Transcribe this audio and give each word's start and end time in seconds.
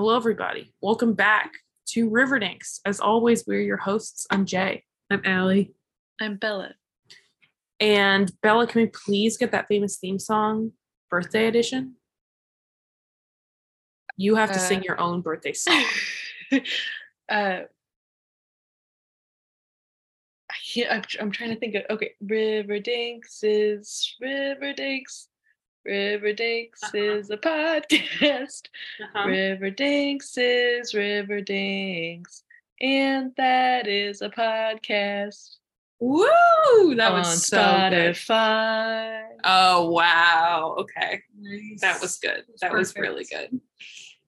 Hello, 0.00 0.16
everybody. 0.16 0.72
Welcome 0.80 1.12
back 1.12 1.52
to 1.88 2.08
Riverdinks. 2.08 2.80
As 2.86 3.00
always, 3.00 3.46
we're 3.46 3.60
your 3.60 3.76
hosts. 3.76 4.26
I'm 4.30 4.46
Jay. 4.46 4.84
I'm 5.10 5.20
Allie. 5.26 5.74
I'm 6.18 6.36
Bella. 6.38 6.70
And 7.80 8.32
Bella, 8.40 8.66
can 8.66 8.80
we 8.80 8.86
please 8.86 9.36
get 9.36 9.52
that 9.52 9.68
famous 9.68 9.98
theme 9.98 10.18
song, 10.18 10.72
Birthday 11.10 11.48
Edition? 11.48 11.96
You 14.16 14.36
have 14.36 14.52
to 14.52 14.56
Uh, 14.56 14.60
sing 14.60 14.82
your 14.84 14.98
own 14.98 15.20
birthday 15.20 15.52
song. 15.52 15.84
uh, 17.28 17.60
I'm, 20.88 21.02
I'm 21.20 21.30
trying 21.30 21.50
to 21.50 21.56
think 21.56 21.74
of 21.74 21.82
okay. 21.90 22.12
Riverdinks 22.22 23.40
is 23.42 24.16
Riverdinks. 24.18 25.28
Riverdinks 25.84 26.82
Uh-huh. 26.84 26.98
is 26.98 27.30
a 27.30 27.36
podcast. 27.36 28.66
Uh-huh. 29.02 29.28
Riverdinks 29.28 30.36
is 30.36 30.94
Riverdinks, 30.94 32.42
and 32.80 33.32
that 33.36 33.86
is 33.86 34.22
a 34.22 34.28
podcast 34.30 35.56
Woo! 36.02 36.94
That 36.96 37.12
on 37.12 37.18
was 37.18 37.46
so 37.46 37.58
good. 37.58 38.14
Spotify. 38.14 39.22
Oh 39.44 39.90
wow. 39.90 40.76
Okay. 40.78 41.22
Nice. 41.38 41.80
That 41.82 42.00
was 42.00 42.16
good. 42.18 42.44
That 42.62 42.72
was 42.72 42.96
really 42.96 43.26
good. 43.26 43.60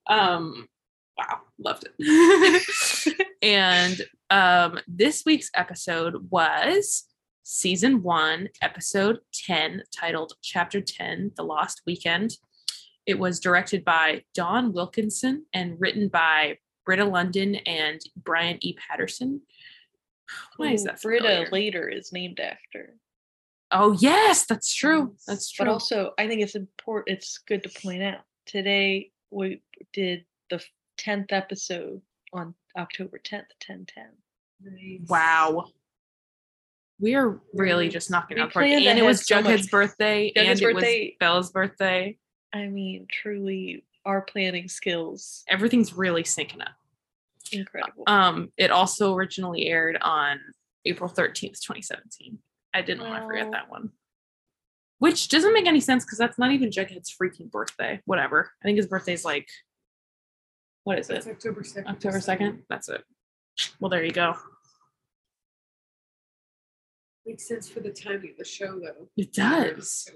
Um 0.07 0.69
wow, 1.17 1.39
loved 1.59 1.89
it. 1.99 3.17
and 3.43 4.03
um 4.29 4.81
this 4.87 5.23
week's 5.25 5.51
episode 5.55 6.31
was 6.31 7.05
season 7.43 8.03
1, 8.03 8.49
episode 8.61 9.21
10, 9.33 9.83
titled 9.95 10.35
Chapter 10.43 10.81
10, 10.81 11.33
The 11.37 11.43
Lost 11.43 11.83
Weekend. 11.87 12.37
It 13.07 13.19
was 13.19 13.41
directed 13.41 13.85
by 13.85 14.23
Dawn 14.35 14.73
Wilkinson 14.73 15.47
and 15.53 15.77
written 15.81 16.09
by 16.09 16.59
Britta 16.85 17.05
Lundin 17.05 17.61
and 17.67 18.01
Brian 18.17 18.59
E. 18.61 18.75
Paterson. 18.75 19.43
Why 20.57 20.73
is 20.73 20.83
who 20.83 20.89
that 20.89 21.03
Britta 21.03 21.47
later 21.51 21.89
is 21.89 22.13
named 22.13 22.41
after. 22.41 22.97
Oh 23.71 23.93
yes, 23.93 24.47
that's 24.47 24.75
true. 24.75 25.15
That's 25.27 25.51
true. 25.51 25.67
But 25.67 25.73
also, 25.73 26.13
I 26.19 26.27
think 26.27 26.43
it's 26.43 26.55
important. 26.55 27.17
It's 27.17 27.39
good 27.39 27.63
to 27.63 27.81
point 27.81 28.03
out 28.03 28.21
today 28.47 29.11
we 29.31 29.63
did 29.93 30.25
the 30.51 30.63
tenth 30.99 31.33
episode 31.33 32.03
on 32.33 32.55
October 32.77 33.19
tenth, 33.19 33.49
ten 33.61 33.87
ten. 33.87 34.11
Wow. 35.09 35.67
We 37.03 37.15
are 37.17 37.31
really 37.31 37.41
Really? 37.55 37.89
just 37.89 38.11
knocking 38.11 38.37
We 38.37 38.43
out 38.43 38.51
the 38.51 38.53
party. 38.55 38.87
And 38.87 38.99
it 38.99 39.03
was 39.03 39.27
so 39.27 39.37
Jughead's 39.43 39.65
much. 39.65 39.71
birthday 39.73 40.33
Jughead's 40.37 40.61
and 40.63 40.71
it 40.71 40.75
was 40.75 41.11
Bella's 41.19 41.51
birthday. 41.51 42.17
I 42.55 42.69
mean, 42.69 43.09
truly, 43.11 43.85
our 44.07 44.23
planning 44.23 44.69
skills 44.69 45.43
Everything's 45.49 45.93
really 45.95 46.23
syncing 46.23 46.61
up. 46.63 46.75
incredible. 47.51 48.05
Um, 48.07 48.53
it 48.57 48.71
also 48.71 49.15
originally 49.15 49.67
aired 49.67 49.99
on 50.01 50.39
April 50.85 51.11
13th, 51.11 51.61
2017. 51.61 52.39
I 52.73 52.83
didn't 52.83 53.03
want 53.09 53.23
to 53.23 53.27
forget 53.27 53.51
that 53.51 53.69
one. 53.71 53.91
Which 54.99 55.29
doesn't 55.29 55.53
make 55.53 55.67
any 55.67 55.81
sense 55.81 56.05
because 56.05 56.19
that's 56.19 56.39
not 56.39 56.53
even 56.53 56.71
Jughead's 56.71 57.13
freaking 57.21 57.51
birthday. 57.51 58.01
Whatever. 58.05 58.53
I 58.63 58.65
think 58.65 58.77
his 58.77 58.87
birthday's 58.87 59.25
like 59.25 59.49
what 60.85 60.99
is 60.99 61.11
It's 61.11 61.27
it? 61.27 61.31
October 61.33 61.63
2nd. 61.63 61.87
October 61.87 62.19
2nd? 62.19 62.59
That's 62.69 62.89
it. 62.89 63.03
Well, 63.81 63.89
there 63.89 64.05
you 64.05 64.11
go. 64.13 64.35
Makes 67.25 67.49
sense 67.49 67.69
for 67.69 67.81
the 67.81 67.91
timing 67.91 68.31
of 68.31 68.37
the 68.37 68.45
show, 68.45 68.81
though. 68.81 69.09
It 69.17 69.33
does. 69.33 70.11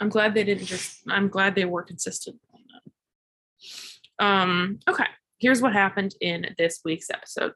I'm 0.00 0.08
glad 0.08 0.34
they 0.34 0.44
didn't 0.44 0.66
just 0.66 1.02
I'm 1.08 1.28
glad 1.28 1.54
they 1.54 1.64
were 1.64 1.82
consistent 1.82 2.36
on 2.52 2.60
that. 2.68 4.24
Um, 4.24 4.78
okay, 4.88 5.06
here's 5.38 5.62
what 5.62 5.72
happened 5.72 6.14
in 6.20 6.54
this 6.58 6.80
week's 6.84 7.10
episode. 7.10 7.52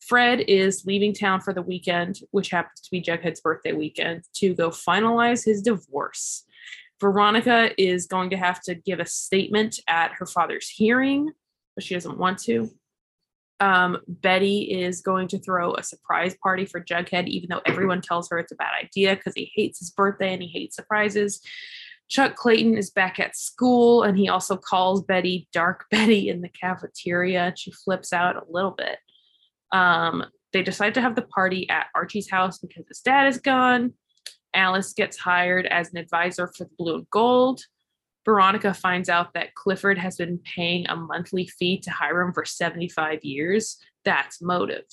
Fred 0.00 0.40
is 0.40 0.84
leaving 0.84 1.14
town 1.14 1.40
for 1.40 1.54
the 1.54 1.62
weekend, 1.62 2.18
which 2.30 2.50
happens 2.50 2.80
to 2.82 2.90
be 2.90 3.00
Jughead's 3.00 3.40
birthday 3.40 3.72
weekend, 3.72 4.24
to 4.34 4.54
go 4.54 4.68
finalize 4.68 5.44
his 5.44 5.62
divorce. 5.62 6.44
Veronica 7.00 7.70
is 7.78 8.06
going 8.06 8.30
to 8.30 8.36
have 8.36 8.60
to 8.62 8.74
give 8.74 9.00
a 9.00 9.06
statement 9.06 9.80
at 9.88 10.12
her 10.18 10.26
father's 10.26 10.68
hearing, 10.68 11.32
but 11.74 11.84
she 11.84 11.94
doesn't 11.94 12.18
want 12.18 12.38
to. 12.40 12.70
Um, 13.60 13.98
Betty 14.08 14.62
is 14.62 15.00
going 15.00 15.28
to 15.28 15.38
throw 15.38 15.74
a 15.74 15.82
surprise 15.82 16.36
party 16.42 16.64
for 16.64 16.80
Jughead, 16.80 17.28
even 17.28 17.48
though 17.50 17.62
everyone 17.66 18.00
tells 18.00 18.28
her 18.30 18.38
it's 18.38 18.52
a 18.52 18.56
bad 18.56 18.72
idea 18.82 19.14
because 19.14 19.34
he 19.34 19.50
hates 19.54 19.78
his 19.78 19.90
birthday 19.90 20.32
and 20.32 20.42
he 20.42 20.48
hates 20.48 20.76
surprises. 20.76 21.40
Chuck 22.08 22.36
Clayton 22.36 22.76
is 22.76 22.90
back 22.90 23.18
at 23.18 23.36
school 23.36 24.02
and 24.02 24.18
he 24.18 24.28
also 24.28 24.56
calls 24.56 25.02
Betty 25.02 25.48
Dark 25.52 25.86
Betty 25.90 26.28
in 26.28 26.40
the 26.42 26.48
cafeteria. 26.48 27.46
and 27.46 27.58
She 27.58 27.70
flips 27.70 28.12
out 28.12 28.36
a 28.36 28.50
little 28.50 28.72
bit. 28.72 28.98
Um, 29.72 30.24
they 30.52 30.62
decide 30.62 30.94
to 30.94 31.00
have 31.00 31.16
the 31.16 31.22
party 31.22 31.68
at 31.68 31.86
Archie's 31.94 32.30
house 32.30 32.58
because 32.58 32.86
his 32.88 33.00
dad 33.00 33.26
is 33.26 33.38
gone. 33.38 33.94
Alice 34.54 34.92
gets 34.92 35.16
hired 35.16 35.66
as 35.66 35.90
an 35.90 35.96
advisor 35.96 36.46
for 36.46 36.64
the 36.64 36.70
Blue 36.78 36.94
and 36.94 37.10
Gold. 37.10 37.60
Veronica 38.24 38.72
finds 38.72 39.08
out 39.08 39.34
that 39.34 39.54
Clifford 39.54 39.98
has 39.98 40.16
been 40.16 40.38
paying 40.38 40.86
a 40.88 40.96
monthly 40.96 41.46
fee 41.46 41.78
to 41.80 41.90
Hiram 41.90 42.32
for 42.32 42.44
75 42.44 43.22
years. 43.22 43.78
That's 44.04 44.40
motive 44.40 44.84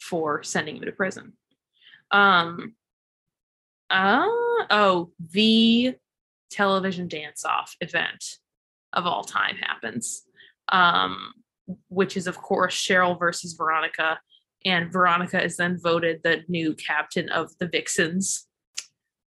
for 0.00 0.42
sending 0.42 0.76
him 0.76 0.84
to 0.84 0.92
prison. 0.92 1.34
Um, 2.10 2.74
uh, 3.90 4.26
oh, 4.70 5.10
the 5.32 5.94
television 6.50 7.08
dance 7.08 7.44
off 7.44 7.76
event 7.80 8.24
of 8.92 9.06
all 9.06 9.22
time 9.22 9.56
happens, 9.56 10.22
um, 10.70 11.32
which 11.88 12.16
is, 12.16 12.26
of 12.26 12.38
course, 12.38 12.74
Cheryl 12.74 13.18
versus 13.18 13.54
Veronica. 13.54 14.18
And 14.64 14.92
Veronica 14.92 15.42
is 15.42 15.56
then 15.56 15.78
voted 15.80 16.20
the 16.22 16.42
new 16.48 16.74
captain 16.74 17.28
of 17.30 17.50
the 17.58 17.68
Vixens 17.68 18.46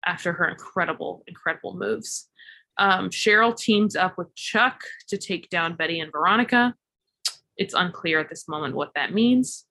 after 0.05 0.33
her 0.33 0.47
incredible, 0.47 1.23
incredible 1.27 1.75
moves. 1.75 2.29
Um, 2.77 3.09
Cheryl 3.09 3.55
teams 3.55 3.95
up 3.95 4.17
with 4.17 4.33
Chuck 4.35 4.81
to 5.09 5.17
take 5.17 5.49
down 5.49 5.75
Betty 5.75 5.99
and 5.99 6.11
Veronica. 6.11 6.75
It's 7.57 7.73
unclear 7.73 8.19
at 8.19 8.29
this 8.29 8.47
moment 8.47 8.75
what 8.75 8.91
that 8.95 9.13
means. 9.13 9.65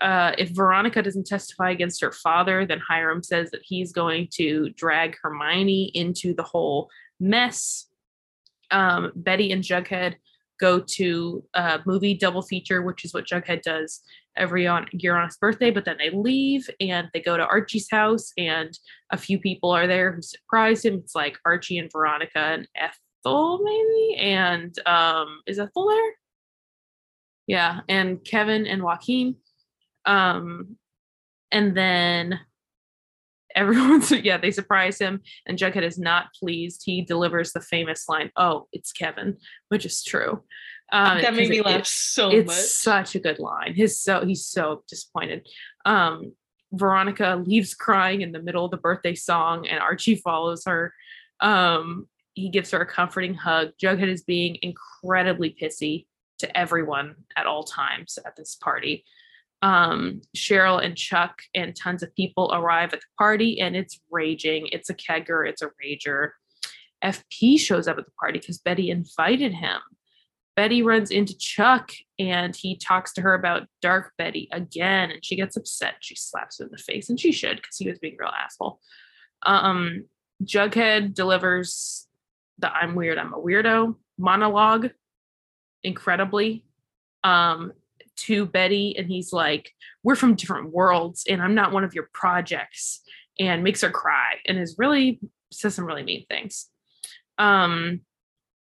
Uh, 0.00 0.32
if 0.36 0.50
Veronica 0.50 1.02
doesn't 1.02 1.26
testify 1.26 1.70
against 1.70 2.00
her 2.00 2.10
father, 2.10 2.66
then 2.66 2.80
Hiram 2.80 3.22
says 3.22 3.50
that 3.52 3.60
he's 3.62 3.92
going 3.92 4.28
to 4.32 4.70
drag 4.70 5.16
Hermione 5.22 5.92
into 5.94 6.34
the 6.34 6.42
whole 6.42 6.88
mess. 7.20 7.86
Um, 8.72 9.12
Betty 9.14 9.52
and 9.52 9.62
Jughead 9.62 10.16
go 10.58 10.80
to 10.80 11.44
a 11.54 11.80
movie 11.86 12.14
double 12.14 12.42
feature, 12.42 12.82
which 12.82 13.04
is 13.04 13.14
what 13.14 13.26
Jughead 13.26 13.62
does 13.62 14.02
every 14.36 14.66
on, 14.66 14.86
his 14.92 15.36
birthday, 15.36 15.70
but 15.70 15.84
then 15.84 15.98
they 15.98 16.10
leave 16.10 16.68
and 16.80 17.08
they 17.12 17.20
go 17.20 17.36
to 17.36 17.46
Archie's 17.46 17.88
house, 17.90 18.32
and 18.36 18.78
a 19.10 19.16
few 19.16 19.38
people 19.38 19.70
are 19.70 19.86
there 19.86 20.12
who 20.12 20.22
surprise 20.22 20.84
him. 20.84 20.94
It's 20.94 21.14
like 21.14 21.38
Archie 21.44 21.78
and 21.78 21.90
Veronica 21.90 22.38
and 22.38 22.68
Ethel, 22.76 23.60
maybe, 23.62 24.16
and 24.20 24.76
um, 24.86 25.40
is 25.46 25.58
Ethel 25.58 25.88
there? 25.88 26.12
Yeah, 27.46 27.80
and 27.88 28.24
Kevin 28.24 28.66
and 28.66 28.82
Joaquin. 28.82 29.36
Um, 30.04 30.76
and 31.50 31.76
then 31.76 32.40
everyone's 33.54 34.10
yeah, 34.10 34.38
they 34.38 34.50
surprise 34.50 34.98
him, 34.98 35.20
and 35.46 35.58
Jughead 35.58 35.82
is 35.82 35.98
not 35.98 36.28
pleased. 36.38 36.82
He 36.84 37.02
delivers 37.02 37.52
the 37.52 37.60
famous 37.60 38.08
line, 38.08 38.30
"Oh, 38.36 38.68
it's 38.72 38.92
Kevin," 38.92 39.36
which 39.68 39.84
is 39.84 40.02
true. 40.02 40.42
Um, 40.92 41.22
that 41.22 41.34
made 41.34 41.48
me 41.48 41.58
it- 41.60 41.64
laugh 41.64 41.80
it- 41.80 41.86
so 41.86 42.30
it's 42.30 42.46
much. 42.46 42.56
such 42.56 43.14
a 43.14 43.18
good 43.18 43.38
line. 43.38 43.74
His 43.74 44.00
so 44.00 44.24
he's 44.24 44.44
so 44.46 44.84
disappointed. 44.88 45.48
Um, 45.86 46.34
Veronica 46.72 47.42
leaves 47.44 47.74
crying 47.74 48.20
in 48.22 48.32
the 48.32 48.40
middle 48.42 48.64
of 48.64 48.70
the 48.70 48.76
birthday 48.76 49.14
song, 49.14 49.66
and 49.66 49.78
Archie 49.80 50.16
follows 50.16 50.64
her. 50.66 50.94
Um, 51.40 52.08
he 52.34 52.48
gives 52.50 52.70
her 52.70 52.80
a 52.80 52.86
comforting 52.86 53.34
hug. 53.34 53.72
Jughead 53.82 54.08
is 54.08 54.22
being 54.22 54.58
incredibly 54.62 55.50
pissy 55.60 56.06
to 56.38 56.56
everyone 56.56 57.14
at 57.36 57.46
all 57.46 57.62
times 57.64 58.18
at 58.24 58.36
this 58.36 58.54
party. 58.54 59.04
Um, 59.60 60.22
Cheryl 60.36 60.82
and 60.84 60.96
Chuck 60.96 61.42
and 61.54 61.76
tons 61.76 62.02
of 62.02 62.14
people 62.16 62.50
arrive 62.54 62.92
at 62.94 63.00
the 63.00 63.06
party, 63.18 63.60
and 63.60 63.76
it's 63.76 64.00
raging. 64.10 64.66
It's 64.72 64.90
a 64.90 64.94
kegger. 64.94 65.48
It's 65.48 65.62
a 65.62 65.70
rager. 65.82 66.30
FP 67.04 67.58
shows 67.58 67.86
up 67.86 67.98
at 67.98 68.04
the 68.06 68.12
party 68.12 68.38
because 68.38 68.58
Betty 68.58 68.90
invited 68.90 69.52
him. 69.54 69.80
Betty 70.54 70.82
runs 70.82 71.10
into 71.10 71.36
Chuck 71.36 71.92
and 72.18 72.54
he 72.54 72.76
talks 72.76 73.12
to 73.14 73.22
her 73.22 73.34
about 73.34 73.66
Dark 73.80 74.12
Betty 74.18 74.48
again, 74.52 75.10
and 75.10 75.24
she 75.24 75.36
gets 75.36 75.56
upset. 75.56 75.94
She 76.00 76.14
slaps 76.14 76.60
him 76.60 76.66
in 76.66 76.72
the 76.72 76.78
face, 76.78 77.08
and 77.08 77.18
she 77.18 77.32
should 77.32 77.56
because 77.56 77.76
he 77.76 77.88
was 77.88 77.98
being 77.98 78.14
a 78.14 78.24
real 78.24 78.32
asshole. 78.32 78.78
Um, 79.44 80.04
Jughead 80.44 81.14
delivers 81.14 82.06
the 82.58 82.70
"I'm 82.70 82.94
weird, 82.94 83.18
I'm 83.18 83.32
a 83.32 83.38
weirdo" 83.38 83.96
monologue 84.18 84.90
incredibly 85.82 86.64
um, 87.24 87.72
to 88.16 88.46
Betty, 88.46 88.94
and 88.96 89.08
he's 89.08 89.32
like, 89.32 89.72
"We're 90.02 90.16
from 90.16 90.34
different 90.34 90.70
worlds, 90.70 91.24
and 91.28 91.40
I'm 91.42 91.54
not 91.54 91.72
one 91.72 91.84
of 91.84 91.94
your 91.94 92.10
projects," 92.12 93.00
and 93.40 93.64
makes 93.64 93.80
her 93.80 93.90
cry, 93.90 94.34
and 94.46 94.58
is 94.58 94.76
really 94.78 95.18
says 95.50 95.74
some 95.74 95.86
really 95.86 96.02
mean 96.02 96.26
things. 96.28 96.68
Um, 97.38 98.02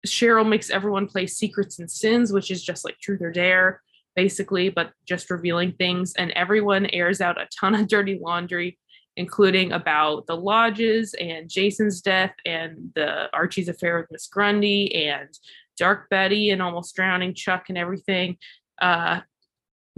Cheryl 0.06 0.48
makes 0.48 0.70
everyone 0.70 1.06
play 1.06 1.26
Secrets 1.26 1.78
and 1.78 1.90
Sins, 1.90 2.32
which 2.32 2.50
is 2.50 2.62
just 2.62 2.84
like 2.84 2.98
Truth 2.98 3.22
or 3.22 3.30
Dare, 3.30 3.82
basically, 4.16 4.68
but 4.68 4.92
just 5.06 5.30
revealing 5.30 5.72
things. 5.72 6.14
And 6.16 6.30
everyone 6.32 6.86
airs 6.86 7.20
out 7.20 7.40
a 7.40 7.48
ton 7.58 7.74
of 7.74 7.88
dirty 7.88 8.18
laundry, 8.20 8.78
including 9.16 9.72
about 9.72 10.26
the 10.26 10.36
lodges 10.36 11.14
and 11.14 11.48
Jason's 11.48 12.00
death 12.00 12.34
and 12.46 12.90
the 12.94 13.28
Archie's 13.34 13.68
affair 13.68 13.98
with 13.98 14.10
Miss 14.10 14.26
Grundy 14.26 14.94
and 14.94 15.28
Dark 15.76 16.08
Betty 16.08 16.50
and 16.50 16.62
almost 16.62 16.94
drowning 16.94 17.34
Chuck 17.34 17.66
and 17.68 17.78
everything. 17.78 18.36
Uh, 18.80 19.20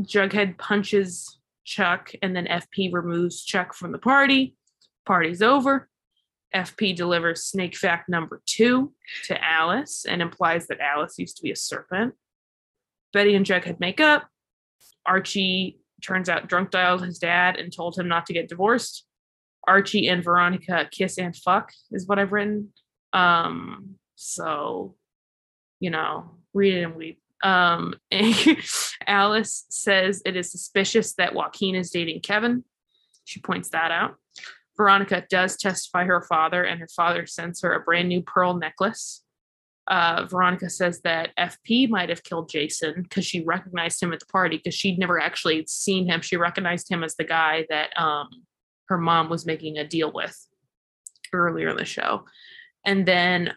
Jughead 0.00 0.58
punches 0.58 1.38
Chuck, 1.64 2.12
and 2.22 2.34
then 2.34 2.46
FP 2.46 2.92
removes 2.92 3.44
Chuck 3.44 3.74
from 3.74 3.92
the 3.92 3.98
party. 3.98 4.56
Party's 5.06 5.42
over. 5.42 5.88
FP 6.54 6.94
delivers 6.94 7.44
snake 7.44 7.76
fact 7.76 8.08
number 8.08 8.42
two 8.46 8.92
to 9.24 9.44
Alice 9.44 10.04
and 10.06 10.20
implies 10.20 10.66
that 10.66 10.80
Alice 10.80 11.18
used 11.18 11.36
to 11.36 11.42
be 11.42 11.50
a 11.50 11.56
serpent. 11.56 12.14
Betty 13.12 13.34
and 13.34 13.46
Jughead 13.46 13.80
make 13.80 14.00
up. 14.00 14.26
Archie 15.06 15.78
turns 16.02 16.28
out 16.28 16.48
drunk 16.48 16.70
dialed 16.70 17.04
his 17.04 17.18
dad 17.18 17.56
and 17.56 17.72
told 17.72 17.96
him 17.96 18.08
not 18.08 18.26
to 18.26 18.32
get 18.32 18.48
divorced. 18.48 19.06
Archie 19.66 20.08
and 20.08 20.24
Veronica 20.24 20.88
kiss 20.90 21.18
and 21.18 21.36
fuck 21.36 21.72
is 21.92 22.06
what 22.06 22.18
I've 22.18 22.32
written. 22.32 22.72
Um, 23.12 23.96
so, 24.16 24.96
you 25.78 25.90
know, 25.90 26.36
read 26.52 26.74
it 26.74 26.82
and 26.82 26.96
weep. 26.96 27.20
Um, 27.42 27.94
Alice 29.06 29.64
says 29.68 30.22
it 30.24 30.36
is 30.36 30.50
suspicious 30.50 31.14
that 31.14 31.34
Joaquin 31.34 31.74
is 31.74 31.90
dating 31.90 32.20
Kevin. 32.20 32.64
She 33.24 33.40
points 33.40 33.70
that 33.70 33.90
out. 33.90 34.16
Veronica 34.76 35.24
does 35.28 35.56
testify 35.56 36.04
her 36.04 36.22
father, 36.22 36.64
and 36.64 36.80
her 36.80 36.88
father 36.88 37.26
sends 37.26 37.60
her 37.62 37.72
a 37.74 37.80
brand 37.80 38.08
new 38.08 38.22
pearl 38.22 38.54
necklace. 38.54 39.22
Uh, 39.88 40.26
Veronica 40.26 40.70
says 40.70 41.00
that 41.02 41.30
FP 41.38 41.88
might 41.88 42.08
have 42.08 42.22
killed 42.22 42.48
Jason 42.48 43.02
because 43.02 43.26
she 43.26 43.44
recognized 43.44 44.02
him 44.02 44.12
at 44.12 44.20
the 44.20 44.26
party 44.26 44.56
because 44.56 44.74
she'd 44.74 44.98
never 44.98 45.20
actually 45.20 45.64
seen 45.66 46.08
him. 46.08 46.20
She 46.20 46.36
recognized 46.36 46.88
him 46.88 47.02
as 47.02 47.16
the 47.16 47.24
guy 47.24 47.66
that 47.68 47.90
um, 48.00 48.28
her 48.88 48.96
mom 48.96 49.28
was 49.28 49.44
making 49.44 49.78
a 49.78 49.86
deal 49.86 50.12
with 50.12 50.36
earlier 51.32 51.68
in 51.68 51.76
the 51.76 51.84
show. 51.84 52.24
And 52.84 53.06
then 53.06 53.52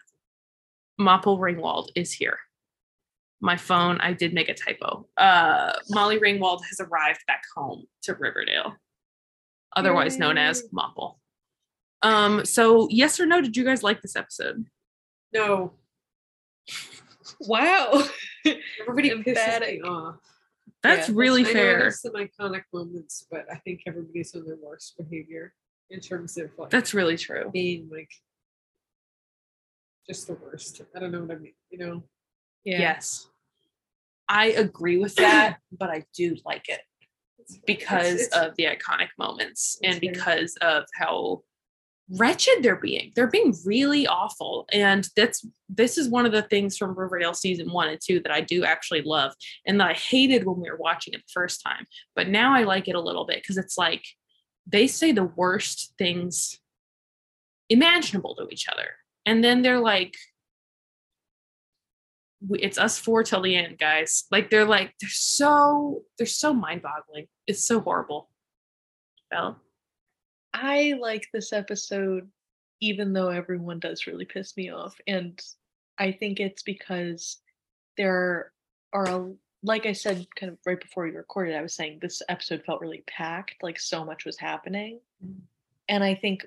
Mopple 1.00 1.38
Ringwald 1.38 1.88
is 1.94 2.12
here. 2.12 2.38
My 3.40 3.56
phone, 3.56 3.98
I 4.00 4.12
did 4.12 4.32
make 4.32 4.48
a 4.48 4.54
typo. 4.54 5.06
Uh, 5.16 5.72
Molly 5.90 6.18
Ringwald 6.18 6.60
has 6.68 6.80
arrived 6.80 7.20
back 7.26 7.42
home 7.54 7.84
to 8.02 8.14
Riverdale, 8.14 8.74
otherwise 9.76 10.18
known 10.18 10.36
as 10.38 10.62
Yay. 10.62 10.68
Mopple. 10.74 11.16
Um, 12.02 12.44
so 12.44 12.88
yes 12.90 13.20
or 13.20 13.26
no, 13.26 13.40
did 13.40 13.56
you 13.56 13.64
guys 13.64 13.82
like 13.82 14.02
this 14.02 14.16
episode? 14.16 14.66
No, 15.32 15.72
Wow. 17.40 18.02
everybody 18.80 19.10
pisses 19.22 19.60
me 19.60 19.80
off. 19.82 20.16
That's 20.82 21.08
Yeah, 21.08 21.14
really 21.18 21.42
I 21.42 21.44
know 21.46 21.52
fair. 21.52 21.78
there's 21.80 22.00
some 22.00 22.12
iconic 22.12 22.62
moments, 22.72 23.26
but 23.30 23.46
I 23.50 23.56
think 23.56 23.80
everybody's 23.86 24.34
on 24.34 24.44
their 24.46 24.56
worst 24.62 24.96
behavior 24.98 25.52
in 25.90 26.00
terms 26.00 26.36
of 26.38 26.50
like 26.58 26.70
That's 26.70 26.94
really 26.94 27.16
true. 27.16 27.50
being 27.52 27.88
like 27.90 28.10
just 30.08 30.26
the 30.28 30.34
worst. 30.34 30.80
I 30.94 31.00
don't 31.00 31.10
know 31.12 31.22
what 31.22 31.32
I 31.36 31.38
mean. 31.38 31.54
You 31.70 31.78
know, 31.78 32.02
Yeah. 32.64 32.78
Yes. 32.80 33.26
I 34.28 34.46
agree 34.48 34.98
with 34.98 35.14
that, 35.16 35.58
but 35.76 35.88
I 35.90 36.04
do 36.14 36.36
like 36.44 36.68
it 36.68 36.80
It's- 36.80 36.95
because 37.66 38.20
it's- 38.20 38.36
of 38.36 38.54
the 38.56 38.64
iconic 38.64 39.08
moments 39.18 39.78
and 39.82 39.94
It's 39.94 40.00
because 40.00 40.56
of 40.56 40.84
how 40.94 41.42
wretched 42.08 42.62
they're 42.62 42.76
being. 42.76 43.12
They're 43.16 43.26
being 43.26 43.54
really 43.64 44.06
awful. 44.06 44.66
And 44.72 45.08
that's 45.16 45.44
this 45.68 45.98
is 45.98 46.08
one 46.08 46.24
of 46.24 46.32
the 46.32 46.42
things 46.42 46.76
from 46.76 46.96
Riverdale 46.96 47.34
season 47.34 47.72
one 47.72 47.88
and 47.88 48.00
two 48.00 48.20
that 48.20 48.30
I 48.30 48.40
do 48.40 48.64
actually 48.64 49.02
love 49.02 49.32
and 49.66 49.80
that 49.80 49.90
I 49.90 49.94
hated 49.94 50.46
when 50.46 50.60
we 50.60 50.70
were 50.70 50.76
watching 50.76 51.14
it 51.14 51.18
the 51.18 51.32
first 51.32 51.62
time. 51.62 51.86
But 52.14 52.28
now 52.28 52.54
I 52.54 52.62
like 52.62 52.86
it 52.86 52.94
a 52.94 53.00
little 53.00 53.26
bit 53.26 53.42
because 53.42 53.58
it's 53.58 53.76
like 53.76 54.04
they 54.66 54.86
say 54.86 55.12
the 55.12 55.24
worst 55.24 55.94
things 55.98 56.60
imaginable 57.68 58.36
to 58.36 58.48
each 58.50 58.68
other. 58.68 58.90
And 59.24 59.42
then 59.42 59.62
they're 59.62 59.80
like, 59.80 60.14
it's 62.50 62.78
us 62.78 62.98
four 62.98 63.22
till 63.22 63.42
the 63.42 63.56
end, 63.56 63.78
guys. 63.78 64.24
Like 64.30 64.50
they're 64.50 64.64
like 64.64 64.92
they're 65.00 65.10
so 65.10 66.02
they're 66.18 66.26
so 66.26 66.52
mind 66.52 66.82
boggling. 66.82 67.26
It's 67.46 67.66
so 67.66 67.80
horrible. 67.80 68.28
Well, 69.30 69.60
I 70.52 70.94
like 71.00 71.26
this 71.32 71.52
episode, 71.52 72.28
even 72.80 73.12
though 73.12 73.28
everyone 73.28 73.78
does 73.78 74.06
really 74.06 74.24
piss 74.24 74.56
me 74.56 74.70
off. 74.70 74.96
And 75.06 75.40
I 75.98 76.12
think 76.12 76.40
it's 76.40 76.62
because 76.62 77.38
there 77.96 78.52
are, 78.92 79.06
a, 79.06 79.32
like 79.62 79.86
I 79.86 79.92
said, 79.92 80.26
kind 80.36 80.52
of 80.52 80.58
right 80.64 80.80
before 80.80 81.04
we 81.04 81.10
recorded, 81.10 81.56
I 81.56 81.62
was 81.62 81.74
saying 81.74 81.98
this 82.00 82.22
episode 82.28 82.62
felt 82.64 82.80
really 82.80 83.02
packed, 83.06 83.62
like 83.62 83.78
so 83.78 84.04
much 84.04 84.24
was 84.24 84.38
happening. 84.38 85.00
And 85.88 86.04
I 86.04 86.14
think 86.14 86.46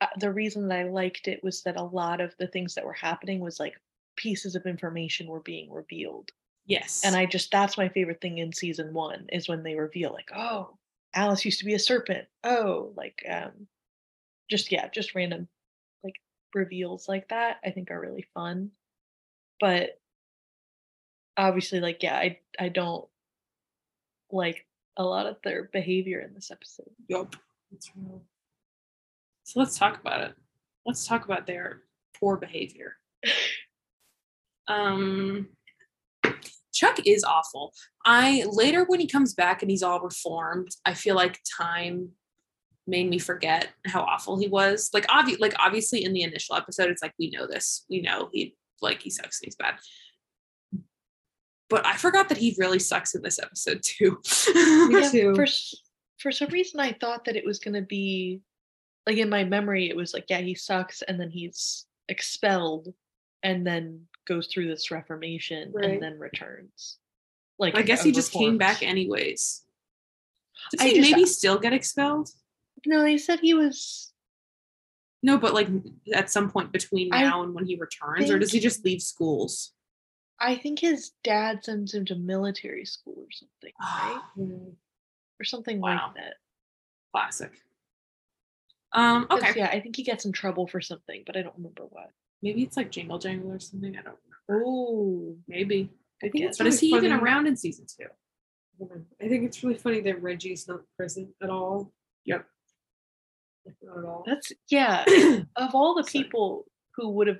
uh, 0.00 0.06
the 0.18 0.32
reason 0.32 0.68
that 0.68 0.78
I 0.78 0.84
liked 0.84 1.28
it 1.28 1.42
was 1.42 1.62
that 1.62 1.76
a 1.76 1.82
lot 1.82 2.20
of 2.20 2.34
the 2.38 2.46
things 2.46 2.74
that 2.74 2.84
were 2.84 2.92
happening 2.92 3.40
was 3.40 3.58
like 3.60 3.74
pieces 4.20 4.54
of 4.54 4.66
information 4.66 5.26
were 5.26 5.40
being 5.40 5.72
revealed. 5.72 6.30
yes, 6.66 7.00
And 7.04 7.16
I 7.16 7.24
just 7.26 7.50
that's 7.50 7.78
my 7.78 7.88
favorite 7.88 8.20
thing 8.20 8.38
in 8.38 8.52
season 8.52 8.92
one 8.92 9.26
is 9.32 9.48
when 9.48 9.62
they 9.62 9.74
reveal 9.74 10.12
like, 10.12 10.28
oh, 10.34 10.76
Alice 11.14 11.44
used 11.44 11.58
to 11.60 11.64
be 11.64 11.74
a 11.74 11.78
serpent. 11.78 12.26
Oh, 12.44 12.92
like 12.96 13.24
um 13.28 13.66
just 14.50 14.70
yeah, 14.70 14.88
just 14.88 15.14
random 15.14 15.48
like 16.04 16.16
reveals 16.54 17.08
like 17.08 17.28
that 17.28 17.56
I 17.64 17.70
think 17.70 17.90
are 17.90 18.00
really 18.00 18.26
fun. 18.34 18.70
But 19.58 19.98
obviously 21.36 21.80
like 21.80 22.02
yeah, 22.02 22.16
I 22.16 22.38
I 22.58 22.68
don't 22.68 23.08
like 24.30 24.66
a 24.96 25.02
lot 25.02 25.26
of 25.26 25.36
their 25.42 25.64
behavior 25.72 26.20
in 26.20 26.34
this 26.34 26.50
episode. 26.50 26.90
Yup. 27.08 27.34
So 29.44 29.58
let's 29.60 29.78
talk 29.78 29.98
about 30.00 30.20
it. 30.20 30.34
Let's 30.86 31.06
talk 31.06 31.24
about 31.24 31.46
their 31.46 31.82
poor 32.18 32.36
behavior. 32.36 32.96
Um, 34.70 35.48
Chuck 36.72 37.00
is 37.04 37.24
awful. 37.24 37.74
I 38.04 38.44
later 38.50 38.84
when 38.84 39.00
he 39.00 39.06
comes 39.06 39.34
back 39.34 39.62
and 39.62 39.70
he's 39.70 39.82
all 39.82 40.00
reformed, 40.00 40.68
I 40.84 40.94
feel 40.94 41.16
like 41.16 41.40
time 41.58 42.10
made 42.86 43.08
me 43.08 43.18
forget 43.18 43.68
how 43.86 44.02
awful 44.02 44.38
he 44.38 44.48
was. 44.48 44.90
Like 44.94 45.06
obvi- 45.08 45.40
like 45.40 45.54
obviously 45.58 46.04
in 46.04 46.12
the 46.12 46.22
initial 46.22 46.56
episode, 46.56 46.90
it's 46.90 47.02
like 47.02 47.14
we 47.18 47.30
know 47.30 47.46
this. 47.46 47.84
We 47.90 48.00
know 48.00 48.30
he 48.32 48.56
like 48.80 49.02
he 49.02 49.10
sucks 49.10 49.40
and 49.40 49.46
he's 49.46 49.56
bad. 49.56 49.74
But 51.68 51.86
I 51.86 51.96
forgot 51.96 52.28
that 52.28 52.38
he 52.38 52.56
really 52.58 52.78
sucks 52.78 53.14
in 53.14 53.22
this 53.22 53.38
episode 53.38 53.82
too. 53.82 54.18
Yeah, 54.90 55.08
too. 55.10 55.34
For 55.34 55.46
for 56.18 56.32
some 56.32 56.48
reason 56.48 56.80
I 56.80 56.96
thought 57.00 57.24
that 57.24 57.36
it 57.36 57.44
was 57.44 57.58
going 57.58 57.74
to 57.74 57.82
be 57.82 58.40
like 59.06 59.16
in 59.16 59.30
my 59.30 59.44
memory 59.44 59.88
it 59.88 59.96
was 59.96 60.14
like 60.14 60.26
yeah, 60.28 60.40
he 60.40 60.54
sucks 60.54 61.02
and 61.02 61.18
then 61.18 61.30
he's 61.30 61.86
expelled 62.08 62.88
and 63.42 63.66
then 63.66 64.06
goes 64.26 64.46
through 64.48 64.68
this 64.68 64.90
reformation 64.90 65.72
Right. 65.72 65.84
and 65.90 66.02
then 66.02 66.18
returns. 66.18 66.98
Like 67.58 67.76
I 67.76 67.82
guess 67.82 68.00
uh, 68.00 68.04
he 68.04 68.12
just 68.12 68.32
came 68.32 68.58
back 68.58 68.82
anyways. 68.82 69.64
Does 70.72 70.80
I 70.80 70.88
he 70.88 70.94
just- 71.00 71.10
maybe 71.10 71.26
still 71.26 71.58
get 71.58 71.72
expelled? 71.72 72.30
No, 72.86 73.02
they 73.02 73.18
said 73.18 73.40
he 73.40 73.52
was 73.54 74.12
No, 75.22 75.36
but 75.38 75.52
like 75.52 75.68
at 76.14 76.30
some 76.30 76.50
point 76.50 76.72
between 76.72 77.12
I 77.12 77.22
now 77.22 77.42
and 77.42 77.52
when 77.54 77.66
he 77.66 77.76
returns, 77.76 78.30
or 78.30 78.38
does 78.38 78.52
he 78.52 78.60
just 78.60 78.84
leave 78.84 79.02
schools? 79.02 79.72
I 80.38 80.56
think 80.56 80.78
his 80.78 81.10
dad 81.22 81.62
sends 81.64 81.92
him 81.92 82.06
to 82.06 82.14
military 82.14 82.86
school 82.86 83.16
or 83.18 83.30
something, 83.30 83.72
right? 83.80 84.20
Yeah. 84.36 84.46
Or 85.40 85.44
something 85.44 85.80
Wow. 85.80 86.08
like 86.08 86.16
that. 86.16 86.34
Classic. 87.12 87.50
Um, 88.92 89.26
okay. 89.30 89.52
Yeah, 89.56 89.68
I 89.72 89.80
think 89.80 89.96
he 89.96 90.02
gets 90.02 90.26
in 90.26 90.32
trouble 90.32 90.66
for 90.66 90.82
something, 90.82 91.22
but 91.24 91.34
I 91.34 91.40
don't 91.40 91.56
remember 91.56 91.84
what. 91.84 92.10
Maybe 92.42 92.62
it's 92.62 92.76
like 92.76 92.90
Jingle 92.90 93.18
Jangle 93.18 93.52
or 93.52 93.58
something. 93.60 93.96
I 93.96 94.02
don't 94.02 94.14
know. 94.48 94.62
Oh, 94.66 95.36
Maybe. 95.46 95.90
I 96.22 96.28
think 96.28 96.44
it's 96.46 96.58
But 96.58 96.64
really 96.64 96.74
is 96.74 96.80
he 96.80 96.88
even 96.94 97.12
around 97.12 97.46
in 97.46 97.56
season 97.56 97.86
two? 97.86 98.06
I. 98.82 99.24
I 99.24 99.28
think 99.28 99.44
it's 99.44 99.62
really 99.62 99.76
funny 99.78 100.00
that 100.02 100.22
Reggie's 100.22 100.66
not 100.68 100.80
present 100.96 101.28
at 101.42 101.50
all. 101.50 101.92
Yep. 102.24 102.44
Like, 103.66 103.74
not 103.82 103.98
at 103.98 104.04
all. 104.04 104.24
that's 104.26 104.52
yeah. 104.70 105.04
of 105.56 105.74
all 105.74 105.94
the 105.94 106.02
Sorry. 106.04 106.24
people 106.24 106.64
who 106.96 107.10
would 107.10 107.26
have 107.26 107.38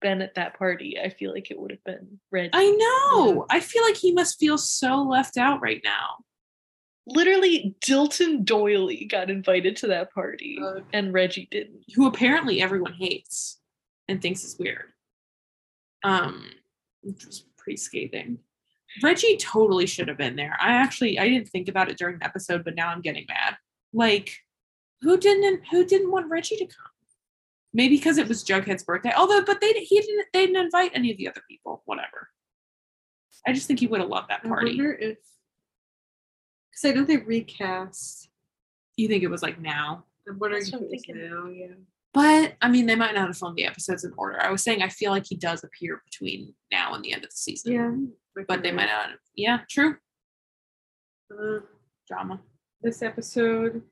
been 0.00 0.22
at 0.22 0.34
that 0.36 0.58
party, 0.58 0.98
I 1.02 1.10
feel 1.10 1.32
like 1.32 1.50
it 1.50 1.58
would 1.58 1.70
have 1.70 1.84
been 1.84 2.18
Reggie. 2.32 2.50
I 2.54 2.70
know. 2.70 3.46
I 3.50 3.60
feel 3.60 3.82
like 3.82 3.96
he 3.96 4.12
must 4.12 4.38
feel 4.38 4.56
so 4.58 5.02
left 5.02 5.36
out 5.36 5.60
right 5.60 5.80
now. 5.84 6.16
Literally, 7.06 7.74
Dilton 7.84 8.44
Doily 8.44 9.06
got 9.06 9.30
invited 9.30 9.76
to 9.76 9.86
that 9.88 10.12
party, 10.12 10.58
Uh, 10.62 10.80
and 10.92 11.12
Reggie 11.12 11.48
didn't. 11.50 11.84
Who 11.94 12.06
apparently 12.06 12.60
everyone 12.60 12.92
hates 12.94 13.57
and 14.08 14.20
thinks 14.20 14.44
is 14.44 14.58
weird. 14.58 14.92
Um, 16.04 16.50
which 17.02 17.26
was 17.26 17.44
pretty 17.56 17.76
scathing. 17.76 18.38
Reggie 19.02 19.36
totally 19.36 19.86
should 19.86 20.08
have 20.08 20.16
been 20.16 20.36
there. 20.36 20.56
I 20.60 20.72
actually 20.72 21.18
I 21.18 21.28
didn't 21.28 21.48
think 21.48 21.68
about 21.68 21.90
it 21.90 21.98
during 21.98 22.18
the 22.18 22.24
episode, 22.24 22.64
but 22.64 22.74
now 22.74 22.88
I'm 22.88 23.02
getting 23.02 23.26
mad. 23.28 23.56
Like, 23.92 24.34
who 25.02 25.18
didn't 25.18 25.66
who 25.70 25.84
didn't 25.84 26.10
want 26.10 26.30
Reggie 26.30 26.56
to 26.56 26.64
come? 26.66 26.92
Maybe 27.74 27.96
because 27.96 28.16
it 28.16 28.28
was 28.28 28.44
Jughead's 28.44 28.84
birthday. 28.84 29.12
Although, 29.14 29.42
but 29.42 29.60
they 29.60 29.72
he 29.74 30.00
didn't 30.00 30.26
they 30.32 30.46
didn't 30.46 30.64
invite 30.64 30.92
any 30.94 31.10
of 31.10 31.18
the 31.18 31.28
other 31.28 31.42
people. 31.48 31.82
Whatever. 31.84 32.28
I 33.46 33.52
just 33.52 33.66
think 33.66 33.80
he 33.80 33.86
would 33.86 34.00
have 34.00 34.08
loved 34.08 34.30
that 34.30 34.40
I 34.44 34.48
party. 34.48 34.70
wonder 34.70 34.92
if 34.92 35.18
because 36.70 36.84
I 36.90 36.94
know 36.94 37.04
they 37.04 37.18
recast. 37.18 38.28
You 38.96 39.06
think 39.08 39.22
it 39.22 39.28
was 39.28 39.42
like 39.42 39.60
now? 39.60 40.04
I'm 40.28 40.38
wondering 40.38 40.62
if 40.66 40.72
what 40.72 40.80
it 40.80 40.84
I'm 40.84 40.90
was 40.90 41.02
thinking. 41.04 41.30
now. 41.30 41.46
Yeah. 41.48 41.74
But 42.14 42.54
I 42.62 42.68
mean, 42.68 42.86
they 42.86 42.94
might 42.94 43.14
not 43.14 43.26
have 43.26 43.36
filmed 43.36 43.56
the 43.56 43.66
episodes 43.66 44.04
in 44.04 44.12
order. 44.16 44.40
I 44.40 44.50
was 44.50 44.62
saying 44.62 44.82
I 44.82 44.88
feel 44.88 45.10
like 45.10 45.26
he 45.28 45.36
does 45.36 45.62
appear 45.62 46.02
between 46.04 46.54
now 46.72 46.94
and 46.94 47.04
the 47.04 47.12
end 47.12 47.24
of 47.24 47.30
the 47.30 47.36
season. 47.36 47.72
Yeah. 47.72 48.44
But 48.46 48.62
they 48.62 48.72
might 48.72 48.86
not. 48.86 49.10
Yeah, 49.36 49.60
true. 49.68 49.96
Um, 51.30 51.62
Drama. 52.06 52.40
this 52.80 53.02
episode, 53.02 53.82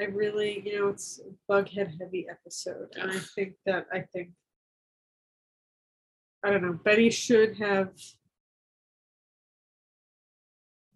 I 0.00 0.04
really, 0.04 0.62
you 0.64 0.80
know, 0.80 0.88
it's 0.88 1.20
a 1.20 1.52
bughead 1.52 2.00
heavy 2.00 2.26
episode, 2.30 2.88
and 2.96 3.10
I 3.10 3.18
think 3.18 3.54
that 3.66 3.86
I 3.92 4.00
think 4.00 4.30
I 6.44 6.50
don't 6.50 6.62
know. 6.62 6.78
Betty 6.84 7.10
should 7.10 7.56
have 7.58 7.90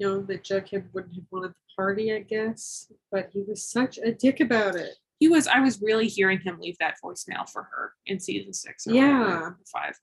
known 0.00 0.26
that 0.26 0.44
Jughead 0.44 0.84
wouldn't 0.92 1.14
have 1.14 1.24
wanted 1.30 1.50
the 1.50 1.74
party, 1.76 2.12
I 2.12 2.20
guess, 2.20 2.90
but 3.10 3.30
he 3.32 3.42
was 3.46 3.64
such 3.64 3.98
a 3.98 4.12
dick 4.12 4.40
about 4.40 4.76
it. 4.76 4.96
He 5.18 5.28
was. 5.28 5.46
I 5.48 5.60
was 5.60 5.80
really 5.82 6.06
hearing 6.08 6.40
him 6.40 6.58
leave 6.60 6.76
that 6.78 6.96
voicemail 7.04 7.48
for 7.48 7.64
her 7.64 7.92
in 8.06 8.20
season 8.20 8.52
six. 8.52 8.86
Or 8.86 8.94
whatever, 8.94 9.18
Yeah. 9.28 9.50
five. 9.72 9.98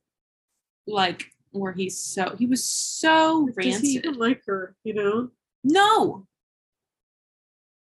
Like 0.88 1.26
where 1.52 1.72
he's 1.72 1.98
so 1.98 2.36
he 2.38 2.46
was 2.46 2.64
so 2.70 3.48
Does 3.48 3.56
he 3.66 3.72
rancid. 3.72 3.90
even 4.06 4.14
like 4.16 4.42
her? 4.46 4.76
You 4.84 4.94
know? 4.96 5.32
no, 5.64 6.28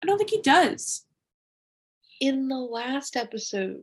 I 0.02 0.06
don't 0.06 0.18
think 0.18 0.30
he 0.30 0.42
does. 0.42 1.06
in 2.20 2.48
the 2.48 2.58
last 2.58 3.16
episode, 3.16 3.82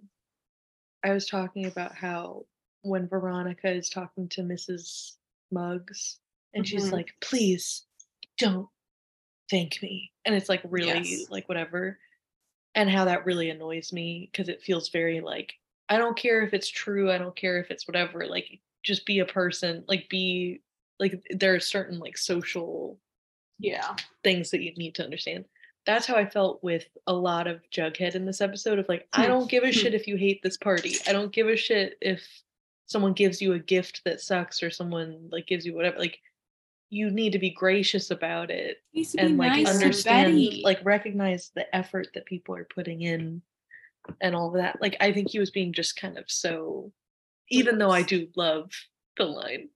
I 1.04 1.12
was 1.12 1.26
talking 1.26 1.66
about 1.66 1.96
how 1.96 2.46
when 2.84 3.08
Veronica 3.08 3.68
is 3.72 3.90
talking 3.90 4.30
to 4.30 4.42
Mrs. 4.42 5.14
Muggs 5.52 6.20
and 6.54 6.68
she's 6.68 6.86
Mhm. 6.90 6.92
like, 6.92 7.14
please 7.20 7.88
don't 8.38 8.70
thank 9.50 9.82
me. 9.82 10.12
And 10.26 10.36
it's 10.36 10.50
like 10.50 10.62
really 10.66 11.02
Yes. 11.02 11.30
like 11.32 11.50
whatever. 11.50 12.00
And 12.78 12.90
how 12.90 13.06
that 13.06 13.26
really 13.26 13.50
annoys 13.50 13.92
me 13.92 14.30
because 14.32 14.50
it 14.50 14.62
feels 14.62 14.90
very 14.90 15.20
like, 15.20 15.56
I 15.90 15.98
don't 15.98 16.16
care 16.16 16.44
if 16.44 16.54
it's 16.54 16.70
true. 16.70 17.12
I 17.12 17.18
don't 17.18 17.36
care 17.36 17.60
if 17.60 17.72
it's 17.72 17.88
whatever. 17.88 18.28
Like, 18.28 18.60
just 18.84 19.06
be 19.06 19.18
a 19.20 19.26
person. 19.26 19.84
Like, 19.88 20.08
be 20.10 20.62
like, 21.00 21.22
there 21.32 21.56
are 21.56 21.60
certain 21.60 21.98
like 21.98 22.18
social 22.18 23.00
Yeah. 23.60 23.96
things 24.24 24.52
that 24.52 24.62
you 24.62 24.74
need 24.76 24.94
to 24.96 25.04
understand. 25.04 25.46
That's 25.88 26.06
how 26.06 26.16
I 26.16 26.30
felt 26.30 26.64
with 26.64 26.88
a 27.08 27.14
lot 27.14 27.48
of 27.48 27.62
Jughead 27.72 28.14
in 28.14 28.26
this 28.26 28.42
episode 28.42 28.78
of 28.78 28.88
like, 28.88 29.08
I 29.12 29.24
Hmm. 29.24 29.30
don't 29.32 29.50
give 29.50 29.64
a 29.64 29.68
Hmm. 29.68 29.72
shit 29.72 29.94
if 29.96 30.08
you 30.08 30.16
hate 30.16 30.44
this 30.44 30.58
party. 30.58 30.98
I 31.08 31.14
don't 31.14 31.34
give 31.34 31.48
a 31.48 31.56
shit 31.58 31.98
if 32.00 32.22
someone 32.86 33.14
gives 33.14 33.42
you 33.42 33.54
a 33.54 33.60
gift 33.60 34.04
that 34.06 34.22
sucks 34.22 34.62
or 34.62 34.70
someone 34.70 35.30
like 35.32 35.48
gives 35.48 35.66
you 35.66 35.74
whatever. 35.74 35.98
Like 35.98 36.22
you 36.90 37.10
need 37.10 37.34
to 37.34 37.40
be 37.40 37.50
gracious 37.50 38.12
about 38.12 38.50
it 38.50 38.78
He 38.92 39.00
needs 39.02 39.12
to 39.12 39.22
and 39.22 39.38
like 39.38 39.52
nice 39.52 39.68
understand 39.68 40.40
like 40.64 40.80
recognize 40.86 41.52
the 41.54 41.76
effort 41.76 42.08
that 42.14 42.26
people 42.26 42.56
are 42.56 42.68
putting 42.74 43.02
in 43.02 43.42
and 44.22 44.36
all 44.36 44.50
of 44.50 44.56
that. 44.56 44.82
Like 44.82 44.98
I 45.00 45.12
think 45.12 45.30
he 45.30 45.40
was 45.40 45.52
being 45.52 45.74
just 45.74 46.00
kind 46.00 46.18
of 46.18 46.26
so 46.28 46.92
even 47.50 47.78
though 47.78 47.92
I 47.92 48.02
do 48.02 48.28
love 48.36 48.72
the 49.18 49.26
line. 49.26 49.70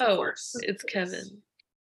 Oh, 0.00 0.22
it's. 0.22 0.56
Kevin. 0.84 1.42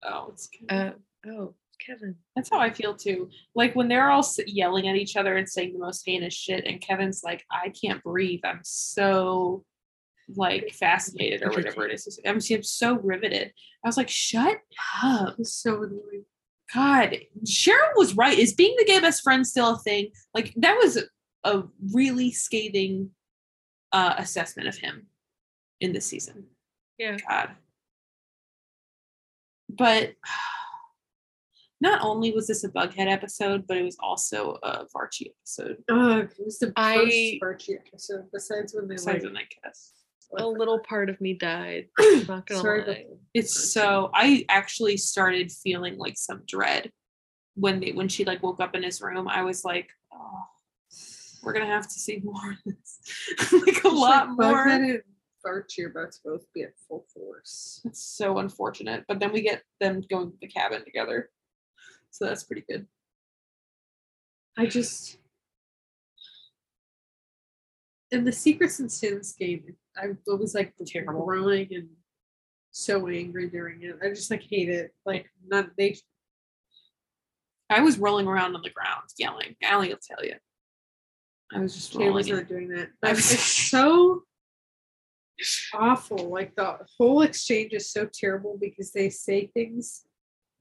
oh, 0.04 0.30
it's 0.32 0.48
Kevin. 0.48 0.94
Uh, 1.26 1.30
oh, 1.30 1.56
Kevin. 1.84 2.16
That's 2.36 2.50
how 2.50 2.60
I 2.60 2.70
feel 2.70 2.96
too. 2.96 3.30
Like 3.56 3.76
when 3.76 3.88
they're 3.88 4.12
all 4.12 4.28
yelling 4.46 4.88
at 4.88 4.96
each 4.96 5.16
other 5.16 5.38
and 5.38 5.50
saying 5.50 5.74
the 5.74 5.80
most 5.80 6.04
heinous 6.06 6.34
shit, 6.34 6.66
and 6.66 6.82
Kevin's 6.82 7.24
like, 7.24 7.46
"I 7.50 7.70
can't 7.70 8.04
breathe. 8.04 8.42
I'm 8.44 8.60
so 8.64 9.64
like 10.36 10.74
fascinated 10.74 11.44
or 11.44 11.50
whatever 11.50 11.88
it 11.88 11.94
is. 11.94 12.20
I'm, 12.26 12.36
I'm 12.36 12.64
so 12.64 12.96
riveted." 13.00 13.54
I 13.84 13.88
was 13.88 13.98
like, 13.98 14.10
"Shut 14.10 14.58
up, 15.04 15.36
He's 15.38 15.54
so 15.54 15.84
annoying. 15.84 16.26
God!" 16.74 17.18
Cheryl 17.46 17.96
was 17.96 18.16
right. 18.16 18.38
Is 18.38 18.54
being 18.54 18.76
the 18.78 18.86
gay 18.86 19.00
best 19.00 19.24
friend 19.24 19.46
still 19.46 19.76
a 19.76 19.78
thing? 19.80 20.12
Like 20.34 20.54
that 20.58 20.78
was 20.82 20.98
a, 20.98 21.04
a 21.44 21.64
really 21.94 22.32
scathing 22.32 23.12
uh, 23.92 24.16
assessment 24.18 24.68
of 24.68 24.78
him 24.78 25.08
in 25.80 25.94
this 25.94 26.06
season. 26.06 26.46
Yeah. 26.98 27.18
God. 27.30 27.52
But 29.70 30.14
not 31.82 32.02
only 32.02 32.32
was 32.32 32.48
this 32.48 32.64
a 32.64 32.70
Bughead 32.70 33.08
episode, 33.08 33.68
but 33.68 33.78
it 33.78 33.84
was 33.84 33.98
also 34.00 34.58
a 34.64 34.86
Varchi 34.86 35.28
episode. 35.38 35.78
Ugh, 35.90 36.30
it 36.40 36.46
was 36.46 36.60
the 36.60 36.72
I- 36.76 36.98
first 36.98 37.44
Archie 37.44 37.78
episode. 37.88 38.26
Besides 38.32 38.74
when 38.74 38.88
they 38.88 38.96
Besides 38.96 39.24
like 39.24 39.34
when 39.34 39.38
I 39.38 39.48
guess. 39.64 39.92
A 40.38 40.46
little 40.46 40.80
part 40.80 41.10
of 41.10 41.20
me 41.22 41.34
died. 41.34 41.88
I'm 42.00 42.26
not 42.26 42.46
gonna 42.46 42.62
Sorry, 42.62 42.86
lie. 42.86 43.06
It's 43.34 43.72
so 43.74 44.10
I 44.14 44.46
actually 44.50 44.98
started 44.98 45.52
feeling 45.52 45.98
like 45.98 46.18
some 46.18 46.44
dread 46.48 46.92
when 47.56 47.80
they 47.80 47.92
when 47.92 48.10
she 48.10 48.26
like 48.26 48.44
woke 48.44 48.60
up 48.60 48.76
in 48.76 48.84
his 48.84 49.02
room. 49.02 49.28
I 49.28 49.44
was 49.44 49.64
like, 49.64 49.90
oh, 50.14 50.44
we're 51.44 51.54
gonna 51.54 51.66
have 51.68 51.88
to 51.88 51.94
see 51.94 52.22
more 52.24 52.52
of 52.52 52.58
this. 52.66 53.00
like 53.54 53.78
a 53.78 53.82
Just 53.82 53.96
lot 53.96 54.30
like 54.30 54.38
more. 54.38 54.66
Bughead 54.66 54.90
and 54.90 55.02
Archie 55.46 55.84
are 55.84 55.90
about 55.90 56.12
to 56.12 56.20
both 56.26 56.46
be 56.54 56.64
at 56.64 56.74
full 56.88 57.06
force. 57.14 57.82
It's 57.86 58.04
so 58.04 58.40
unfortunate. 58.40 59.06
But 59.08 59.20
then 59.20 59.32
we 59.32 59.42
get 59.42 59.62
them 59.80 60.02
going 60.10 60.32
to 60.32 60.38
the 60.42 60.48
cabin 60.48 60.84
together. 60.84 61.30
So 62.10 62.26
that's 62.26 62.44
pretty 62.44 62.64
good. 62.68 62.88
I 64.58 64.66
just 64.66 65.18
in 68.12 68.24
the 68.24 68.32
Secrets 68.32 68.80
and 68.80 68.92
Sins 68.92 69.34
game, 69.34 69.76
I 69.98 70.08
was 70.28 70.54
like 70.54 70.74
Terrible. 70.86 71.26
growing 71.26 71.74
and 71.74 71.90
so 72.72 73.08
angry 73.08 73.50
during 73.50 73.84
it. 73.84 73.98
I 74.04 74.10
just 74.10 74.30
like 74.30 74.44
hate 74.44 74.70
it. 74.70 74.94
Like 75.06 75.28
none 75.48 75.72
they 75.78 75.98
I 77.70 77.82
was 77.82 77.98
rolling 77.98 78.28
around 78.28 78.56
on 78.56 78.62
the 78.62 78.70
ground 78.70 79.04
yelling. 79.18 79.56
Allie 79.64 79.90
will 79.90 79.98
tell 79.98 80.24
you. 80.24 80.36
I 81.54 81.60
was 81.60 81.74
just 81.74 81.96
was 81.96 82.06
rolling. 82.06 82.36
not 82.36 82.48
doing 82.48 82.70
that. 82.70 82.90
But 83.02 83.12
it's 83.12 83.40
so 83.70 84.24
awful. 85.74 86.30
Like 86.30 86.56
the 86.56 86.78
whole 86.98 87.22
exchange 87.22 87.74
is 87.74 87.92
so 87.92 88.08
terrible 88.12 88.58
because 88.60 88.92
they 88.92 89.10
say 89.10 89.48
things 89.48 90.06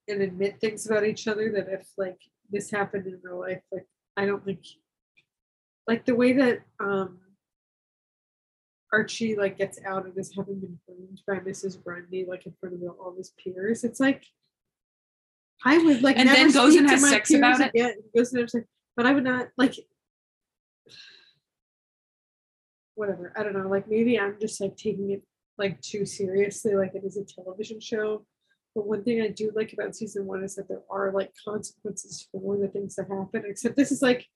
and 0.09 0.23
admit 0.23 0.61
things 0.61 0.87
about 0.87 1.05
each 1.05 1.27
other 1.27 1.51
that 1.53 1.69
if 1.69 1.87
like 1.97 2.19
this 2.51 2.71
happened 2.71 3.07
in 3.07 3.21
real 3.23 3.41
life, 3.41 3.63
like 3.73 3.87
I 4.17 4.27
don't 4.27 4.45
think 4.45 4.61
like 5.87 6.05
the 6.05 6.15
way 6.15 6.33
that 6.35 6.61
um 6.81 7.19
Archie 8.95 9.35
like 9.35 9.59
gets 9.59 9.79
outed 9.85 10.17
as 10.17 10.31
having 10.37 10.61
been 10.61 10.79
burned 10.87 11.21
by 11.27 11.39
Mrs. 11.51 11.83
Grundy, 11.83 12.25
like 12.25 12.47
in 12.47 12.55
front 12.61 12.77
of 12.77 12.83
all 13.01 13.15
his 13.17 13.33
peers. 13.43 13.83
It's 13.83 13.99
like 13.99 14.25
I 15.65 15.79
would 15.79 16.03
like 16.03 16.17
And 16.17 16.29
then 16.29 16.53
goes 16.53 16.77
and 16.77 16.89
has 16.89 17.09
sex 17.09 17.33
about 17.33 17.61
it? 17.61 17.71
again. 17.75 17.95
Goes 18.15 18.33
and 18.33 18.49
sex- 18.49 18.67
but 18.97 19.07
I 19.07 19.13
would 19.13 19.25
not 19.25 19.49
like 19.57 19.75
whatever. 22.95 23.33
I 23.37 23.43
don't 23.43 23.55
know. 23.55 23.69
Like 23.69 23.89
maybe 23.89 24.19
I'm 24.19 24.37
just 24.41 24.61
like 24.61 24.77
taking 24.77 25.11
it 25.11 25.23
like 25.59 25.81
too 25.81 26.07
seriously, 26.07 26.75
like 26.77 26.95
it 26.95 27.03
is 27.05 27.17
a 27.17 27.25
television 27.25 27.81
show. 27.81 28.25
But 28.77 28.87
one 28.87 29.03
thing 29.03 29.23
I 29.23 29.29
do 29.29 29.51
like 29.55 29.73
about 29.73 29.97
season 29.97 30.27
one 30.27 30.45
is 30.45 30.55
that 30.55 30.69
there 30.69 30.83
are 30.89 31.11
like 31.13 31.33
consequences 31.45 32.29
for 32.31 32.57
the 32.57 32.69
things 32.69 32.95
that 32.95 33.09
happen. 33.09 33.43
Except 33.47 33.75
this 33.77 33.91
is 33.91 34.03
like 34.03 34.27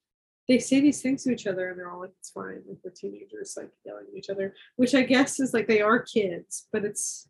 they 0.49 0.59
say 0.59 0.81
these 0.81 1.03
things 1.03 1.25
to 1.25 1.31
each 1.31 1.47
other 1.47 1.69
and 1.69 1.79
they're 1.79 1.91
all 1.91 2.01
like 2.01 2.13
it's 2.19 2.31
fine. 2.31 2.63
Like 2.67 2.79
they're 2.83 2.93
teenagers 2.93 3.55
like 3.57 3.71
yelling 3.85 4.07
at 4.11 4.17
each 4.17 4.31
other, 4.31 4.55
which 4.77 4.95
I 4.95 5.03
guess 5.03 5.39
is 5.41 5.53
like 5.53 5.67
they 5.69 5.81
are 5.83 5.99
kids, 6.01 6.67
but 6.73 6.85
it's 6.85 7.29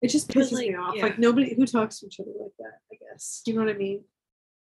it 0.00 0.08
just 0.08 0.28
pisses 0.30 0.52
like, 0.52 0.68
me 0.68 0.74
off. 0.76 0.94
yeah. 0.96 1.02
Like 1.02 1.18
nobody 1.18 1.54
who 1.54 1.66
talks 1.66 1.98
to 2.00 2.06
each 2.06 2.20
other 2.20 2.30
like 2.40 2.52
that, 2.58 2.78
I 2.92 2.96
guess. 3.12 3.42
You 3.46 3.54
know 3.54 3.60
what 3.64 3.74
I 3.74 3.76
mean? 3.76 4.04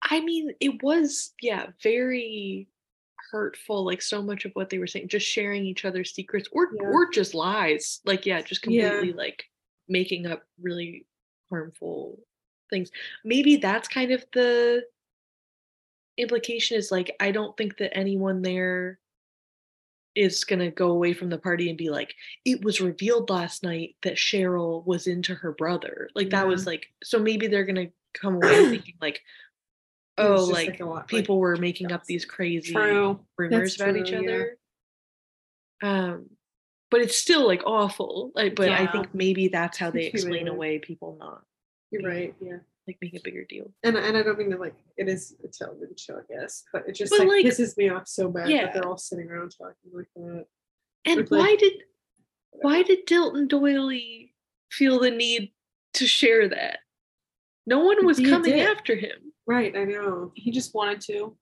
I 0.02 0.20
mean, 0.22 0.52
it 0.60 0.82
was, 0.82 1.34
yeah, 1.42 1.68
very 1.84 2.68
hurtful. 3.32 3.86
Like 3.86 4.02
so 4.02 4.22
much 4.24 4.46
of 4.46 4.52
what 4.54 4.70
they 4.70 4.80
were 4.80 4.88
saying, 4.88 5.10
just 5.10 5.28
sharing 5.28 5.64
each 5.66 5.86
other's 5.86 6.14
secrets 6.16 6.50
or 6.52 6.70
Yeah. 6.74 6.88
or 6.88 7.10
just 7.12 7.36
lies. 7.36 8.00
Like, 8.06 8.26
yeah, 8.26 8.42
just 8.42 8.66
Yeah. 8.66 8.90
completely 8.90 9.14
like 9.14 9.44
making 9.88 10.26
up 10.26 10.42
really 10.60 11.06
harmful 11.50 12.18
things. 12.70 12.90
Maybe 13.24 13.58
that's 13.58 13.88
kind 13.88 14.12
of 14.12 14.26
the 14.34 14.84
implication 16.18 16.78
is 16.78 16.92
like, 16.92 17.16
I 17.20 17.32
don't 17.32 17.56
think 17.58 17.78
that 17.78 17.96
anyone 17.98 18.42
there 18.42 19.00
is 20.14 20.44
gonna 20.44 20.72
go 20.72 20.90
away 20.92 21.14
from 21.14 21.30
the 21.30 21.38
party 21.38 21.70
and 21.70 21.78
be 21.78 21.90
like, 21.90 22.14
it 22.46 22.64
was 22.64 22.82
revealed 22.82 23.30
last 23.30 23.64
night 23.64 23.96
that 24.04 24.16
Cheryl 24.16 24.86
was 24.86 25.08
into 25.08 25.34
her 25.36 25.52
brother. 25.54 26.10
Like 26.16 26.32
that 26.32 26.48
was 26.48 26.66
like 26.66 26.88
so 27.04 27.20
maybe 27.20 27.48
they're 27.48 27.66
gonna 27.66 27.88
come 28.14 28.36
away 28.36 28.66
thinking 28.70 28.96
like, 29.02 29.22
oh, 30.18 30.44
like 30.46 30.80
a 30.80 30.86
lot, 30.86 30.96
like, 30.96 31.08
people 31.08 31.40
were 31.40 31.56
making 31.56 31.92
up 31.92 32.04
these 32.06 32.26
crazy 32.26 32.74
True. 32.74 33.20
rumors 33.38 33.78
That's 33.78 33.90
about 33.90 34.02
each 34.02 34.10
true, 34.10 34.22
yeah. 34.22 34.30
other. 34.30 34.58
Um, 35.84 36.30
but 36.92 37.02
it's 37.02 37.18
still 37.18 37.48
like 37.48 37.64
awful. 37.66 38.32
Like, 38.36 38.56
but 38.56 38.70
I 38.70 38.86
think 38.88 39.16
maybe 39.16 39.48
that's 39.48 39.78
how 39.78 39.92
they 39.92 40.06
explain 40.08 40.48
away 40.48 40.80
people 40.80 41.18
not. 41.20 41.42
You're 41.90 42.04
right. 42.04 42.36
Yeah. 42.42 42.58
Like 42.88 42.98
make 43.02 43.16
a 43.16 43.22
bigger 43.24 43.46
deal. 43.48 43.72
And 43.84 43.96
and 43.98 44.18
I 44.18 44.24
don't 44.24 44.38
mean 44.38 44.52
to 44.52 44.58
like 44.58 44.76
it 44.98 45.08
is 45.08 45.36
a 45.44 45.48
television 45.48 45.96
show, 45.98 46.18
I 46.18 46.34
guess, 46.34 46.64
but 46.74 46.88
it 46.88 46.94
just 46.96 47.12
But, 47.12 47.20
like, 47.28 47.30
like- 47.30 47.46
pisses 47.46 47.78
me 47.78 47.90
off 47.90 48.08
so 48.08 48.30
bad 48.30 48.50
Yeah. 48.50 48.66
that 48.66 48.74
they're 48.74 48.88
all 48.88 48.98
sitting 48.98 49.30
around 49.30 49.54
talking 49.58 49.92
like 49.94 50.08
that. 50.16 50.46
And 51.06 51.22
With, 51.22 51.32
like- 51.32 51.40
why 51.42 51.56
did 51.58 51.74
why 52.54 52.84
did 52.84 53.08
Dilton 53.08 53.48
Doily 53.48 54.34
feel 54.72 55.00
the 55.00 55.12
need 55.12 55.54
to 55.94 56.06
share 56.08 56.50
that? 56.50 56.80
No 57.66 57.80
one 57.86 58.06
was 58.06 58.18
He 58.18 58.26
coming 58.30 58.52
did. 58.52 58.68
after 58.68 58.96
him. 58.96 59.32
Right, 59.48 59.76
I 59.76 59.84
know. 59.86 60.32
He 60.36 60.52
just 60.52 60.74
wanted 60.74 61.00
to. 61.02 61.38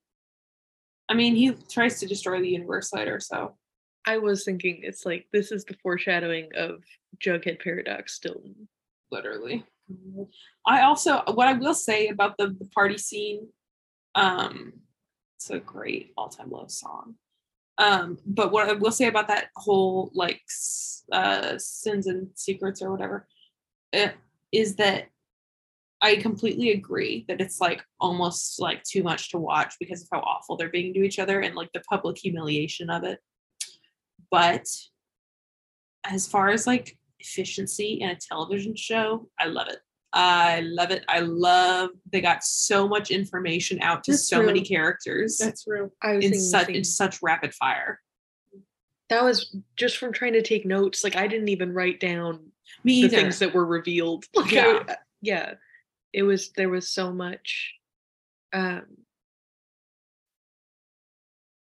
I 1.10 1.14
mean, 1.16 1.36
he 1.36 1.52
tries 1.70 2.00
to 2.02 2.06
destroy 2.06 2.40
the 2.42 2.50
universe 2.50 2.94
later, 2.94 3.20
so 3.20 3.58
I 4.06 4.18
was 4.20 4.46
thinking 4.46 4.82
it's 4.84 5.06
like 5.06 5.28
this 5.34 5.52
is 5.52 5.66
the 5.66 5.76
foreshadowing 5.82 6.50
of 6.56 6.84
Jughead 7.18 7.62
Paradox 7.62 8.20
Dilton. 8.20 8.68
literally. 9.12 9.66
I 10.66 10.82
also 10.82 11.24
what 11.34 11.48
I 11.48 11.54
will 11.54 11.74
say 11.74 12.08
about 12.08 12.38
the, 12.38 12.56
the 12.60 12.66
party 12.74 12.98
scene, 12.98 13.48
um, 14.16 14.74
it's 15.38 15.50
a 15.50 15.60
great 15.60 16.14
all-time 16.18 16.52
low 16.52 16.68
song. 16.68 17.16
Um, 17.78 18.18
but 18.26 18.52
what 18.52 18.70
I 18.70 18.74
will 18.74 18.92
say 18.92 19.08
about 19.08 19.30
that 19.30 19.48
whole 19.56 20.12
like 20.14 20.42
uh 21.12 21.58
sins 21.58 22.08
and 22.08 22.28
secrets 22.36 22.82
or 22.82 22.92
whatever, 22.92 23.28
uh, 23.94 24.10
is 24.52 24.76
that 24.76 25.08
I 26.02 26.16
completely 26.16 26.72
agree 26.72 27.26
that 27.28 27.42
it's 27.42 27.60
like 27.60 27.84
almost 28.00 28.60
like 28.60 28.84
too 28.84 29.04
much 29.04 29.32
to 29.32 29.38
watch 29.38 29.76
because 29.80 30.02
of 30.02 30.08
how 30.12 30.20
awful 30.20 30.56
they're 30.56 30.70
being 30.70 30.94
to 30.94 31.04
each 31.04 31.20
other 31.20 31.42
and 31.42 31.56
like 31.56 31.72
the 31.74 31.82
public 31.82 32.18
humiliation 32.18 32.90
of 32.90 33.04
it. 33.04 33.20
But 34.32 34.66
as 36.06 36.28
far 36.28 36.50
as 36.50 36.66
like 36.66 36.98
efficiency 37.20 38.00
in 38.02 38.10
a 38.10 38.16
television 38.16 38.76
show, 38.76 39.30
I 39.40 39.46
love 39.46 39.68
it. 39.68 39.80
I 40.12 40.62
love 40.62 40.90
it. 40.92 41.06
I 41.08 41.20
love 41.20 41.92
they 42.12 42.20
got 42.22 42.44
so 42.44 42.88
much 42.88 43.12
information 43.12 43.80
out 43.82 44.04
to 44.06 44.12
That's 44.12 44.28
so 44.28 44.42
many 44.42 44.62
characters 44.62 45.38
That's 45.38 45.66
real. 45.68 45.92
I 46.02 46.16
was 46.16 46.26
in 46.26 46.34
such 46.40 46.70
in 46.70 46.84
such 46.84 47.22
rapid 47.22 47.54
fire. 47.54 48.02
that 49.10 49.24
was 49.24 49.56
just 49.76 49.98
from 49.98 50.12
trying 50.12 50.34
to 50.34 50.42
take 50.42 50.66
notes. 50.66 51.04
Like 51.04 51.16
I 51.16 51.28
didn't 51.28 51.50
even 51.50 51.74
write 51.74 52.00
down 52.00 52.52
Me 52.84 53.02
the 53.02 53.08
either. 53.08 53.18
things 53.18 53.40
that 53.40 53.54
were 53.54 53.66
revealed. 53.66 54.26
Like, 54.36 54.52
Yeah. 54.52 54.84
I- 54.90 54.96
yeah. 55.22 55.54
It 56.12 56.24
was 56.24 56.52
there 56.54 56.70
was 56.70 56.92
so 56.92 57.12
much 57.14 57.76
um 58.52 58.86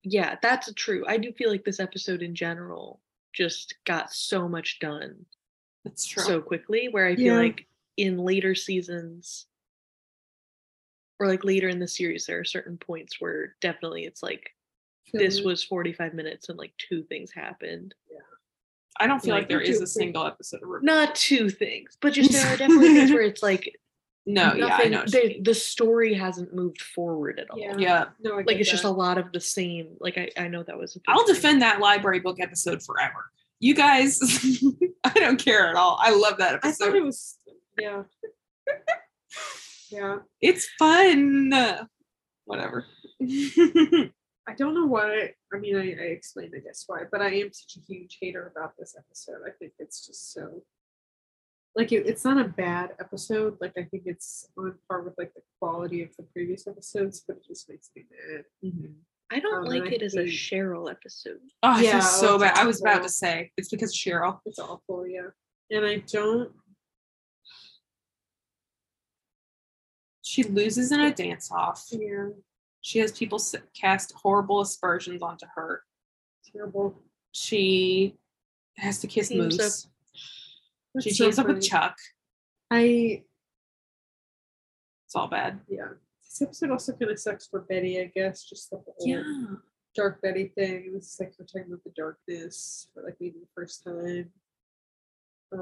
yeah, 0.05 0.37
that's 0.43 0.73
true. 0.75 1.05
I 1.07 1.17
do 1.17 1.33
feel 1.33 1.49
like 1.51 1.65
this 1.65 1.79
episode 1.79 2.23
in 2.23 2.35
general 2.35 3.01
just 3.33 3.77
got 3.87 4.13
so 4.13 4.49
much 4.49 4.79
done 4.81 5.27
That's 5.85 6.07
true. 6.07 6.23
so 6.23 6.41
quickly 6.41 6.89
where 6.91 7.07
I 7.07 7.17
feel 7.17 7.35
Yeah. 7.35 7.39
like 7.41 7.67
in 7.97 8.19
later 8.19 8.55
seasons 8.55 9.47
or 11.19 11.29
like 11.29 11.45
later 11.45 11.69
in 11.69 11.79
the 11.79 11.89
series 11.89 12.27
there 12.27 12.39
are 12.41 12.45
certain 12.45 12.77
points 12.79 13.21
where 13.21 13.55
definitely 13.61 14.05
it's 14.05 14.23
like 14.23 14.51
this 15.13 15.43
was 15.43 15.63
45 15.63 16.15
minutes 16.15 16.49
and 16.49 16.59
like 16.59 16.73
two 16.79 17.03
things 17.03 17.31
happened. 17.31 17.95
Yeah. 18.11 18.19
I 18.99 19.07
don't 19.07 19.21
feel 19.21 19.35
like, 19.35 19.43
like, 19.43 19.49
there 19.51 19.61
is 19.61 19.81
a 19.83 19.87
single 19.87 20.27
episode 20.27 20.63
of 20.63 20.69
Riverdale. 20.69 20.95
Not 20.97 21.15
two 21.15 21.51
things, 21.51 21.99
but 22.01 22.13
just 22.15 22.33
there 22.33 22.47
are 22.47 22.57
definitely 22.57 22.95
things 22.95 23.11
where 23.11 23.23
it's 23.23 23.43
like 23.51 23.79
No, 24.25 24.55
yeah, 24.55 24.65
I 24.67 24.69
nothing- 24.69 24.91
know. 24.93 24.99
what 25.01 25.13
you 25.37 25.43
the, 25.43 25.55
story 25.55 26.15
hasn't 26.15 26.55
moved 26.55 26.81
forward 26.81 27.39
at 27.41 27.51
all. 27.51 27.59
Yeah. 27.59 27.77
Yeah, 27.77 28.05
No, 28.21 28.39
I 28.39 28.43
Like 28.43 28.57
it's 28.57 28.71
just 28.71 28.85
a 28.85 28.91
lot 28.91 29.19
of 29.19 29.33
the 29.33 29.41
same. 29.41 29.89
Like 30.01 30.17
I, 30.17 30.31
I 30.39 30.49
know 30.49 30.63
that 30.63 30.79
was. 30.79 30.97
I'll 31.09 31.27
thing. 31.27 31.35
defend 31.35 31.63
that 31.63 31.81
library 31.81 32.21
book 32.21 32.39
episode 32.41 32.83
forever. 32.83 33.31
You 33.63 33.77
guys, 33.77 34.19
I 35.05 35.13
don't 35.15 35.39
care 35.39 35.69
at 35.69 35.77
all. 35.77 35.97
I 36.01 36.13
love 36.13 36.39
that 36.39 36.57
episode. 36.57 36.85
I 36.85 36.87
thought 36.89 36.97
it 36.97 37.05
was 37.05 37.39
yeah. 37.81 38.03
yeah. 39.89 40.17
It's 40.41 40.69
fun. 40.81 41.53
Whatever. 42.45 42.87
I 43.23 44.55
don't 44.59 44.75
know 44.75 44.87
why. 44.87 45.35
I 45.55 45.59
mean, 45.61 45.77
I, 45.77 45.91
I 45.91 46.07
explained, 46.09 46.55
I 46.57 46.59
guess, 46.59 46.83
why, 46.89 47.03
but 47.09 47.23
I 47.23 47.35
am 47.35 47.53
such 47.53 47.77
a 47.77 47.87
huge 47.87 48.19
hater 48.21 48.53
about 48.53 48.73
this 48.77 48.97
episode. 48.99 49.43
I 49.47 49.53
think 49.57 49.75
it's 49.79 50.05
just 50.05 50.33
so. 50.33 50.65
Like, 51.77 51.93
it, 51.93 52.05
it's 52.05 52.25
not 52.25 52.45
a 52.45 52.49
bad 52.49 52.95
episode. 52.99 53.59
Like, 53.61 53.75
I 53.79 53.85
think 53.85 54.03
it's 54.07 54.49
on 54.59 54.75
par 54.89 55.03
with, 55.03 55.15
like, 55.17 55.35
the 55.35 55.43
quality 55.61 56.03
of 56.03 56.11
the 56.17 56.25
previous 56.25 56.67
episodes, 56.67 57.23
but 57.25 57.37
it 57.37 57.47
just 57.47 57.71
makes 57.71 57.91
me 57.95 58.07
mad. 58.11 58.45
Mm-hmm. 58.65 58.93
I 59.33 59.41
don't 59.41 59.55
Um, 59.61 59.65
like 59.65 59.85
I 59.85 59.95
it 59.95 60.03
as 60.03 60.15
a 60.15 60.25
Cheryl 60.25 60.91
episode. 60.91 61.39
Oh, 61.63 61.69
I 61.71 61.81
Yeah, 61.83 61.93
feel 61.93 62.03
so 62.03 62.35
it's 62.35 62.45
bad. 62.45 62.59
I 62.59 62.67
was 62.67 62.81
about 62.83 63.03
to 63.03 63.09
say 63.09 63.51
it's 63.57 63.69
because 63.71 63.95
Cheryl. 63.95 64.41
It's 64.45 64.59
awful, 64.59 65.07
yeah. 65.07 65.29
And 65.71 65.87
I 65.87 65.97
don't. 66.13 66.53
She 70.23 70.43
loses 70.45 70.93
in 70.93 71.01
a 71.01 71.13
dance 71.13 71.51
off. 71.51 71.85
Yeah. 71.91 72.29
She 72.83 72.99
has 72.99 73.13
people 73.13 73.41
cast 73.79 74.13
horrible 74.13 74.61
aspersions 74.61 75.23
onto 75.23 75.47
her. 75.55 75.83
Terrible. 76.53 76.99
She 77.33 78.17
has 78.77 78.99
to 79.01 79.07
kiss 79.07 79.29
Teams. 79.29 79.59
Moose. 79.59 79.87
That's 80.95 81.05
She 81.05 81.11
so 81.13 81.25
teams 81.25 81.39
up 81.39 81.47
with. 81.49 81.63
Chuck. 81.63 81.97
I 82.71 83.23
It's 85.07 85.15
all 85.15 85.29
bad. 85.29 85.61
yeah. 85.69 85.89
This 86.33 86.41
episode 86.41 86.71
also 86.71 86.93
kind 86.95 87.11
of 87.11 87.19
sucks 87.19 87.47
for 87.47 87.61
Betty, 87.61 88.01
I 88.01 88.07
guess. 88.07 88.43
Just 88.49 88.71
the 88.71 88.79
whole 88.79 89.07
Yeah. 89.07 89.57
dark 89.95 90.23
Betty 90.23 90.49
thing. 90.49 90.95
This 90.95 91.13
is 91.13 91.21
like 91.21 91.35
we're 91.39 91.45
talking 91.45 91.71
about 91.71 91.85
the 91.85 91.91
darkness 91.91 92.89
for 92.95 93.03
like 93.03 93.17
maybe 93.21 93.39
the 93.39 93.49
first 93.55 93.85
time. 93.85 94.33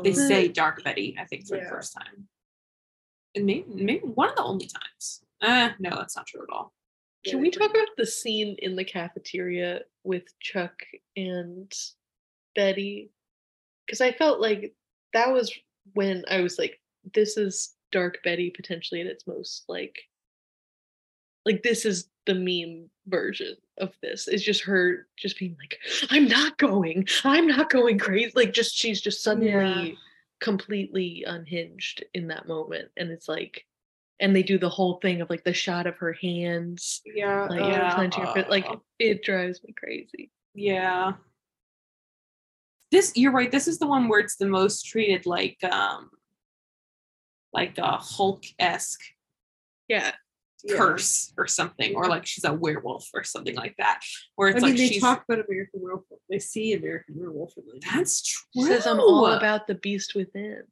They 0.04 0.10
Um, 0.10 0.14
say 0.14 0.46
Dark 0.46 0.84
Betty, 0.84 1.16
I 1.18 1.24
think, 1.24 1.48
for 1.48 1.58
the 1.58 1.66
first 1.66 1.92
time. 1.92 2.28
And 3.34 3.44
maybe, 3.46 3.64
maybe 3.68 4.06
one 4.06 4.28
of 4.28 4.36
the 4.36 4.44
only 4.44 4.68
times. 4.68 5.24
Uh, 5.40 5.72
no, 5.80 5.90
that's 5.90 6.14
not 6.14 6.28
true 6.28 6.44
at 6.44 6.50
all. 6.54 6.72
Can 7.24 7.38
they 7.38 7.42
we 7.42 7.50
talk 7.50 7.70
about 7.70 7.88
the 7.96 8.06
scene 8.06 8.54
in 8.60 8.76
the 8.76 8.84
cafeteria 8.84 9.82
with 10.04 10.38
Chuck 10.38 10.84
and 11.16 11.72
Betty? 12.54 13.10
Because 13.86 14.00
I 14.00 14.12
felt 14.12 14.40
like 14.40 14.76
that 15.14 15.32
was 15.32 15.52
when 15.94 16.24
I 16.28 16.42
was 16.42 16.58
like, 16.60 16.80
this 17.12 17.36
is 17.36 17.74
Dark 17.90 18.22
Betty 18.22 18.50
potentially 18.50 19.00
at 19.00 19.08
its 19.08 19.26
most 19.26 19.64
like 19.68 19.98
like 21.46 21.62
this 21.62 21.84
is 21.84 22.08
the 22.26 22.34
meme 22.34 22.90
version 23.06 23.56
of 23.78 23.92
this. 24.02 24.28
It's 24.28 24.42
just 24.42 24.62
her 24.64 25.06
just 25.16 25.38
being 25.38 25.56
like, 25.58 25.78
I'm 26.10 26.28
not 26.28 26.58
going, 26.58 27.06
I'm 27.24 27.46
not 27.46 27.70
going 27.70 27.98
crazy. 27.98 28.32
Like 28.34 28.52
just 28.52 28.74
she's 28.76 29.00
just 29.00 29.22
suddenly 29.22 29.48
Yeah. 29.50 29.94
completely 30.40 31.24
unhinged 31.26 32.04
in 32.14 32.28
that 32.28 32.46
moment. 32.46 32.88
And 32.96 33.10
it's 33.10 33.28
like 33.28 33.64
and 34.22 34.36
they 34.36 34.42
do 34.42 34.58
the 34.58 34.68
whole 34.68 34.98
thing 35.00 35.22
of 35.22 35.30
like 35.30 35.44
the 35.44 35.54
shot 35.54 35.86
of 35.86 35.96
her 35.96 36.12
hands 36.12 37.00
Yeah. 37.06 37.46
like 37.48 37.62
uh, 37.62 37.66
Yeah. 37.66 37.94
clenching 37.94 38.24
her. 38.24 38.44
Like 38.50 38.66
uh, 38.68 38.76
it 38.98 39.22
drives 39.24 39.62
me 39.64 39.72
crazy. 39.72 40.30
Yeah. 40.54 41.12
This 42.90 43.12
you're 43.16 43.32
right. 43.32 43.50
This 43.50 43.66
is 43.68 43.78
the 43.78 43.86
one 43.86 44.08
where 44.08 44.20
it's 44.20 44.36
the 44.36 44.46
most 44.46 44.82
treated 44.86 45.24
like 45.24 45.56
um 45.64 46.10
like 47.52 47.78
a 47.78 47.96
Hulk-esque 47.96 49.00
Yeah. 49.88 50.12
Yeah. 50.64 50.76
curse 50.76 51.32
or 51.36 51.46
something, 51.46 51.94
or 51.94 52.06
like 52.06 52.26
she's 52.26 52.44
a 52.44 52.52
werewolf 52.52 53.08
or 53.14 53.24
something 53.24 53.54
like 53.54 53.76
that. 53.78 54.00
Where 54.36 54.48
I 54.48 54.52
it's 54.52 54.62
mean, 54.62 54.72
like 54.72 54.78
they 54.78 54.88
she's 54.88 55.02
talk 55.02 55.24
about 55.28 55.44
American 55.46 55.80
Werewolf. 55.80 56.04
They 56.28 56.38
see 56.38 56.74
American 56.74 57.16
Werewolf 57.18 57.54
in 57.56 57.64
like 57.72 57.82
that's 57.82 58.26
She 58.26 58.60
true. 58.60 58.68
says 58.68 58.86
I'm 58.86 59.00
all 59.00 59.26
about 59.26 59.66
the 59.66 59.74
beast 59.74 60.14
within. 60.14 60.62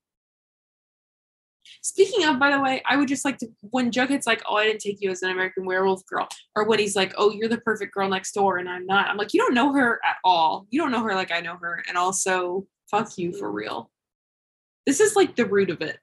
Speaking 1.82 2.24
of, 2.24 2.38
by 2.38 2.50
the 2.50 2.60
way, 2.60 2.82
I 2.86 2.96
would 2.96 3.08
just 3.08 3.24
like 3.24 3.38
to 3.38 3.48
when 3.60 3.90
Jughead's 3.90 4.26
like, 4.26 4.42
"Oh, 4.48 4.56
I 4.56 4.64
didn't 4.64 4.80
take 4.80 5.00
you 5.00 5.10
as 5.10 5.22
an 5.22 5.30
American 5.30 5.64
Werewolf 5.64 6.04
girl," 6.06 6.28
or 6.56 6.64
when 6.64 6.78
he's 6.78 6.96
like, 6.96 7.14
"Oh, 7.16 7.30
you're 7.30 7.48
the 7.48 7.58
perfect 7.60 7.94
girl 7.94 8.08
next 8.08 8.32
door," 8.32 8.58
and 8.58 8.68
I'm 8.68 8.86
not. 8.86 9.08
I'm 9.08 9.16
like, 9.16 9.34
you 9.34 9.40
don't 9.40 9.54
know 9.54 9.72
her 9.72 10.00
at 10.04 10.16
all. 10.24 10.66
You 10.70 10.80
don't 10.80 10.90
know 10.90 11.02
her 11.02 11.14
like 11.14 11.30
I 11.30 11.40
know 11.40 11.56
her, 11.60 11.84
and 11.88 11.96
also, 11.98 12.66
fuck 12.90 13.16
you 13.18 13.32
for 13.32 13.50
real. 13.50 13.90
This 14.86 15.00
is 15.00 15.16
like 15.16 15.36
the 15.36 15.46
root 15.46 15.70
of 15.70 15.82
it. 15.82 15.98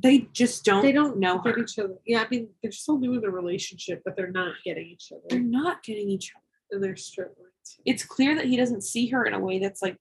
They 0.00 0.28
just 0.32 0.64
don't. 0.64 0.82
they 0.82 0.92
don't 0.92 1.18
know 1.18 1.38
get 1.38 1.56
her. 1.56 1.60
each 1.62 1.78
other. 1.78 1.94
Yeah, 2.06 2.22
I 2.22 2.28
mean, 2.30 2.48
they're 2.62 2.70
still 2.70 2.98
new 2.98 3.14
in 3.14 3.20
the 3.20 3.30
relationship, 3.30 4.02
but 4.04 4.16
they're 4.16 4.30
not 4.30 4.54
getting 4.64 4.86
each 4.86 5.10
other. 5.12 5.22
They're 5.28 5.40
not 5.40 5.82
getting 5.82 6.08
each 6.08 6.32
other. 6.34 6.76
and 6.76 6.84
they're 6.84 6.96
struggling. 6.96 7.46
it's 7.84 8.04
clear 8.04 8.36
that 8.36 8.46
he 8.46 8.56
doesn't 8.56 8.82
see 8.82 9.08
her 9.08 9.24
in 9.24 9.34
a 9.34 9.40
way 9.40 9.58
that's 9.58 9.82
like 9.82 9.96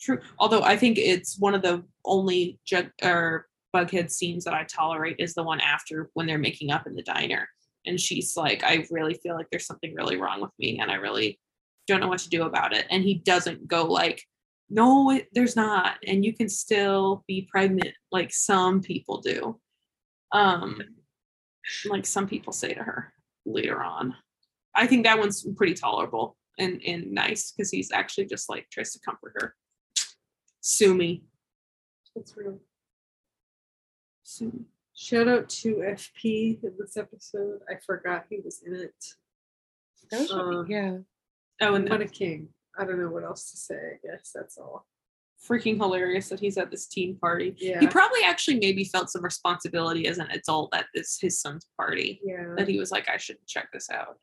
true. 0.00 0.18
Although 0.38 0.62
I 0.62 0.76
think 0.76 0.98
it's 0.98 1.38
one 1.38 1.54
of 1.54 1.62
the 1.62 1.84
only 2.04 2.58
jug 2.66 2.90
or 3.02 3.46
bughead 3.74 4.10
scenes 4.10 4.44
that 4.44 4.54
I 4.54 4.64
tolerate 4.64 5.16
is 5.18 5.34
the 5.34 5.42
one 5.42 5.60
after 5.60 6.10
when 6.14 6.26
they're 6.26 6.38
making 6.38 6.70
up 6.70 6.86
in 6.86 6.94
the 6.94 7.02
diner. 7.02 7.48
And 7.84 8.00
she's 8.00 8.36
like, 8.36 8.64
I 8.64 8.86
really 8.90 9.14
feel 9.14 9.36
like 9.36 9.46
there's 9.50 9.66
something 9.66 9.94
really 9.94 10.16
wrong 10.16 10.40
with 10.40 10.50
me 10.58 10.78
and 10.80 10.90
I 10.90 10.94
really 10.94 11.38
don't 11.86 12.00
know 12.00 12.08
what 12.08 12.18
to 12.20 12.28
do 12.28 12.42
about 12.42 12.72
it. 12.72 12.86
And 12.90 13.04
he 13.04 13.14
doesn't 13.14 13.68
go 13.68 13.84
like, 13.84 14.22
no, 14.68 15.10
it, 15.10 15.28
there's 15.32 15.56
not. 15.56 15.96
And 16.06 16.24
you 16.24 16.32
can 16.32 16.48
still 16.48 17.24
be 17.26 17.48
pregnant 17.50 17.94
like 18.10 18.32
some 18.32 18.80
people 18.80 19.20
do. 19.20 19.60
Um, 20.32 20.82
like 21.86 22.06
some 22.06 22.26
people 22.26 22.52
say 22.52 22.74
to 22.74 22.82
her 22.82 23.12
later 23.44 23.82
on. 23.82 24.14
I 24.74 24.86
think 24.86 25.04
that 25.04 25.18
one's 25.18 25.46
pretty 25.56 25.74
tolerable 25.74 26.36
and, 26.58 26.80
and 26.86 27.12
nice 27.12 27.52
because 27.52 27.70
he's 27.70 27.92
actually 27.92 28.26
just 28.26 28.48
like 28.48 28.68
tries 28.70 28.92
to 28.92 29.00
comfort 29.00 29.34
her. 29.40 29.54
Sue 30.60 30.94
me. 30.94 31.24
That's 32.14 32.36
real. 32.36 32.58
soon. 34.22 34.66
Shout 34.94 35.28
out 35.28 35.48
to 35.50 35.76
FP 35.76 36.62
in 36.64 36.72
this 36.78 36.96
episode. 36.96 37.60
I 37.68 37.74
forgot 37.84 38.24
he 38.30 38.40
was 38.42 38.62
in 38.66 38.74
it. 38.74 38.94
That 40.10 40.20
was 40.20 40.30
Um, 40.32 40.66
yeah. 40.68 40.96
Oh, 41.60 41.74
and 41.74 41.88
What 41.88 41.98
then 41.98 42.08
a 42.08 42.10
king. 42.10 42.48
I 42.78 42.84
don't 42.84 43.00
know 43.00 43.08
what 43.08 43.24
else 43.24 43.50
to 43.50 43.56
say. 43.56 43.74
I 43.74 44.06
guess 44.06 44.30
that's 44.34 44.58
all. 44.58 44.86
freaking 45.48 45.76
hilarious 45.76 46.28
that 46.30 46.40
he's 46.40 46.58
at 46.58 46.70
this 46.70 46.86
teen 46.86 47.16
party. 47.16 47.54
Yeah. 47.58 47.80
He 47.80 47.86
probably 47.86 48.20
actually 48.24 48.58
maybe 48.58 48.84
felt 48.84 49.10
some 49.10 49.22
responsibility 49.22 50.06
as 50.08 50.18
an 50.18 50.28
adult 50.30 50.74
at 50.74 50.86
this 50.94 51.18
his 51.20 51.40
son's 51.40 51.66
party. 51.76 52.20
Yeah. 52.24 52.54
That 52.56 52.68
he 52.68 52.78
was 52.78 52.90
like, 52.90 53.08
I 53.08 53.16
should 53.18 53.36
check 53.46 53.68
this 53.72 53.90
out. 53.90 54.18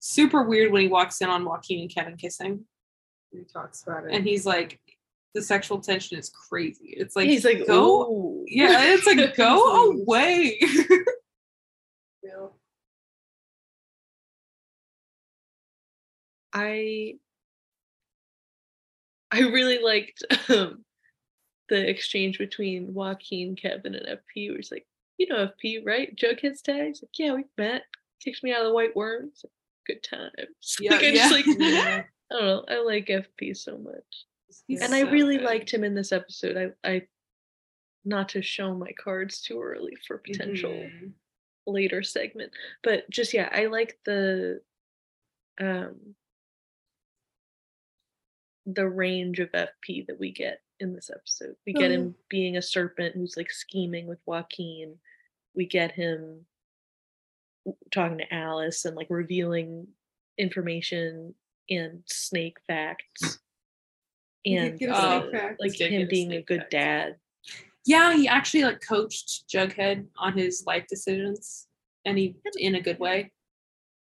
Super 0.00 0.42
weird 0.42 0.72
when 0.72 0.82
he 0.82 0.88
walks 0.88 1.20
in 1.20 1.28
on 1.28 1.44
Joaquin 1.44 1.80
and 1.80 1.94
Kevin 1.94 2.16
kissing. 2.16 2.64
He 3.32 3.44
talks 3.52 3.82
about 3.82 4.04
it. 4.04 4.12
And 4.12 4.24
he's 4.24 4.46
like, 4.46 4.80
the 5.34 5.42
sexual 5.42 5.80
tension 5.80 6.18
is 6.18 6.30
crazy. 6.30 6.94
It's 6.96 7.14
like 7.16 7.28
he's 7.28 7.44
like, 7.44 7.66
go 7.66 8.06
oh, 8.08 8.44
Yeah, 8.48 8.94
it's 8.94 9.06
like 9.06 9.36
go 9.36 9.92
away. 9.92 10.60
Yeah. 12.22 12.48
I 16.52 17.14
I 19.32 19.40
really 19.40 19.78
liked 19.82 20.22
um, 20.50 20.84
the 21.68 21.88
exchange 21.88 22.38
between 22.38 22.94
Joaquin, 22.94 23.56
Kevin, 23.56 23.94
and 23.94 24.06
FP. 24.06 24.48
Where 24.48 24.56
he's 24.56 24.70
like, 24.70 24.86
you 25.18 25.26
know 25.28 25.48
FP, 25.64 25.84
right? 25.84 26.14
Jughead's 26.16 26.62
dad. 26.62 26.86
He's 26.86 27.02
like, 27.02 27.18
yeah, 27.18 27.34
we 27.34 27.44
met. 27.58 27.82
Kicks 28.22 28.42
me 28.42 28.52
out 28.52 28.60
of 28.62 28.66
the 28.68 28.74
Whyte 28.74 28.94
Wyrm. 28.94 29.24
Like, 29.42 29.52
Good 29.86 30.02
times. 30.02 30.76
Yeah, 30.80 30.92
like, 30.92 31.02
I 31.04 31.12
just 31.14 31.30
yeah. 31.30 31.30
like 31.30 31.46
Yeah. 31.58 32.02
I 32.32 32.34
don't 32.34 32.44
know. 32.44 32.64
I 32.68 32.82
like 32.82 33.06
FP 33.06 33.56
so 33.56 33.78
much, 33.78 34.24
He's 34.66 34.80
and 34.80 34.92
I 34.94 35.00
really 35.02 35.36
good. 35.36 35.44
liked 35.46 35.72
him 35.72 35.84
in 35.84 35.94
this 35.94 36.10
episode. 36.12 36.74
I 36.84 36.88
I 36.88 37.02
not 38.04 38.28
to 38.30 38.42
show 38.42 38.74
my 38.74 38.90
cards 38.92 39.40
too 39.42 39.60
early 39.60 39.96
for 40.06 40.18
potential 40.18 40.70
Mhm. 40.70 41.12
later 41.66 42.04
segment 42.04 42.52
but 42.84 43.08
just 43.10 43.34
yeah 43.34 43.48
i 43.52 43.66
like 43.66 43.98
the 44.04 44.60
um 45.60 45.96
the 48.66 48.88
range 48.88 49.38
of 49.38 49.50
fp 49.52 50.06
that 50.06 50.18
we 50.18 50.30
get 50.32 50.60
in 50.80 50.92
this 50.92 51.10
episode 51.14 51.56
we 51.66 51.72
get 51.72 51.90
him 51.90 52.14
being 52.28 52.56
a 52.56 52.62
serpent 52.62 53.14
who's 53.14 53.36
like 53.36 53.50
scheming 53.50 54.06
with 54.06 54.18
joaquin 54.26 54.96
we 55.54 55.64
get 55.64 55.92
him 55.92 56.44
talking 57.90 58.18
to 58.18 58.34
alice 58.34 58.84
and 58.84 58.96
like 58.96 59.06
revealing 59.08 59.86
information 60.36 61.34
and 61.70 62.02
snake 62.06 62.58
facts 62.66 63.38
and 64.44 64.74
uh, 64.82 65.20
snake 65.20 65.32
fact. 65.32 65.60
like 65.60 65.80
him 65.80 65.90
get 65.90 66.02
a 66.02 66.06
being 66.06 66.32
a 66.32 66.42
good 66.42 66.60
fact. 66.60 66.70
dad 66.72 67.16
Yeah, 67.86 68.14
he 68.14 68.26
actually 68.26 68.64
like 68.64 68.80
coached 68.86 69.44
Jughead 69.48 70.06
on 70.18 70.36
his 70.36 70.64
life 70.66 70.86
decisions, 70.88 71.68
and 72.04 72.18
he 72.18 72.34
in 72.56 72.74
a 72.74 72.80
good 72.80 72.98
way. 72.98 73.30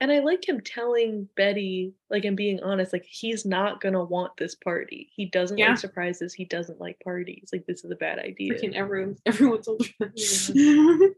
And 0.00 0.12
I 0.12 0.20
like 0.20 0.48
him 0.48 0.60
telling 0.60 1.28
Betty, 1.36 1.92
like, 2.08 2.24
and 2.24 2.36
being 2.36 2.62
honest, 2.62 2.92
like, 2.92 3.04
he's 3.04 3.44
not 3.44 3.80
gonna 3.80 4.04
want 4.04 4.36
this 4.36 4.54
party. 4.54 5.10
He 5.12 5.26
doesn't 5.26 5.58
Yeah. 5.58 5.70
like 5.70 5.78
surprises. 5.78 6.32
He 6.32 6.44
doesn't 6.44 6.80
like 6.80 7.00
parties. 7.00 7.50
Like, 7.52 7.66
this 7.66 7.84
is 7.84 7.90
a 7.90 7.96
bad 7.96 8.20
idea. 8.20 8.54
Freaking 8.54 8.74
everyone, 8.74 9.16
everyone's 9.26 9.66
older. 9.66 9.84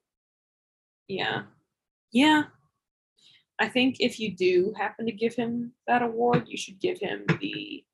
yeah, 1.08 1.42
yeah. 2.12 2.44
I 3.58 3.68
think 3.68 3.96
if 4.00 4.18
you 4.18 4.34
do 4.34 4.72
happen 4.78 5.04
to 5.04 5.12
give 5.12 5.34
him 5.34 5.74
that 5.86 6.00
award, 6.00 6.44
you 6.48 6.56
should 6.56 6.80
give 6.80 6.98
him 6.98 7.26
the 7.40 7.84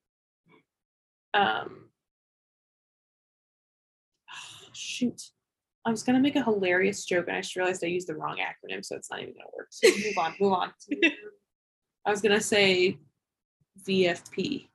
um. 1.35 1.90
Shoot, 4.72 5.31
I 5.87 5.90
was 5.90 6.03
gonna 6.03 6.18
make 6.18 6.35
a 6.35 6.42
hilarious 6.42 7.05
joke, 7.05 7.29
and 7.29 7.37
I 7.37 7.40
just 7.40 7.55
realized 7.55 7.85
I 7.85 7.87
used 7.87 8.09
the 8.09 8.16
wrong 8.16 8.38
acronym, 8.38 8.85
so 8.85 8.96
it's 8.96 9.09
not 9.09 9.22
even 9.22 9.35
gonna 9.35 9.51
work. 9.57 9.68
So 9.70 9.88
move 10.05 10.18
on, 10.18 10.35
move 10.40 10.53
on. 10.53 10.72
I 12.05 12.11
was 12.11 12.20
gonna 12.20 12.40
say 12.40 12.99
VFP, 13.87 14.66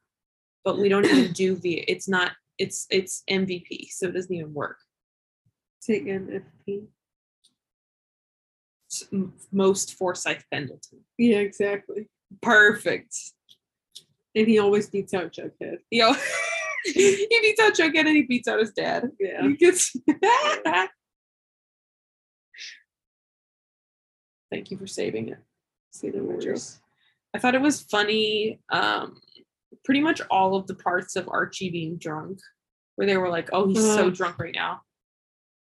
but 0.64 0.80
we 0.80 0.88
don't 0.88 1.06
even 1.06 1.34
do 1.34 1.58
V. 1.58 1.84
It's 1.86 2.08
not. 2.08 2.32
It's 2.58 2.88
it's 2.90 3.24
MVP, 3.30 3.90
so 3.90 4.08
it 4.08 4.14
doesn't 4.14 4.34
even 4.34 4.54
work. 4.54 4.78
Say 5.82 5.98
again, 5.98 6.44
FP. 6.70 6.86
S- 8.90 9.08
m- 9.12 9.34
Most 9.52 9.96
Forsythe 9.96 10.44
Pendleton. 10.50 11.00
Yeah, 11.18 11.40
exactly. 11.40 12.08
Perfect. 12.42 13.16
And 14.34 14.48
he 14.48 14.60
always 14.60 14.90
beats 14.90 15.14
out 15.14 15.34
Jughead. 15.34 15.80
Yo, 15.90 16.14
he 16.86 17.28
beats 17.42 17.60
out 17.60 17.74
Jughead 17.74 18.06
and 18.06 18.16
he 18.16 18.22
beats 18.22 18.48
out 18.48 18.60
his 18.60 18.72
dad. 18.72 19.12
Yeah. 19.20 19.42
He 19.42 19.56
gets. 19.56 19.94
Thank 24.52 24.70
you 24.70 24.78
for 24.78 24.88
saving 24.88 25.30
it. 25.30 25.40
My 26.04 26.10
joke. 26.10 26.52
worse. 26.52 26.80
I 27.34 27.40
thought 27.40 27.56
it 27.56 27.62
was 27.62 27.82
funny. 27.82 28.60
Um, 28.72 29.20
pretty 29.86 30.02
much 30.02 30.22
all 30.30 30.56
of 30.56 30.68
the 30.68 30.76
parts 30.76 31.16
of 31.16 31.30
Archie 31.30 31.70
being 31.70 31.98
drunk, 31.98 32.40
where 32.96 33.08
they 33.08 33.18
were 33.18 33.30
like, 33.30 33.50
"Oh, 33.54 33.68
he's 33.68 33.84
so 33.84 34.10
drunk 34.10 34.40
right 34.40 34.54
now," 34.54 34.82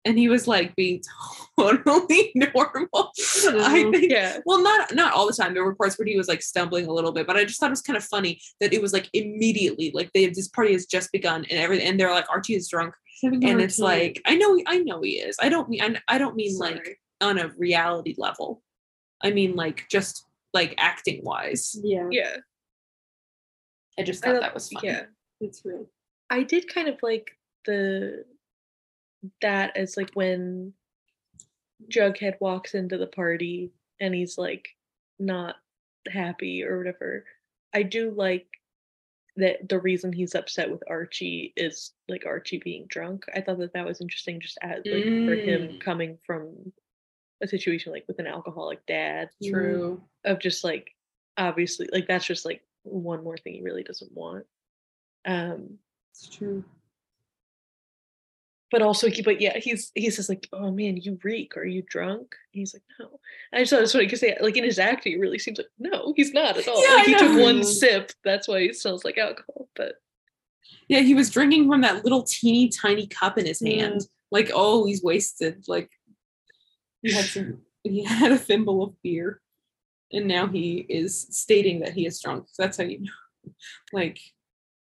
and 0.05 0.19
he 0.19 0.29
was 0.29 0.49
like 0.49 0.75
being 0.77 1.03
totally 1.59 2.33
normal. 2.55 3.12
I 3.47 3.88
think. 3.90 4.11
Yeah. 4.11 4.38
Well, 4.47 4.62
not 4.62 4.95
not 4.95 5.12
all 5.12 5.27
the 5.27 5.35
time. 5.35 5.53
There 5.53 5.64
were 5.64 5.75
parts 5.75 5.99
where 5.99 6.07
he 6.07 6.16
was 6.16 6.29
like 6.29 6.43
stumbling 6.43 6.87
a 6.87 6.93
little 6.93 7.12
bit, 7.12 7.27
but 7.27 7.37
I 7.37 7.45
just 7.45 7.61
thought 7.61 7.66
it 7.66 7.71
was 7.71 7.83
kind 7.83 7.97
of 7.97 8.05
funny 8.05 8.40
that 8.61 8.73
it 8.73 8.81
was 8.81 8.93
like 8.93 9.09
immediately, 9.12 9.90
like 9.95 10.11
they 10.14 10.27
this 10.27 10.49
party 10.49 10.73
has 10.73 10.87
just 10.87 11.12
begun 11.12 11.45
and 11.51 11.59
everything, 11.59 11.87
and 11.87 12.01
they're 12.01 12.12
like 12.12 12.31
Archie 12.31 12.55
is 12.55 12.69
drunk, 12.69 12.95
He's 13.05 13.29
having 13.29 13.45
a 13.45 13.51
and 13.51 13.61
it's 13.61 13.79
like 13.79 14.21
I 14.27 14.37
know, 14.37 14.59
I 14.66 14.79
know 14.79 15.03
he 15.03 15.19
is. 15.19 15.37
I 15.40 15.51
don't 15.51 15.69
mean 15.69 15.83
I, 15.83 15.97
I 16.09 16.19
don't 16.19 16.37
mean 16.37 16.57
like 16.59 16.99
on 17.21 17.38
a 17.38 17.49
reality 17.59 18.14
level. 18.16 18.62
I 19.22 19.30
mean 19.30 19.54
like 19.56 19.87
just 19.90 20.26
like 20.52 20.74
acting 20.78 21.22
wise. 21.24 21.78
yeah, 21.83 22.09
Yeah. 22.11 22.37
I 23.98 24.02
just 24.02 24.22
thought 24.24 24.33
don't- 24.33 24.40
that 24.40 24.54
was 24.54 24.68
funny. 24.70 24.88
Yeah. 24.88 25.04
it's 25.40 25.64
real. 25.64 25.87
I 26.30 26.42
did 26.42 26.72
kind 26.72 26.88
of 26.88 26.96
like 27.02 27.30
the 27.66 28.24
that 29.42 29.76
as 29.76 29.96
like 29.96 30.11
when 30.14 30.72
Jughead 31.88 32.40
walks 32.40 32.74
into 32.74 32.96
the 32.98 33.06
party 33.06 33.70
and 34.00 34.14
he's 34.14 34.38
like 34.38 34.68
not 35.18 35.56
happy 36.11 36.64
or 36.64 36.78
whatever. 36.78 37.24
I 37.74 37.83
do 37.83 38.11
like 38.11 38.46
that 39.37 39.68
the 39.68 39.78
reason 39.78 40.12
he's 40.12 40.35
upset 40.35 40.70
with 40.70 40.83
Archie 40.88 41.52
is 41.56 41.92
like 42.09 42.24
Archie 42.26 42.61
being 42.64 42.87
drunk. 42.88 43.24
I 43.35 43.40
thought 43.40 43.59
that 43.59 43.72
that 43.74 43.87
was 43.87 44.00
interesting 44.00 44.40
just 44.40 44.59
as 44.62 44.83
like 44.87 45.04
for 45.04 45.35
him 45.35 45.68
Mm. 45.68 45.80
coming 45.80 46.18
from 46.26 46.72
a 47.42 47.48
situation 47.48 47.92
like 47.92 48.05
with 48.09 48.18
an 48.18 48.26
alcoholic 48.26 48.85
dad 48.87 49.31
True. 49.42 50.00
of 50.24 50.38
just 50.40 50.62
like 50.64 50.90
obviously 51.37 51.88
like 51.92 52.07
that's 52.07 52.26
just 52.26 52.44
like 52.44 52.62
one 52.83 53.22
more 53.24 53.37
thing 53.38 53.55
he 53.55 53.62
really 53.62 53.83
doesn't 53.83 54.12
want. 54.12 54.44
Um 55.24 55.79
It's 56.12 56.29
true. 56.29 56.64
but 58.70 58.83
also 58.83 59.09
he 59.11 59.22
but 59.22 59.40
yeah 59.40 59.59
he's 59.59 59.90
he 59.94 60.11
says 60.11 60.29
like 60.29 60.48
oh 60.53 60.70
man 60.70 60.96
you 60.96 61.18
reek 61.24 61.57
are 61.57 61.64
you 61.64 61.83
drunk 61.83 62.35
and 62.53 62.61
he's 62.61 62.72
like 62.74 62.83
no 62.98 63.18
i 63.53 63.59
just 63.61 63.70
thought 63.70 63.79
it 63.79 63.83
was 63.83 63.92
funny 63.92 64.07
because 64.07 64.22
like 64.40 64.57
in 64.57 64.64
his 64.64 64.79
acting 64.79 65.12
it 65.14 65.20
really 65.20 65.38
seems 65.38 65.59
like 65.59 65.66
no 65.79 66.12
he's 66.16 66.33
not 66.33 66.57
at 66.57 66.68
all 66.68 66.83
Yeah, 66.88 66.94
like 66.96 67.07
he 67.07 67.14
took 67.16 67.38
one 67.40 67.62
sip 67.64 68.12
that's 68.24 68.46
why 68.48 68.61
he 68.62 68.72
smells 68.72 69.05
like 69.05 69.18
alcohol 69.18 69.68
but 69.76 69.94
Yeah, 70.88 71.00
he 71.00 71.14
was 71.14 71.31
drinking 71.31 71.68
from 71.68 71.81
that 71.83 72.05
little 72.05 72.22
teeny 72.22 72.68
tiny 72.68 73.07
cup 73.07 73.38
in 73.38 73.46
his 73.46 73.61
hand. 73.61 74.03
Like, 74.31 74.50
oh, 74.55 74.87
he's 74.87 75.03
wasted. 75.03 75.64
Like 75.66 75.90
he 77.02 77.12
had 77.12 77.24
some 77.24 77.58
he 77.82 78.04
had 78.04 78.32
a 78.32 78.38
thimble 78.38 78.82
of 78.82 79.00
beer. 79.02 79.40
And 80.12 80.26
now 80.26 80.46
he 80.48 80.84
is 80.88 81.28
stating 81.30 81.80
that 81.80 81.92
he 81.92 82.04
is 82.04 82.20
drunk. 82.20 82.46
So 82.50 82.62
that's 82.62 82.76
how 82.78 82.84
you 82.84 83.00
know. 83.00 83.12
Like, 83.92 84.18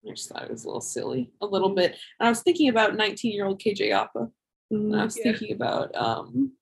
I 0.07 0.11
just 0.11 0.29
thought 0.29 0.43
it 0.43 0.51
was 0.51 0.63
a 0.63 0.67
little 0.67 0.79
silly, 0.81 1.31
a 1.41 1.45
little 1.45 1.73
bit. 1.75 1.97
And 2.19 2.27
I 2.27 2.29
was 2.29 2.41
thinking 2.41 2.69
about 2.69 2.93
19-year-old 2.93 3.59
KJ 3.59 3.91
Apa. 3.91 4.29
And 4.71 4.95
I 4.95 4.99
Mhm. 4.99 5.03
was 5.05 5.17
Yeah. 5.17 5.23
thinking 5.23 5.51
about 5.53 5.93
um 5.95 6.53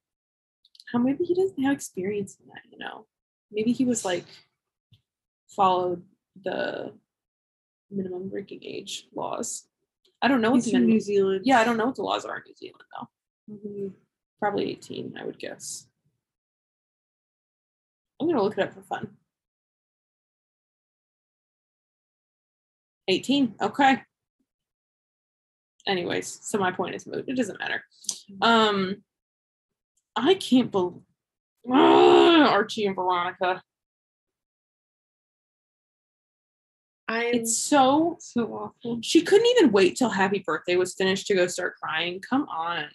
how 0.91 0.99
maybe 0.99 1.23
he 1.25 1.33
doesn't 1.35 1.61
have 1.63 1.73
experience 1.73 2.37
in 2.39 2.47
that, 2.47 2.61
you 2.71 2.77
know. 2.77 3.07
Maybe 3.51 3.71
he 3.71 3.85
was 3.85 4.03
like 4.05 4.25
followed 5.49 6.03
the 6.43 6.93
minimum 7.91 8.29
drinking 8.29 8.63
age 8.63 9.07
laws. 9.13 9.67
I 10.21 10.27
don't 10.27 10.41
know 10.41 10.51
what 10.51 10.57
He's 10.57 10.65
the 10.65 10.73
minimum 10.73 10.93
New 10.93 10.99
Zealand. 11.01 11.41
yeah, 11.45 11.59
I 11.59 11.63
don't 11.63 11.77
know 11.77 11.85
what 11.87 11.95
the 11.95 12.03
laws 12.03 12.25
are 12.25 12.37
in 12.37 12.43
New 12.47 12.55
Zealand 12.55 12.83
though. 12.93 13.07
Mhm. 13.53 13.93
Probably 14.39 14.69
18, 14.71 15.15
I 15.19 15.25
would 15.25 15.39
guess. 15.39 15.87
I'm 18.21 18.27
gonna 18.27 18.41
look 18.43 18.57
it 18.57 18.63
up 18.63 18.73
for 18.73 18.81
fun. 18.81 19.17
18, 23.07 23.55
okay. 23.61 24.01
Anyways, 25.87 26.39
so 26.41 26.57
my 26.57 26.71
point 26.71 26.95
is 26.95 27.05
moot. 27.05 27.25
It 27.27 27.35
doesn't 27.35 27.59
matter. 27.59 27.83
Um 28.41 29.03
I 30.15 30.35
can't 30.35 30.71
believe 30.71 31.01
Archie 31.69 32.85
and 32.85 32.95
Veronica. 32.95 33.61
i'm 37.07 37.33
It's 37.35 37.57
so 37.57 38.15
So 38.19 38.47
awful. 38.53 38.99
she 39.03 39.21
couldn't 39.21 39.45
even 39.57 39.71
wait 39.71 39.95
till 39.97 40.09
happy 40.09 40.39
birthday 40.45 40.75
was 40.75 40.95
finished 40.95 41.27
to 41.27 41.35
go 41.35 41.47
start 41.47 41.75
crying. 41.81 42.21
Come 42.21 42.47
on. 42.49 42.85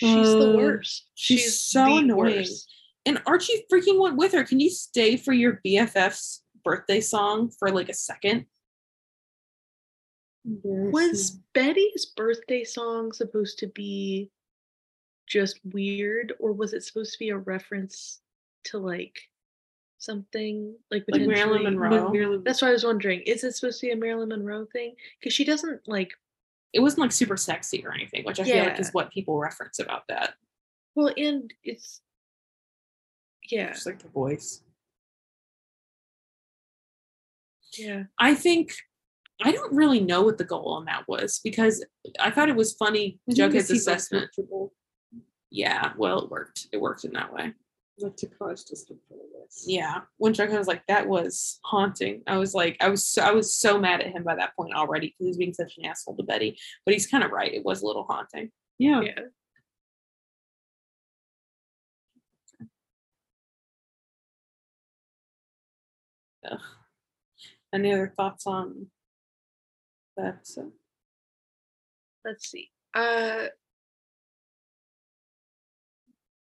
She's 0.00 0.28
the 0.32 0.52
Uh, 0.52 0.56
worst. 0.56 1.10
she's 1.14 1.60
so 1.60 1.84
the 1.84 1.96
annoying. 1.98 2.36
worst. 2.38 2.72
And 3.04 3.20
Archie 3.26 3.64
freaking 3.70 4.00
went 4.00 4.16
with 4.16 4.32
her. 4.32 4.44
Can 4.44 4.58
you 4.60 4.70
stay 4.70 5.16
for 5.18 5.32
your 5.34 5.60
BFF's 5.64 6.42
birthday 6.64 7.02
song 7.02 7.50
for 7.58 7.70
like 7.70 7.90
a 7.90 7.94
second? 7.94 8.46
Was 10.44 11.32
Betty's 11.52 12.06
birthday 12.06 12.64
song 12.64 13.12
supposed 13.12 13.58
to 13.58 13.66
be 13.68 14.30
just 15.26 15.60
weird, 15.64 16.32
or 16.38 16.52
was 16.52 16.72
it 16.72 16.82
supposed 16.82 17.12
to 17.12 17.18
be 17.18 17.28
a 17.28 17.36
reference 17.36 18.20
to 18.64 18.78
like 18.78 19.20
something 19.98 20.74
like 20.90 21.04
Like 21.10 21.20
Marilyn 21.26 21.58
potentially- 21.58 21.64
Monroe? 21.64 22.10
Marilyn- 22.10 22.42
That's 22.44 22.62
what 22.62 22.68
I 22.68 22.72
was 22.72 22.84
wondering. 22.84 23.20
Is 23.22 23.44
it 23.44 23.52
supposed 23.54 23.80
to 23.80 23.86
be 23.88 23.92
a 23.92 23.96
Marilyn 23.96 24.30
Monroe 24.30 24.64
thing? 24.72 24.96
Because 25.18 25.34
she 25.34 25.44
doesn't 25.44 25.86
like. 25.86 26.12
It 26.72 26.80
wasn't 26.80 27.00
like 27.00 27.12
super 27.12 27.36
sexy 27.36 27.84
or 27.84 27.92
anything, 27.92 28.24
which 28.24 28.38
I 28.40 28.44
feel 28.44 28.64
like 28.64 28.78
is 28.80 28.90
what 28.92 29.12
people 29.12 29.38
reference 29.38 29.78
about 29.78 30.02
that. 30.08 30.34
Well, 30.94 31.12
and 31.16 31.52
it's. 31.64 32.00
Yeah, 33.50 33.72
Just 33.72 33.86
like 33.86 34.00
the 34.00 34.08
voice. 34.08 34.62
yeah. 37.76 38.04
I 38.18 38.34
think 38.34 38.74
I 39.42 39.52
don't 39.52 39.74
really 39.74 40.00
know 40.00 40.22
what 40.22 40.38
the 40.38 40.44
goal 40.44 40.74
on 40.74 40.84
that 40.84 41.08
was 41.08 41.40
because 41.42 41.84
I 42.18 42.30
thought 42.30 42.48
it 42.48 42.56
was 42.56 42.74
funny. 42.74 43.18
Jughead's 43.30 43.70
assessment. 43.70 44.30
Yeah, 45.50 45.92
well, 45.96 46.24
it 46.24 46.30
worked. 46.30 46.68
It 46.72 46.80
worked 46.80 47.04
in 47.04 47.12
that 47.14 47.32
way. 47.32 47.54
Not 48.00 48.16
to 48.18 48.26
cause 48.26 48.64
discomfortness. 48.64 49.64
Yeah, 49.66 50.00
when 50.16 50.32
Chuck 50.32 50.50
was 50.50 50.66
like, 50.68 50.86
"That 50.86 51.06
was 51.08 51.58
haunting," 51.64 52.22
I 52.26 52.38
was 52.38 52.54
like, 52.54 52.76
I 52.80 52.88
was 52.88 53.06
so, 53.06 53.22
I 53.22 53.32
was 53.32 53.54
so 53.54 53.78
mad 53.78 54.00
at 54.00 54.12
him 54.12 54.22
by 54.22 54.36
that 54.36 54.56
point 54.56 54.74
already 54.74 55.08
because 55.08 55.18
he 55.20 55.28
was 55.28 55.36
being 55.36 55.52
such 55.52 55.76
an 55.76 55.84
asshole 55.84 56.16
to 56.16 56.22
Betty. 56.22 56.58
But 56.86 56.94
he's 56.94 57.06
kind 57.06 57.24
of 57.24 57.30
right. 57.30 57.52
It 57.52 57.64
was 57.64 57.82
a 57.82 57.86
little 57.86 58.04
haunting. 58.04 58.50
Yeah. 58.78 59.02
Yeah. 59.02 59.20
Ugh. 66.50 66.60
Any 67.72 67.92
other 67.92 68.12
thoughts 68.16 68.46
on 68.46 68.86
that 70.16 70.26
episode? 70.26 70.72
Let's 72.24 72.50
see. 72.50 72.70
Uh, 72.94 73.46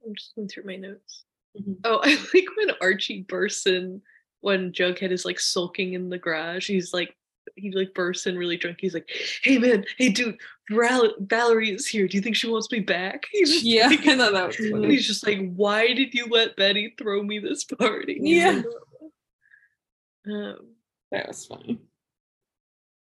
I'm 0.05 0.15
just 0.15 0.35
going 0.35 0.47
through 0.47 0.65
my 0.65 0.75
notes. 0.75 1.25
Mhm. 1.57 1.77
Oh, 1.83 1.99
I 2.03 2.15
like 2.33 2.45
when 2.57 2.71
Archie 2.81 3.23
bursts 3.27 3.65
in 3.67 4.01
when 4.41 4.71
Jughead 4.71 5.11
is 5.11 5.25
like 5.25 5.39
sulking 5.39 5.93
in 5.93 6.09
the 6.09 6.17
garage. 6.17 6.67
He's 6.67 6.93
like, 6.93 7.15
he 7.55 7.71
like 7.71 7.93
bursts 7.93 8.27
in 8.27 8.37
really 8.37 8.57
drunk. 8.57 8.77
He's 8.79 8.93
like, 8.93 9.09
"Hey 9.41 9.57
man, 9.57 9.85
hey 9.97 10.09
dude, 10.09 10.37
Val- 10.69 11.15
Valerie 11.19 11.71
is 11.71 11.87
here. 11.87 12.07
Do 12.07 12.15
you 12.17 12.21
think 12.21 12.35
she 12.35 12.49
wants 12.49 12.71
me 12.71 12.79
back?" 12.81 13.23
He's 13.31 13.51
just 13.51 13.63
Yeah, 13.65 13.87
like- 13.89 14.05
I 14.07 14.17
thought 14.17 14.33
that 14.33 14.47
was 14.47 14.55
funny. 14.57 14.89
he's 14.91 15.07
just 15.07 15.25
like, 15.25 15.39
"Why 15.55 15.93
did 15.93 16.13
you 16.13 16.27
let 16.29 16.55
Betty 16.55 16.93
throw 16.97 17.23
me 17.23 17.39
this 17.39 17.63
party?" 17.63 18.17
Yeah. 18.21 18.61
Um, 20.27 20.57
That 21.11 21.27
was 21.29 21.45
funny. 21.45 21.79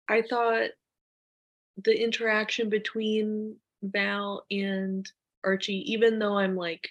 I 0.08 0.22
thought 0.22 0.70
the 1.82 2.00
interaction 2.02 2.68
between 2.68 3.56
Val 3.82 4.44
and 4.50 5.10
Archie, 5.44 5.92
even 5.92 6.18
though 6.18 6.38
I'm 6.38 6.56
like 6.56 6.88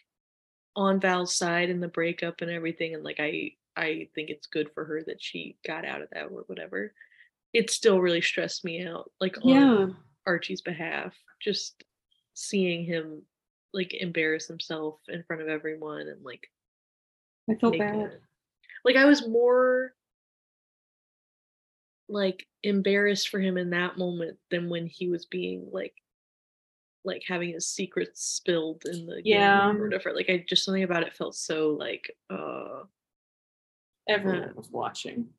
on 0.79 0.97
Val's 1.01 1.35
side 1.35 1.69
in 1.69 1.81
the 1.81 1.89
breakup 1.89 2.39
and 2.39 2.49
everything, 2.49 2.95
and 2.95 3.03
like 3.03 3.19
I 3.19 3.51
I 3.75 4.07
think 4.15 4.29
it's 4.29 4.47
good 4.47 4.71
for 4.73 4.85
her 4.85 5.03
that 5.07 5.21
she 5.21 5.57
got 5.67 5.85
out 5.85 6.01
of 6.01 6.09
that 6.11 6.25
or 6.31 6.43
whatever, 6.47 6.93
it 7.53 7.69
still 7.69 7.99
really 7.99 8.21
stressed 8.21 8.63
me 8.63 8.85
out, 8.85 9.11
like 9.19 9.37
on 9.43 9.49
Yeah. 9.49 9.87
Archie's 10.25 10.61
behalf. 10.61 11.13
Just 11.41 11.83
seeing 12.33 12.85
him 12.85 13.23
like 13.73 13.93
embarrass 13.93 14.47
himself 14.47 14.99
in 15.09 15.23
front 15.23 15.41
of 15.41 15.49
everyone 15.49 16.07
and 16.07 16.23
like 16.23 16.49
I 17.49 17.55
felt 17.55 17.77
bad. 17.77 17.95
it- 18.13 18.21
like 18.85 18.95
I 18.95 19.05
was 19.05 19.27
more 19.27 19.93
like 22.07 22.47
embarrassed 22.63 23.27
for 23.29 23.39
him 23.39 23.57
in 23.57 23.71
that 23.71 23.97
moment 23.97 24.37
than 24.49 24.69
when 24.69 24.87
he 24.87 25.09
was 25.09 25.25
being 25.25 25.67
like 25.71 25.93
like 27.05 27.23
having 27.27 27.53
his 27.53 27.67
secrets 27.67 28.23
spilled 28.23 28.83
in 28.85 29.05
the 29.05 29.21
game 29.21 29.25
Yeah. 29.25 29.71
or 29.71 29.83
whatever. 29.85 30.13
Like 30.13 30.29
I 30.29 30.45
just 30.47 30.65
something 30.65 30.83
about 30.83 31.03
it 31.03 31.15
felt 31.15 31.35
so 31.35 31.69
like 31.71 32.11
uh 32.29 32.83
Everyone 34.07 34.55
was 34.55 34.69
watching. 34.71 35.29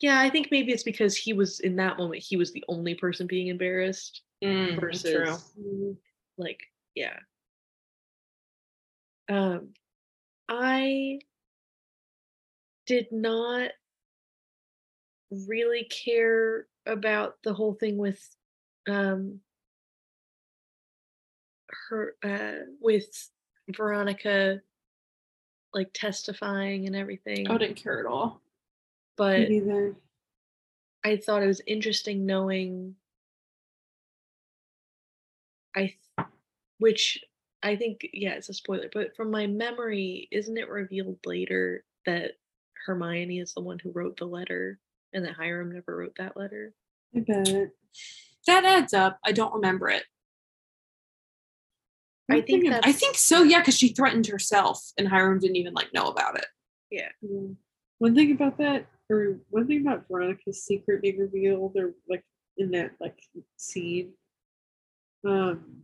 yeah, 0.00 0.20
I 0.20 0.30
think 0.30 0.48
maybe 0.50 0.72
it's 0.72 0.82
because 0.82 1.16
he 1.16 1.32
was 1.32 1.60
in 1.60 1.76
that 1.76 1.98
moment 1.98 2.22
he 2.22 2.36
was 2.36 2.52
the 2.52 2.64
only 2.68 2.94
person 2.94 3.26
being 3.26 3.48
embarrassed 3.48 4.22
Mm, 4.42 4.80
versus 4.80 5.52
true. 5.54 5.96
Like 6.38 6.60
yeah. 6.94 7.18
Um 9.28 9.74
I 10.48 11.20
did 12.86 13.10
not 13.10 13.72
really 15.30 15.84
care 15.84 16.66
about 16.86 17.42
the 17.42 17.52
whole 17.52 17.74
thing 17.74 17.96
with 17.96 18.36
um 18.88 19.40
her 21.90 22.16
uh 22.24 22.64
with 22.80 23.30
Veronica 23.70 24.60
like 25.74 25.90
testifying 25.92 26.86
and 26.86 26.96
everything 26.96 27.46
I 27.48 27.54
Oh, 27.54 27.58
didn't 27.58 27.76
care 27.76 28.00
at 28.00 28.06
all. 28.06 28.40
but. 29.16 29.48
I 31.04 31.16
thought 31.18 31.42
it 31.44 31.46
was 31.46 31.60
interesting 31.68 32.26
knowing 32.26 32.96
I 35.76 35.94
th- 36.18 36.26
which 36.78 37.22
I 37.62 37.76
think 37.76 38.00
yeah, 38.12 38.32
it's 38.34 38.48
a 38.48 38.54
spoiler, 38.54 38.88
but 38.92 39.14
from 39.14 39.30
my 39.30 39.46
memory, 39.46 40.26
isn't 40.32 40.56
it 40.58 40.68
revealed 40.68 41.18
later 41.24 41.84
that 42.06 42.32
Hermione 42.86 43.38
is 43.38 43.54
the 43.54 43.60
one 43.60 43.78
who 43.78 43.92
wrote 43.92 44.16
the 44.16 44.24
letter 44.24 44.78
and 45.12 45.24
that 45.24 45.34
Hiram 45.34 45.72
never 45.72 45.96
wrote 45.96 46.16
that 46.18 46.36
letter? 46.36 46.72
I 47.14 47.20
bet. 47.20 47.70
That 48.46 48.64
adds 48.64 48.92
up. 48.94 49.18
I 49.24 49.30
don't 49.32 49.54
remember 49.54 49.88
it. 49.88 50.04
I 52.30 52.40
think 52.40 52.64
thing- 52.64 52.72
I 52.82 52.92
think 52.92 53.16
so, 53.16 53.42
yeah, 53.42 53.60
because 53.60 53.76
she 53.76 53.88
threatened 53.88 54.26
herself 54.26 54.92
and 54.98 55.06
Hiram 55.08 55.38
didn't 55.38 55.56
even 55.56 55.74
like 55.74 55.92
know 55.94 56.06
about 56.06 56.38
it. 56.38 56.46
Yeah. 56.90 57.08
One 57.98 58.14
thing 58.14 58.32
about 58.32 58.58
that, 58.58 58.86
or 59.10 59.38
one 59.50 59.66
thing 59.66 59.80
about 59.82 60.06
Veronica's 60.08 60.64
secret 60.64 61.02
being 61.02 61.18
revealed, 61.18 61.76
or 61.76 61.94
like 62.08 62.24
in 62.56 62.70
that 62.72 62.92
like 63.00 63.18
scene, 63.56 64.12
um, 65.24 65.82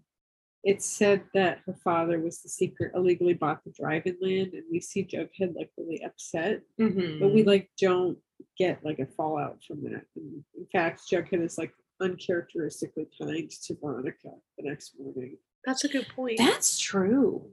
it 0.65 0.83
said 0.83 1.23
that 1.35 1.59
her 1.67 1.75
father 1.83 2.21
was 2.21 2.41
the 2.43 2.49
secret 2.49 2.93
illegally 2.95 3.35
bought 3.35 3.65
the 3.65 3.73
drive-in 3.73 4.17
land, 4.21 4.53
and 4.53 4.63
we 4.71 4.81
see 4.81 5.05
Jughead 5.05 5.55
like 5.57 5.71
really 5.77 6.03
upset, 6.05 6.63
Mm-hmm. 6.81 7.21
but 7.21 7.33
we 7.33 7.43
like 7.45 7.71
don't 7.79 8.19
get 8.59 8.85
like 8.85 8.99
a 8.99 9.07
fallout 9.07 9.59
from 9.67 9.83
that. 9.85 10.05
And 10.17 10.45
in 10.57 10.67
fact, 10.73 11.03
Jughead 11.11 11.43
is 11.43 11.59
like 11.59 11.73
uncharacteristically 12.01 13.09
kind 13.21 13.51
to 13.51 13.77
Veronica 13.81 14.31
the 14.59 14.69
next 14.69 14.95
morning. 14.99 15.37
That's 15.64 15.85
a 15.85 15.88
good 15.88 16.09
point. 16.09 16.38
That's 16.38 16.79
true. 16.79 17.51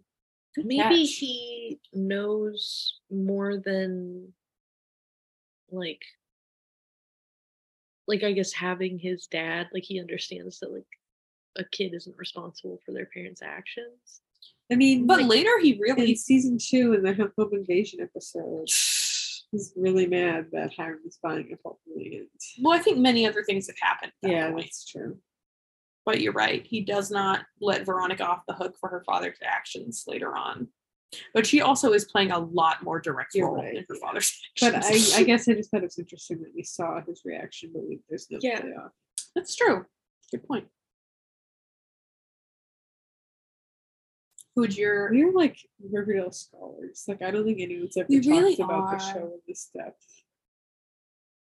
Good 0.56 0.66
Maybe 0.66 1.06
catch. 1.06 1.16
he 1.16 1.80
knows 1.94 3.00
more 3.12 3.58
than 3.58 4.34
like 5.72 6.02
like 8.08 8.24
I 8.24 8.32
guess 8.32 8.52
having 8.54 8.98
his 8.98 9.28
dad, 9.28 9.68
like 9.74 9.84
he 9.84 10.00
understands 10.00 10.60
that 10.60 10.72
like 10.74 10.86
a 11.58 11.64
kid 11.64 11.94
isn't 11.94 12.18
responsible 12.18 12.80
for 12.86 12.92
their 12.92 13.06
parents' 13.06 13.42
actions. 13.44 14.22
I 14.72 14.76
mean, 14.76 15.06
But 15.08 15.20
like, 15.22 15.30
later 15.30 15.60
he 15.62 15.74
in 15.74 15.80
really 15.80 16.16
season 16.16 16.58
two 16.60 16.94
in 16.94 17.04
the 17.04 17.14
home 17.14 17.50
invasion 17.54 18.00
episode, 18.02 18.66
he's 19.52 19.74
really 19.76 20.06
mad 20.08 20.48
that 20.52 20.74
Hiram 20.76 21.00
is 21.06 21.18
buying 21.22 21.50
a 21.54 21.58
pulp 21.58 21.80
land. 21.96 22.28
well, 22.62 22.78
I 22.78 22.82
think 22.82 22.98
many 23.00 23.28
other 23.28 23.44
things 23.44 23.68
have 23.68 23.76
happened. 23.82 24.12
that 24.22 24.32
Yeah, 24.32 24.52
point. 24.52 24.66
that's 24.66 24.86
true. 24.86 25.18
But 26.10 26.22
you're 26.22 26.34
right. 26.34 26.66
He 26.66 26.82
does 26.82 27.12
not 27.12 27.42
let 27.62 27.86
Veronica 27.86 28.26
off 28.26 28.42
the 28.48 28.56
hook 28.56 28.76
for 28.80 28.90
her 28.90 29.04
father's 29.06 29.38
actions 29.44 30.06
later 30.08 30.36
on. 30.36 30.68
But 31.36 31.46
she 31.46 31.62
also 31.62 31.94
is 31.94 32.06
playing 32.06 32.32
a 32.32 32.40
lot 32.40 32.82
more 32.82 33.00
direct 33.00 33.36
You're 33.36 33.46
role 33.46 33.58
right, 33.64 33.76
in 33.76 33.86
her 33.88 33.96
father's 33.96 34.36
But 34.60 34.74
actions. 34.74 35.14
I, 35.16 35.20
I 35.20 35.24
guess 35.24 35.48
I 35.48 35.54
just 35.54 35.70
thought 35.70 35.82
it 35.82 35.84
was 35.84 36.00
interesting 36.00 36.40
that 36.40 36.52
we 36.56 36.64
saw 36.64 37.00
his 37.06 37.22
reaction, 37.24 37.70
but 37.76 37.84
we, 37.88 38.00
there's 38.10 38.26
no 38.32 38.40
Yeah. 38.42 38.60
payoff. 38.62 38.92
that's 39.36 39.56
true. 39.56 39.86
Good 40.32 40.48
point. 40.48 40.66
Who'd 44.56 44.76
your 44.76 45.12
We're 45.12 45.32
like 45.32 45.58
Riverdale 45.92 46.32
scholars. 46.32 47.04
Like 47.08 47.22
I 47.22 47.30
don't 47.30 47.46
think 47.46 47.62
anyone's 47.62 47.98
ever 47.98 48.08
We 48.10 48.16
talked 48.20 48.28
really 48.28 48.56
about 48.56 48.90
the 48.90 49.06
are. 49.06 49.14
show 49.14 49.26
in 49.26 49.40
this 49.48 49.70
depth. 49.78 50.04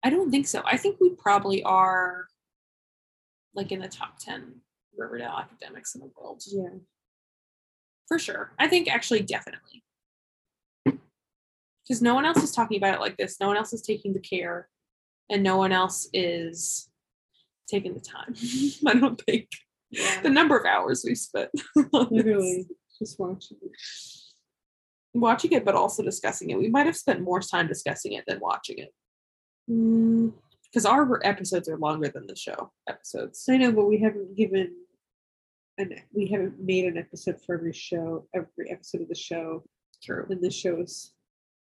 I 0.06 0.10
don't 0.10 0.32
think 0.32 0.48
so. 0.48 0.62
I 0.66 0.78
think 0.78 1.00
we 1.02 1.10
probably 1.10 1.62
are 1.64 2.28
like 3.56 3.72
in 3.72 3.80
the 3.80 3.88
top 3.88 4.18
10 4.20 4.56
Riverdale 4.98 5.38
academics 5.40 5.96
in 5.96 6.02
the 6.02 6.12
world. 6.18 6.42
Yeah. 6.48 6.70
For 8.08 8.20
sure. 8.20 8.52
I 8.60 8.68
think 8.68 8.88
actually 8.94 9.22
definitely. 9.22 9.84
Because 10.86 12.02
no 12.02 12.16
one 12.16 12.26
else 12.26 12.42
is 12.42 12.52
talking 12.52 12.78
about 12.78 12.96
it 12.96 13.02
like 13.02 13.18
this. 13.18 13.40
No 13.40 13.48
one 13.48 13.58
else 13.58 13.74
is 13.74 13.82
taking 13.82 14.14
the 14.14 14.20
care 14.20 14.70
and 15.30 15.44
no 15.44 15.58
one 15.58 15.72
else 15.72 16.08
is 16.14 16.90
taking 17.68 17.94
the 17.94 18.00
time. 18.00 18.36
I 18.88 18.94
don't 19.00 19.20
think. 19.22 19.50
Yeah. 19.90 20.22
the 20.22 20.30
number 20.30 20.58
of 20.58 20.66
hours 20.66 21.04
we 21.08 21.14
spent 21.14 21.50
on 21.94 22.08
this. 22.10 22.12
Literally, 22.12 22.66
just 22.98 23.20
watching. 23.20 23.58
it. 23.62 23.72
watching 25.14 25.52
it, 25.52 25.64
but 25.66 25.76
also 25.76 26.02
discussing 26.02 26.50
it. 26.50 26.58
We 26.58 26.70
might 26.70 26.88
have 26.88 26.98
spent 26.98 27.22
more 27.22 27.40
time 27.42 27.68
discussing 27.68 28.14
it 28.14 28.24
than 28.28 28.40
watching 28.40 28.80
it 28.80 28.92
Mm, 29.70 30.34
because 30.74 30.86
our 30.88 31.22
episodes 31.24 31.70
are 31.70 31.78
longer 31.78 32.08
than 32.10 32.26
the 32.26 32.36
show 32.36 32.72
episodes. 32.90 33.46
I 33.48 33.58
know, 33.58 33.72
but 33.72 33.86
we 33.86 34.00
haven't 34.00 34.36
given 34.36 34.74
and 35.78 36.02
we 36.12 36.28
haven't 36.28 36.60
made 36.60 36.86
an 36.86 36.98
episode 36.98 37.40
for 37.42 37.56
every 37.56 37.74
show, 37.74 38.28
every 38.34 38.72
episode 38.72 39.02
of 39.02 39.08
the 39.10 39.16
show. 39.16 39.64
True, 40.04 40.26
And 40.30 40.42
the 40.42 40.52
shows 40.52 41.14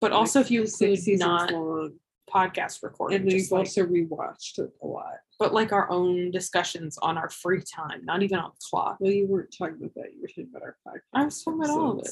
but 0.01 0.11
also 0.11 0.39
if 0.41 0.51
you 0.51 0.61
include 0.63 0.99
not 1.19 1.51
long, 1.51 1.93
podcast 2.29 2.83
recording, 2.83 3.21
and 3.21 3.25
we've 3.31 3.49
like- 3.51 3.59
also 3.59 3.85
rewatched 3.85 4.59
it 4.59 4.71
a 4.83 4.87
lot. 4.87 5.19
but 5.39 5.53
like 5.53 5.71
our 5.71 5.89
own 5.91 6.31
discussions 6.31 6.97
on 6.97 7.17
our 7.17 7.29
free 7.29 7.61
time, 7.61 8.03
not 8.03 8.21
even 8.23 8.37
on 8.39 8.51
the 8.51 8.57
clock. 8.69 8.97
Well, 8.99 9.11
you 9.11 9.25
weren't 9.27 9.55
talking 9.57 9.75
about 9.77 9.93
that. 9.95 10.13
You 10.13 10.21
were 10.21 10.27
talking 10.27 10.49
about 10.49 10.63
our 10.63 10.77
podcast. 10.85 10.99
I 11.13 11.23
was 11.25 11.41
talking 11.43 11.59
about 11.63 11.69
all 11.77 11.99
of 11.99 12.05
it. 12.05 12.11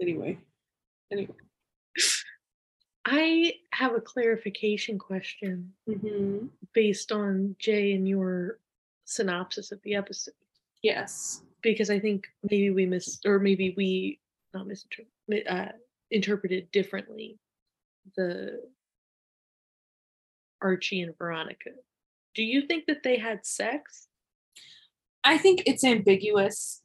Anyway, 0.00 0.38
Anyway, 1.12 1.34
I 3.10 3.54
have 3.72 3.94
a 3.94 4.00
clarification 4.00 4.98
question 4.98 5.72
mm-hmm. 5.88 6.46
based 6.74 7.12
on 7.12 7.56
Jay 7.58 7.94
and 7.94 8.06
your 8.06 8.58
synopsis 9.04 9.72
of 9.72 9.80
the 9.82 9.94
episode. 9.94 10.34
yes, 10.82 11.42
because 11.62 11.90
I 11.90 11.98
think 11.98 12.26
maybe 12.50 12.70
we 12.70 12.86
mis 12.86 13.18
or 13.24 13.38
maybe 13.38 13.74
we 13.76 14.20
not 14.52 14.66
misinterpreted 14.66 15.46
uh, 15.48 15.72
interpreted 16.10 16.70
differently 16.70 17.38
the 18.16 18.62
Archie 20.60 21.02
and 21.02 21.16
Veronica. 21.16 21.70
Do 22.34 22.42
you 22.42 22.66
think 22.66 22.86
that 22.86 23.02
they 23.02 23.18
had 23.18 23.46
sex? 23.46 24.08
I 25.24 25.38
think 25.38 25.62
it's 25.66 25.84
ambiguous. 25.84 26.82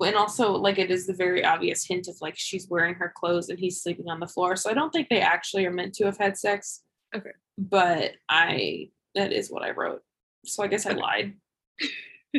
And 0.00 0.16
also, 0.16 0.52
like, 0.52 0.78
it 0.78 0.90
is 0.90 1.06
the 1.06 1.14
very 1.14 1.44
obvious 1.44 1.84
hint 1.86 2.08
of 2.08 2.16
like 2.20 2.34
she's 2.38 2.68
wearing 2.68 2.94
her 2.94 3.12
clothes 3.14 3.48
and 3.48 3.58
he's 3.58 3.82
sleeping 3.82 4.08
on 4.08 4.20
the 4.20 4.26
floor. 4.26 4.56
So 4.56 4.70
I 4.70 4.74
don't 4.74 4.90
think 4.90 5.08
they 5.08 5.20
actually 5.20 5.66
are 5.66 5.72
meant 5.72 5.94
to 5.94 6.04
have 6.04 6.18
had 6.18 6.36
sex. 6.36 6.82
Okay. 7.14 7.32
But 7.58 8.12
I, 8.28 8.90
that 9.14 9.32
is 9.32 9.50
what 9.50 9.62
I 9.62 9.70
wrote. 9.70 10.02
So 10.44 10.62
I 10.62 10.66
guess 10.68 10.86
I 10.86 10.92
lied. 10.92 11.34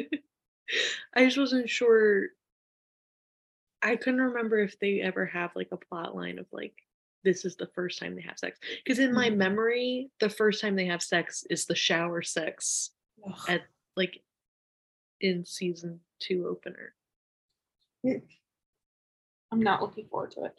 I 1.15 1.25
just 1.25 1.37
wasn't 1.37 1.69
sure. 1.69 2.27
I 3.81 3.95
couldn't 3.97 4.21
remember 4.21 4.59
if 4.59 4.79
they 4.79 5.01
ever 5.01 5.25
have 5.25 5.51
like 5.55 5.69
a 5.71 5.77
plot 5.77 6.15
line 6.15 6.39
of 6.39 6.45
like 6.51 6.73
this 7.23 7.45
is 7.45 7.55
the 7.55 7.69
first 7.75 7.99
time 7.99 8.15
they 8.15 8.21
have 8.21 8.39
sex. 8.39 8.59
Because 8.83 8.99
in 8.99 9.13
my 9.13 9.29
Mhm. 9.29 9.37
memory, 9.37 10.11
the 10.19 10.29
first 10.29 10.61
time 10.61 10.75
they 10.75 10.85
have 10.87 11.01
sex 11.03 11.45
is 11.49 11.65
the 11.65 11.75
shower 11.75 12.21
sex 12.21 12.91
Ugh. 13.25 13.39
at 13.49 13.61
like 13.95 14.21
in 15.21 15.45
season 15.45 15.99
two 16.19 16.47
opener. 16.47 16.95
I'm 18.05 19.61
not 19.61 19.81
looking 19.81 20.07
forward 20.07 20.31
to 20.31 20.45
it. 20.45 20.53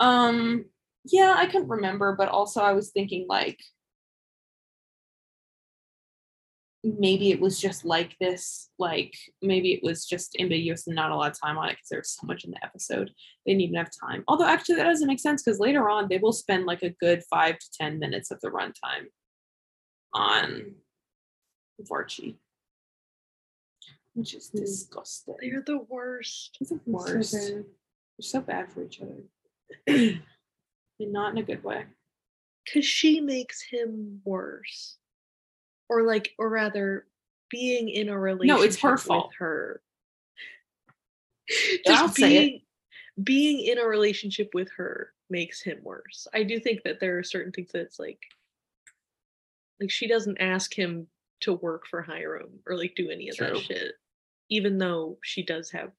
Um, 0.00 0.66
yeah, 1.04 1.34
I 1.36 1.46
couldn't 1.46 1.68
remember, 1.68 2.14
but 2.16 2.28
also 2.28 2.60
I 2.60 2.72
was 2.72 2.90
thinking 2.90 3.26
like 3.28 3.58
maybe 6.98 7.30
it 7.30 7.40
was 7.40 7.60
just 7.60 7.84
like 7.84 8.16
this, 8.20 8.70
like 8.78 9.14
maybe 9.42 9.72
it 9.72 9.82
was 9.82 10.06
just 10.06 10.36
ambiguous 10.38 10.86
and 10.86 10.94
not 10.94 11.10
a 11.10 11.16
lot 11.16 11.32
of 11.32 11.40
time 11.40 11.58
on 11.58 11.68
it 11.68 11.72
because 11.72 11.88
there 11.90 11.98
was 12.00 12.10
so 12.10 12.26
much 12.26 12.44
in 12.44 12.52
the 12.52 12.64
episode. 12.64 13.10
They 13.44 13.52
didn't 13.52 13.62
even 13.62 13.76
have 13.76 13.90
time. 13.90 14.24
Although 14.28 14.46
actually 14.46 14.76
that 14.76 14.84
doesn't 14.84 15.08
make 15.08 15.20
sense 15.20 15.42
because 15.42 15.58
later 15.60 15.88
on 15.90 16.06
they 16.08 16.18
will 16.18 16.32
spend 16.32 16.64
like 16.66 16.82
a 16.82 16.94
good 17.00 17.22
five 17.28 17.58
to 17.58 17.66
ten 17.78 17.98
minutes 17.98 18.30
of 18.30 18.40
the 18.40 18.50
runtime 18.50 19.06
on 20.12 20.74
Varchi. 21.90 22.36
Which 24.16 24.34
is 24.34 24.48
Hmm. 24.50 24.58
disgusting. 24.58 25.36
They're 25.40 25.60
the 25.62 25.78
worst. 25.78 26.56
It's 26.60 26.70
the 26.70 26.76
It's 26.76 26.84
so 26.86 26.90
worst. 26.92 27.32
bad. 27.32 27.52
They're 27.52 27.64
so 28.20 28.40
bad 28.40 28.72
for 28.72 28.82
each 28.82 29.00
other. 29.00 29.22
and 29.86 30.22
not 31.00 31.32
in 31.32 31.38
a 31.38 31.42
good 31.42 31.62
way. 31.62 31.84
because 32.64 32.84
she 32.84 33.20
makes 33.20 33.62
him 33.62 34.20
worse 34.24 34.96
or 35.88 36.02
like 36.02 36.34
or 36.38 36.48
rather 36.48 37.06
being 37.50 37.88
in 37.88 38.08
a 38.08 38.18
relationship 38.18 38.58
No, 38.58 38.62
it's 38.64 38.80
her 38.80 38.92
with 38.92 39.02
fault. 39.02 39.32
her 39.38 39.82
I'll 41.86 42.08
just 42.08 42.16
say 42.16 42.26
it. 42.36 42.40
being 42.40 42.62
being 43.22 43.60
in 43.66 43.78
a 43.78 43.86
relationship 43.86 44.50
with 44.52 44.68
her 44.76 45.12
makes 45.30 45.62
him 45.62 45.78
worse 45.82 46.26
i 46.34 46.42
do 46.42 46.58
think 46.58 46.82
that 46.82 46.98
there 47.00 47.18
are 47.18 47.22
certain 47.22 47.52
things 47.52 47.70
that's 47.72 47.98
like 48.00 48.18
like 49.80 49.90
she 49.90 50.06
doesn't 50.08 50.38
ask 50.40 50.74
him 50.76 51.06
to 51.40 51.52
work 51.52 51.86
for 51.86 52.02
hiram 52.02 52.58
or 52.66 52.76
like 52.76 52.94
do 52.96 53.10
any 53.10 53.28
of 53.28 53.36
True. 53.36 53.46
that 53.54 53.58
shit 53.60 53.92
even 54.48 54.78
though 54.78 55.18
she 55.22 55.42
does 55.42 55.70
have 55.70 55.90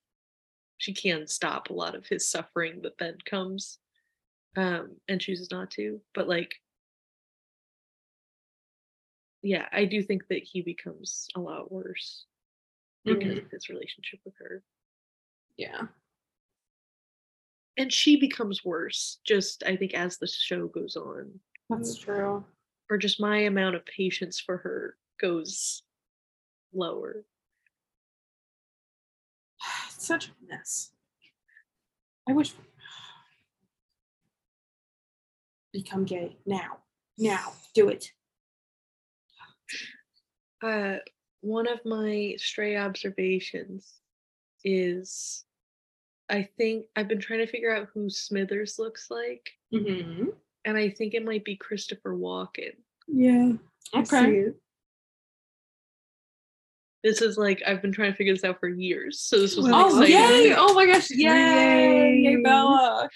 she 0.78 0.94
can 0.94 1.26
stop 1.28 1.70
a 1.70 1.74
lot 1.74 1.96
of 1.96 2.06
his 2.08 2.30
suffering 2.30 2.82
that 2.84 2.98
then 3.00 3.18
comes 3.26 3.80
um 4.56 4.96
and 5.08 5.20
chooses 5.22 5.50
not 5.52 5.72
to 5.72 6.00
but 6.14 6.28
like 6.28 6.56
yeah 9.42 9.68
i 9.72 9.86
do 9.86 10.02
think 10.02 10.28
that 10.28 10.44
he 10.44 10.62
becomes 10.62 11.28
a 11.36 11.40
lot 11.40 11.72
worse 11.72 12.26
because 13.06 13.38
Mhm. 13.38 13.46
of 13.46 13.52
his 13.52 13.70
relationship 13.70 14.20
with 14.26 14.36
her 14.38 14.64
Yeah. 15.58 15.88
and 17.78 17.92
she 17.94 18.20
becomes 18.20 18.64
worse 18.66 19.20
just 19.24 19.64
i 19.66 19.76
think 19.76 19.94
as 19.94 20.18
the 20.18 20.28
show 20.28 20.68
goes 20.68 20.96
on 20.96 21.40
That's 21.70 21.98
true. 21.98 22.46
or 22.90 22.98
just 22.98 23.20
my 23.20 23.40
amount 23.40 23.76
of 23.76 23.86
patience 23.86 24.40
for 24.40 24.58
her 24.58 24.98
goes 25.20 25.84
lower 26.74 27.26
such 30.08 30.30
a 30.30 30.32
mess. 30.50 30.92
I 32.28 32.34
wish 32.34 32.54
become 35.74 36.06
gay 36.06 36.38
now. 36.46 36.78
Now. 37.18 37.54
Do 37.74 37.90
it. 37.90 38.12
uh 40.64 40.98
one 41.42 41.68
of 41.68 41.80
my 41.86 42.34
stray 42.38 42.78
observations 42.78 43.94
is 44.64 45.44
i 46.30 46.48
think 46.58 46.86
i've 46.96 47.08
been 47.08 47.20
trying 47.20 47.40
to 47.46 47.52
figure 47.52 47.76
out 47.76 47.90
who 47.94 48.10
smithers 48.10 48.80
looks 48.80 49.10
like 49.12 49.50
Mm-hmm. 49.74 50.30
and 50.66 50.78
i 50.78 50.90
think 50.90 51.14
it 51.14 51.26
might 51.26 51.44
be 51.46 51.56
christopher 51.58 52.16
walken 52.16 52.72
Yeah. 53.08 53.54
I 53.94 54.04
see 54.04 54.18
Okay. 54.18 54.44
This 57.04 57.22
is 57.22 57.38
like 57.38 57.62
i've 57.66 57.82
been 57.82 57.92
trying 57.92 58.12
to 58.12 58.18
figure 58.18 58.34
this 58.34 58.44
out 58.44 58.60
for 58.60 58.68
years 58.70 59.20
so 59.22 59.40
this 59.40 59.56
was 59.56 59.68
Oh, 59.72 59.88
exciting 60.02 60.16
yay. 60.50 60.54
Oh 60.58 60.74
my 60.74 60.86
gosh. 60.86 61.10
Yay. 61.12 62.16
Yay. 62.24 62.36
Bella. 62.38 63.10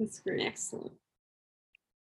That's 0.00 0.20
great. 0.20 0.46
Excellent. 0.46 0.92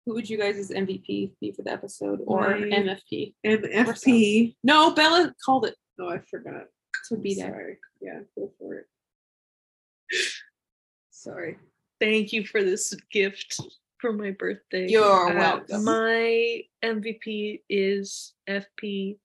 Who 0.04 0.14
would 0.14 0.28
you 0.30 0.38
guys' 0.38 0.70
MVP 0.70 1.32
be 1.40 1.50
for 1.52 1.62
the 1.62 1.72
episode 1.72 2.20
or 2.26 2.50
My- 2.50 2.66
MFP? 2.66 3.34
MFP. 3.44 4.54
No, 4.62 4.92
Bella 4.94 5.34
called 5.44 5.64
it. 5.66 5.74
Oh, 5.98 6.10
I 6.10 6.18
forgot. 6.30 6.64
So 7.04 7.16
be 7.16 7.34
there. 7.34 7.48
Sorry. 7.50 7.78
Yeah, 8.00 8.20
go 8.38 8.52
for 8.58 8.74
it. 8.74 8.86
Sorry. 11.10 11.58
thank 12.00 12.32
you 12.32 12.44
for 12.46 12.62
this 12.62 12.94
gift 13.10 13.58
for 13.98 14.12
my 14.12 14.30
birthday 14.32 14.86
You're 14.88 15.30
Uh, 15.30 15.34
welcome. 15.34 15.84
my 15.84 16.60
mvp 16.84 17.62
is 17.68 18.34
fp 18.48 19.16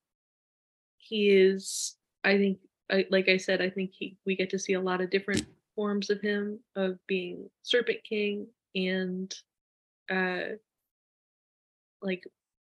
he 1.11 1.29
is 1.29 1.97
i 2.23 2.37
think 2.37 2.57
I, 2.89 3.05
like 3.11 3.27
i 3.27 3.37
said 3.37 3.61
i 3.61 3.69
think 3.69 3.91
he 3.93 4.17
we 4.25 4.35
get 4.35 4.49
to 4.51 4.59
see 4.59 4.73
a 4.73 4.81
lot 4.81 5.01
of 5.01 5.11
different 5.11 5.45
forms 5.75 6.09
of 6.09 6.21
him 6.21 6.59
of 6.75 6.97
being 7.07 7.49
serpent 7.63 7.99
king 8.07 8.47
and 8.73 9.33
uh 10.09 10.55
like 12.01 12.23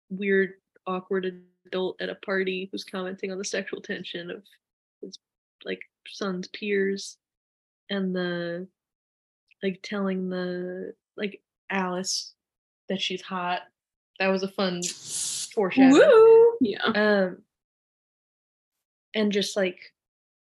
weird 0.09 0.53
awkward 0.87 1.43
adult 1.65 2.01
at 2.01 2.09
a 2.09 2.15
party 2.15 2.69
who's 2.71 2.85
commenting 2.85 3.31
on 3.31 3.37
the 3.37 3.45
sexual 3.45 3.81
tension 3.81 4.31
of 4.31 4.41
his 5.01 5.19
like 5.65 5.81
son's 6.07 6.47
peers 6.47 7.17
and 7.89 8.15
the 8.15 8.65
like 9.61 9.79
telling 9.83 10.29
the 10.29 10.93
like 11.17 11.41
alice 11.69 12.33
that 12.87 13.01
she's 13.01 13.21
hot 13.21 13.61
that 14.19 14.29
was 14.29 14.43
a 14.43 14.47
fun 14.47 14.81
foreshadowing. 15.53 15.93
Woo. 15.93 16.57
Yeah. 16.61 16.85
um 16.85 17.37
and 19.17 19.31
just 19.31 19.57
like 19.57 19.79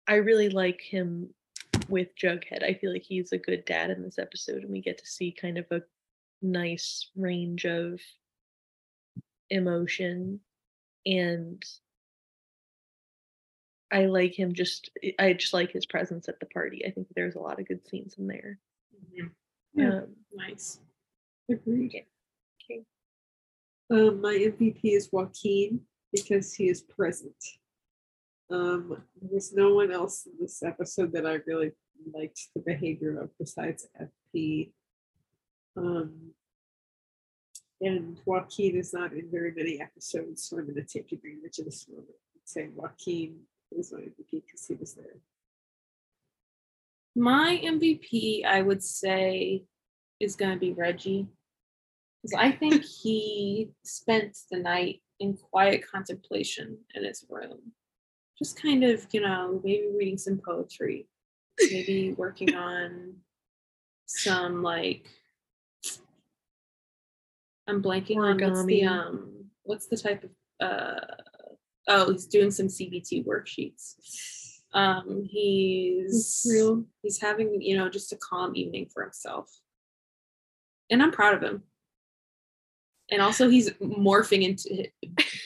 i 0.08 0.14
really 0.14 0.48
like 0.48 0.80
him 0.80 1.28
with 1.88 2.08
jughead 2.16 2.62
i 2.64 2.72
feel 2.74 2.92
like 2.92 3.02
he's 3.02 3.32
a 3.32 3.38
good 3.38 3.64
dad 3.66 3.90
in 3.90 4.02
this 4.02 4.18
episode 4.18 4.62
and 4.62 4.70
we 4.72 4.80
get 4.80 4.96
to 4.98 5.06
see 5.06 5.30
kind 5.38 5.58
of 5.58 5.66
a 5.70 5.80
nice 6.40 7.10
range 7.16 7.64
of 7.66 8.00
emotion 9.50 10.40
and 11.06 11.62
i 13.92 14.06
like 14.06 14.34
him 14.38 14.54
just 14.54 14.90
i 15.18 15.32
just 15.34 15.52
like 15.52 15.70
his 15.70 15.84
presence 15.86 16.28
at 16.28 16.40
the 16.40 16.46
party 16.46 16.82
i 16.86 16.90
think 16.90 17.06
there's 17.14 17.34
a 17.34 17.38
lot 17.40 17.60
of 17.60 17.68
good 17.68 17.86
scenes 17.88 18.14
in 18.18 18.26
there 18.26 18.58
Mhm. 19.14 19.30
Yeah. 19.74 19.88
um, 19.98 20.16
Nice. 20.34 20.78
Agreed. 21.50 22.04
okay. 22.64 22.84
Um, 23.90 24.20
my 24.20 24.34
MVP 24.34 24.80
is 24.84 25.08
Joaquin 25.12 25.80
because 26.12 26.52
he 26.54 26.68
is 26.68 26.82
present. 26.82 27.34
Um, 28.52 29.02
there's 29.20 29.54
no 29.54 29.74
one 29.74 29.90
else 29.90 30.26
in 30.26 30.32
this 30.38 30.62
episode 30.62 31.12
that 31.12 31.26
I 31.26 31.38
really 31.46 31.72
liked 32.12 32.48
the 32.54 32.60
behavior 32.60 33.18
of 33.18 33.30
besides 33.38 33.88
FP. 33.98 34.72
Um, 35.74 36.32
and 37.80 38.18
Joaquin 38.26 38.76
is 38.76 38.92
not 38.92 39.14
in 39.14 39.30
very 39.30 39.52
many 39.56 39.80
episodes, 39.80 40.44
so 40.44 40.58
I'm 40.58 40.64
going 40.64 40.74
to 40.74 40.82
take 40.82 41.10
advantage 41.12 41.58
of 41.58 41.64
this 41.64 41.88
moment 41.88 42.10
and 42.10 42.42
say 42.44 42.68
Joaquin 42.74 43.40
is 43.76 43.90
my 43.90 44.00
MVP 44.00 44.42
because 44.46 44.66
he 44.66 44.74
was 44.74 44.94
there. 44.94 45.16
My 47.16 47.58
MVP, 47.64 48.44
I 48.44 48.60
would 48.60 48.82
say, 48.82 49.64
is 50.20 50.36
going 50.36 50.52
to 50.52 50.58
be 50.58 50.72
Reggie. 50.72 51.26
Because 52.22 52.38
I 52.38 52.52
think 52.52 52.84
he 53.02 53.70
spent 53.82 54.36
the 54.50 54.58
night 54.58 55.00
in 55.20 55.38
quiet 55.38 55.90
contemplation 55.90 56.76
in 56.94 57.04
his 57.04 57.24
room. 57.30 57.72
Just 58.38 58.60
kind 58.60 58.84
of, 58.84 59.06
you 59.12 59.20
know, 59.20 59.60
maybe 59.62 59.88
reading 59.96 60.18
some 60.18 60.40
poetry, 60.44 61.06
maybe 61.60 62.14
working 62.16 62.54
on 62.54 63.14
some 64.06 64.62
like 64.62 65.06
I'm 67.68 67.82
blanking 67.82 68.18
on 68.18 68.40
what's 68.40 68.64
the 68.64 68.84
um 68.84 69.44
what's 69.62 69.86
the 69.86 69.96
type 69.96 70.24
of 70.24 70.30
uh 70.60 71.00
oh 71.88 72.12
he's 72.12 72.26
doing 72.26 72.50
some 72.50 72.66
CBT 72.66 73.24
worksheets. 73.24 73.94
Um 74.74 75.26
he's 75.30 76.46
real. 76.48 76.84
he's 77.02 77.20
having 77.20 77.60
you 77.60 77.76
know 77.76 77.88
just 77.88 78.12
a 78.12 78.16
calm 78.16 78.56
evening 78.56 78.88
for 78.92 79.02
himself 79.02 79.50
and 80.92 81.02
i'm 81.02 81.10
proud 81.10 81.34
of 81.34 81.42
him 81.42 81.62
and 83.10 83.20
also 83.20 83.48
he's 83.48 83.70
morphing 83.80 84.42
into 84.42 84.86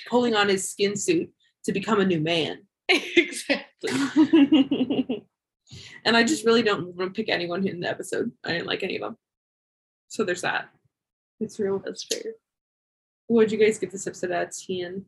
pulling 0.09 0.34
on 0.34 0.49
his 0.49 0.70
skin 0.70 0.97
suit 0.97 1.30
to 1.64 1.72
become 1.72 2.01
a 2.01 2.05
new 2.05 2.20
man 2.20 2.65
exactly. 3.16 3.91
and 6.05 6.16
i 6.16 6.22
just 6.22 6.47
really 6.47 6.62
don't 6.62 6.95
want 6.95 7.12
to 7.12 7.18
pick 7.22 7.28
anyone 7.28 7.66
in 7.66 7.80
the 7.80 7.89
episode. 7.89 8.30
I 8.45 8.53
didn't 8.53 8.66
like 8.66 8.82
any 8.82 8.97
of 8.97 9.03
them 9.03 9.16
so 10.09 10.24
there's 10.24 10.43
that. 10.43 10.68
It's 11.41 11.59
real. 11.59 11.82
That's 11.84 12.05
fair. 12.05 12.32
what 13.26 13.43
would 13.43 13.53
you 13.53 13.59
guys 13.59 13.78
give 13.78 13.93
this 13.93 14.07
episode 14.07 14.32
out 14.32 14.49
of 14.49 14.55
10 14.66 15.05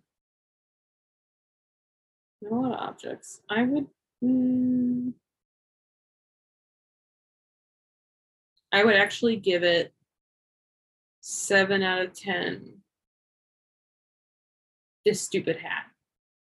not 2.40 2.52
a 2.52 2.54
lot 2.54 2.72
of 2.72 2.88
objects. 2.88 3.40
I 3.50 3.62
would 3.64 3.86
mm, 4.22 5.12
i 8.72 8.84
would 8.84 8.94
actually 8.94 9.36
give 9.36 9.64
it 9.64 9.92
seven 11.20 11.82
out 11.82 12.02
of 12.02 12.12
ten. 12.12 12.82
This 15.04 15.20
stupid 15.20 15.56
hat 15.56 15.86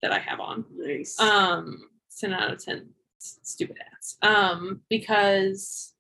that 0.03 0.13
i 0.13 0.19
have 0.19 0.41
on 0.41 0.65
Nice. 0.77 1.19
um 1.21 1.79
10 2.19 2.33
out 2.35 2.53
of 2.53 2.63
10 2.65 2.89
stupid 3.19 3.77
ass. 3.97 4.17
um 4.23 4.81
because 4.91 5.95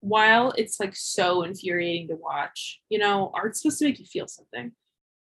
while 0.00 0.52
it's 0.58 0.78
like 0.80 0.94
so 0.94 1.42
infuriating 1.42 2.08
to 2.08 2.16
watch 2.16 2.80
you 2.90 2.98
know 2.98 3.30
art's 3.34 3.62
supposed 3.62 3.78
to 3.78 3.84
make 3.86 3.98
you 3.98 4.04
feel 4.04 4.26
something 4.28 4.72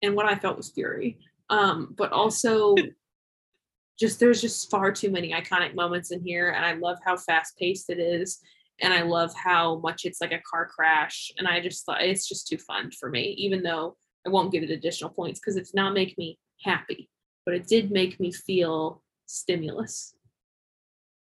and 0.04 0.16
what 0.16 0.26
i 0.28 0.36
felt 0.36 0.58
was 0.58 0.70
fury 0.72 1.18
um 1.50 1.94
but 1.98 2.12
also 2.12 2.76
just 4.00 4.20
there's 4.20 4.42
just 4.42 4.70
far 4.70 4.92
too 4.92 5.10
many 5.10 5.32
iconic 5.34 5.74
moments 5.74 6.12
in 6.12 6.22
here 6.22 6.50
and 6.52 6.64
i 6.64 6.74
love 6.74 6.98
how 7.04 7.18
fast 7.18 7.58
paced 7.58 7.90
it 7.90 7.98
is 8.00 8.40
and 8.82 8.94
i 8.94 9.02
love 9.02 9.34
how 9.34 9.78
much 9.80 10.06
it's 10.06 10.22
like 10.22 10.32
a 10.34 10.42
car 10.48 10.68
crash 10.68 11.32
and 11.40 11.48
i 11.48 11.60
just 11.60 11.84
thought 11.86 12.04
it's 12.04 12.28
just 12.28 12.48
too 12.48 12.58
fun 12.60 12.92
for 12.92 13.10
me 13.10 13.34
even 13.38 13.64
though 13.64 13.96
i 14.26 14.30
won't 14.30 14.52
give 14.52 14.62
it 14.64 14.70
additional 14.70 15.10
points 15.10 15.40
because 15.40 15.56
it's 15.58 15.74
not 15.74 15.94
make 15.96 16.16
me 16.20 16.38
happy 16.64 17.10
but 17.48 17.56
it 17.56 17.66
did 17.66 17.90
make 17.90 18.20
me 18.20 18.30
feel 18.32 19.02
stimulus 19.26 20.16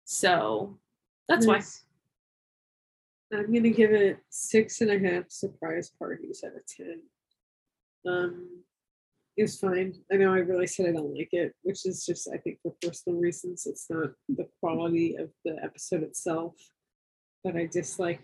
so 0.06 0.78
that's 1.28 1.46
why 1.46 1.60
I'm 3.32 3.52
gonna 3.52 3.70
give 3.70 3.90
it 3.90 4.18
six 4.30 4.80
and 4.80 4.90
a 4.90 4.98
half 4.98 5.24
surprise 5.30 5.90
parties 5.98 6.44
out 6.46 6.54
of 6.54 6.64
ten. 6.66 7.02
Um, 8.06 8.62
it's 9.36 9.58
fine. 9.58 9.94
I 10.12 10.16
know 10.16 10.32
I 10.32 10.38
really 10.38 10.68
said 10.68 10.86
I 10.86 10.92
don't 10.92 11.14
like 11.14 11.30
it, 11.32 11.52
which 11.62 11.84
is 11.86 12.06
just 12.06 12.28
I 12.32 12.38
think 12.38 12.60
for 12.62 12.72
personal 12.80 13.18
reasons. 13.18 13.66
It's 13.66 13.90
not 13.90 14.10
the 14.28 14.48
quality 14.60 15.16
of 15.16 15.30
the 15.44 15.56
episode 15.62 16.04
itself 16.04 16.54
that 17.44 17.56
I 17.56 17.66
dislike. 17.66 18.22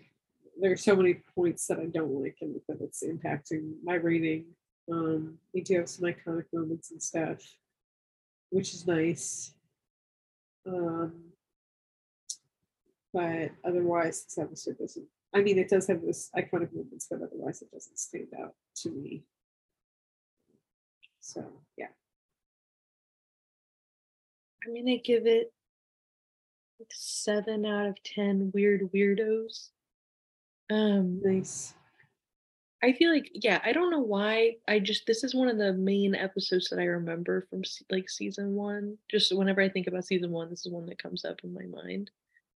There 0.59 0.71
are 0.71 0.77
so 0.77 0.95
many 0.95 1.21
points 1.35 1.67
that 1.67 1.79
I 1.79 1.85
don't 1.85 2.21
like 2.21 2.37
and 2.41 2.55
that 2.69 2.79
it's 2.79 3.03
impacting 3.03 3.73
my 3.83 3.95
rating. 3.95 4.45
Um, 4.89 5.37
we 5.53 5.61
do 5.61 5.77
have 5.79 5.89
some 5.89 6.09
iconic 6.09 6.45
moments 6.53 6.91
and 6.91 7.01
stuff, 7.01 7.39
which 8.53 8.73
is 8.73 8.85
nice. 8.87 9.53
Um, 10.65 11.33
but 13.13 13.51
otherwise 13.63 14.23
this 14.23 14.37
episode 14.37 14.77
doesn't 14.79 15.05
i 15.35 15.41
mean 15.41 15.59
it 15.59 15.69
does 15.69 15.87
have 15.87 16.01
this 16.01 16.31
iconic 16.35 16.73
moments 16.73 17.07
but 17.11 17.21
otherwise 17.21 17.61
it 17.61 17.69
doesn't 17.69 17.99
stand 17.99 18.27
out 18.41 18.55
to 18.75 18.89
me 18.89 19.23
so 21.19 21.43
yeah 21.77 21.87
I'm 24.65 24.73
gonna 24.73 24.97
give 24.97 25.25
it 25.25 25.51
seven 26.89 27.65
out 27.65 27.85
of 27.85 28.01
ten 28.03 28.51
weird 28.53 28.89
weirdos. 28.93 29.69
Um, 30.71 31.19
nice 31.21 31.73
I 32.83 32.93
feel 32.93 33.11
like 33.11 33.31
yeah, 33.33 33.61
I 33.65 33.71
don't 33.71 33.91
know 33.91 33.99
why. 34.01 34.57
I 34.67 34.79
just 34.79 35.07
this 35.07 35.23
is 35.23 35.33
one 35.33 35.47
of 35.47 35.57
the 35.57 35.73
main 35.73 36.15
episodes 36.15 36.69
that 36.69 36.79
I 36.79 36.85
remember 36.85 37.47
from 37.49 37.63
like 37.89 38.09
season 38.09 38.55
one. 38.55 38.97
Just 39.09 39.35
whenever 39.35 39.61
I 39.61 39.69
think 39.69 39.87
about 39.87 40.05
season 40.05 40.31
one, 40.31 40.49
this 40.49 40.65
is 40.65 40.71
one 40.71 40.85
that 40.87 41.01
comes 41.01 41.25
up 41.25 41.39
in 41.43 41.53
my 41.53 41.65
mind 41.65 42.11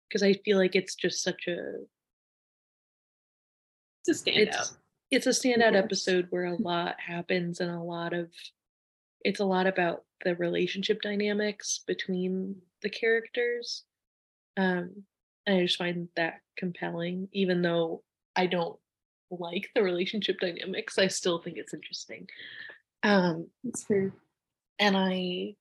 because 0.08 0.22
I 0.22 0.34
feel 0.34 0.58
like 0.58 0.76
it's 0.76 0.94
just 0.94 1.22
such 1.22 1.48
a 1.48 1.76
it's 4.06 4.20
a 4.26 4.30
standout 4.30 4.48
it's 4.48 4.78
it's 5.10 5.26
a 5.26 5.30
standout 5.30 5.72
Yes. 5.72 5.84
episode 5.84 6.26
where 6.30 6.46
a 6.46 6.56
lot 6.62 6.96
happens 7.00 7.60
and 7.60 7.70
a 7.70 7.80
lot 7.80 8.12
of 8.12 8.30
it's 9.24 9.40
a 9.40 9.44
lot 9.44 9.66
about 9.66 10.04
the 10.24 10.36
relationship 10.36 11.00
dynamics 11.02 11.80
between 11.86 12.56
the 12.82 12.90
characters 12.90 13.84
um 14.56 15.04
and 15.46 15.58
i 15.58 15.62
just 15.62 15.78
find 15.78 16.08
that 16.16 16.40
compelling 16.56 17.28
even 17.32 17.62
though 17.62 18.02
i 18.36 18.46
don't 18.46 18.78
like 19.30 19.68
the 19.74 19.82
relationship 19.82 20.38
dynamics 20.40 20.98
i 20.98 21.06
still 21.06 21.38
think 21.38 21.56
it's 21.58 21.74
interesting. 21.74 22.26
Um 23.02 23.48
that's 23.62 23.84
fair. 23.84 24.12
and 24.78 24.96
i 24.96 25.54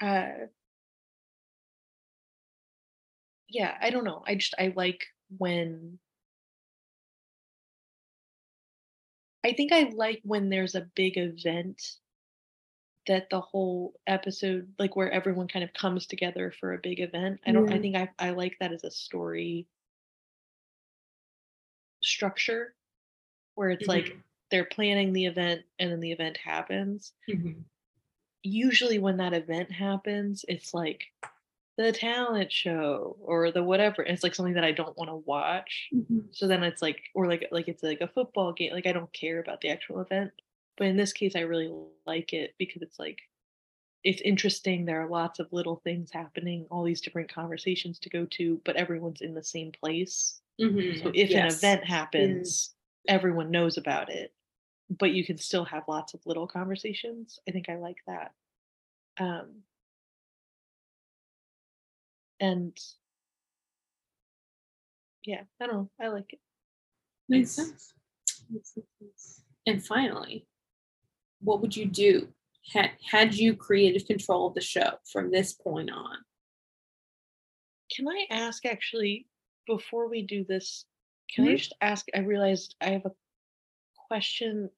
uh 0.00 0.46
yeah 3.48 3.76
i 3.80 3.90
don't 3.90 4.04
know 4.04 4.22
i 4.26 4.34
just 4.34 4.54
i 4.58 4.72
like 4.74 5.04
when 5.38 5.98
i 9.44 9.52
think 9.52 9.72
i 9.72 9.90
like 9.94 10.20
when 10.24 10.48
there's 10.48 10.74
a 10.74 10.88
big 10.96 11.16
event 11.18 11.80
that 13.06 13.28
the 13.30 13.40
whole 13.40 13.94
episode 14.06 14.68
like 14.78 14.96
where 14.96 15.10
everyone 15.10 15.48
kind 15.48 15.64
of 15.64 15.72
comes 15.74 16.06
together 16.06 16.52
for 16.60 16.72
a 16.72 16.78
big 16.78 17.00
event. 17.00 17.40
I 17.44 17.52
don't 17.52 17.72
i 17.72 17.78
think 17.78 17.96
i 17.96 18.08
i 18.18 18.30
like 18.30 18.56
that 18.60 18.72
as 18.72 18.84
a 18.84 18.90
story 18.90 19.66
structure 22.02 22.74
where 23.54 23.70
it's 23.70 23.88
like 23.88 24.16
they're 24.50 24.64
planning 24.66 25.12
the 25.12 25.26
event 25.26 25.62
and 25.78 25.90
then 25.90 26.00
the 26.00 26.12
event 26.12 26.36
happens 26.36 27.12
Mhm. 27.28 27.64
usually 28.42 28.98
when 28.98 29.16
that 29.18 29.32
event 29.34 29.70
happens, 29.72 30.44
it's 30.48 30.74
like 30.74 31.04
the 31.78 31.92
talent 31.92 32.52
show 32.52 33.16
or 33.20 33.50
the 33.50 33.62
whatever. 33.62 34.02
It's 34.02 34.22
like 34.22 34.34
something 34.34 34.54
that 34.54 34.64
I 34.64 34.72
don't 34.72 34.96
want 34.98 35.10
to 35.10 35.16
watch. 35.16 35.88
So 36.32 36.46
then 36.48 36.62
it's 36.62 36.82
like, 36.82 37.02
or 37.14 37.26
like 37.28 37.48
like 37.50 37.68
it's 37.68 37.82
like 37.82 38.00
a 38.00 38.08
football 38.08 38.52
game. 38.52 38.72
Like 38.72 38.86
I 38.86 38.92
don't 38.92 39.12
care 39.12 39.40
about 39.40 39.60
the 39.60 39.70
actual 39.70 40.00
event. 40.00 40.32
But 40.76 40.86
in 40.88 40.96
this 40.96 41.12
case, 41.12 41.36
I 41.36 41.40
really 41.40 41.72
like 42.06 42.32
it 42.32 42.54
because 42.58 42.82
it's 42.82 42.98
like 42.98 43.18
it's 44.04 44.20
interesting. 44.22 44.84
There 44.84 45.00
are 45.02 45.08
lots 45.08 45.38
of 45.38 45.52
little 45.52 45.76
things 45.76 46.10
happening, 46.10 46.66
all 46.70 46.84
these 46.84 47.00
different 47.00 47.32
conversations 47.32 47.98
to 48.00 48.10
go 48.10 48.26
to, 48.32 48.60
but 48.64 48.76
everyone's 48.76 49.20
in 49.20 49.34
the 49.34 49.44
same 49.44 49.72
place. 49.72 50.40
Mhm. 50.60 51.02
So 51.02 51.10
if 51.14 51.30
an 51.30 51.46
event 51.46 51.84
happens, 51.84 52.74
everyone 53.08 53.50
knows 53.50 53.76
about 53.76 54.10
it, 54.10 54.32
but 54.90 55.12
you 55.12 55.24
can 55.24 55.38
still 55.38 55.64
have 55.64 55.84
lots 55.88 56.14
of 56.14 56.20
little 56.26 56.46
conversations. 56.46 57.38
I 57.48 57.52
think 57.52 57.68
I 57.68 57.76
like 57.76 57.98
that. 58.06 58.32
Um, 59.18 59.62
and 62.40 62.76
yeah, 65.24 65.42
I 65.60 65.66
don't 65.66 65.74
know. 65.74 65.90
I 66.00 66.08
like 66.08 66.32
it. 66.32 66.40
makes 67.28 67.56
Nice. 67.58 67.68
sense 67.68 67.94
Makes 68.50 68.74
sense. 68.74 69.42
and 69.66 69.84
finally 69.84 70.46
what 71.40 71.60
would 71.60 71.76
you 71.76 71.86
do 71.86 72.28
had, 72.72 72.90
had 73.10 73.34
you 73.34 73.54
created 73.54 74.06
control 74.06 74.46
of 74.48 74.54
the 74.54 74.60
show 74.60 74.92
from 75.10 75.30
this 75.30 75.52
point 75.52 75.90
on 75.90 76.16
Can 77.94 78.08
I 78.08 78.26
ask 78.30 78.64
actually 78.64 79.26
before 79.66 80.08
we 80.08 80.22
do 80.22 80.44
this? 80.48 80.84
Can 81.34 81.44
I 81.46 81.52
Mhm. 81.54 81.58
just 81.58 81.72
ask? 81.80 82.06
I 82.14 82.20
realized 82.20 82.74
I 82.80 82.90
have 82.90 83.06
a 83.06 83.14
question. 83.94 84.70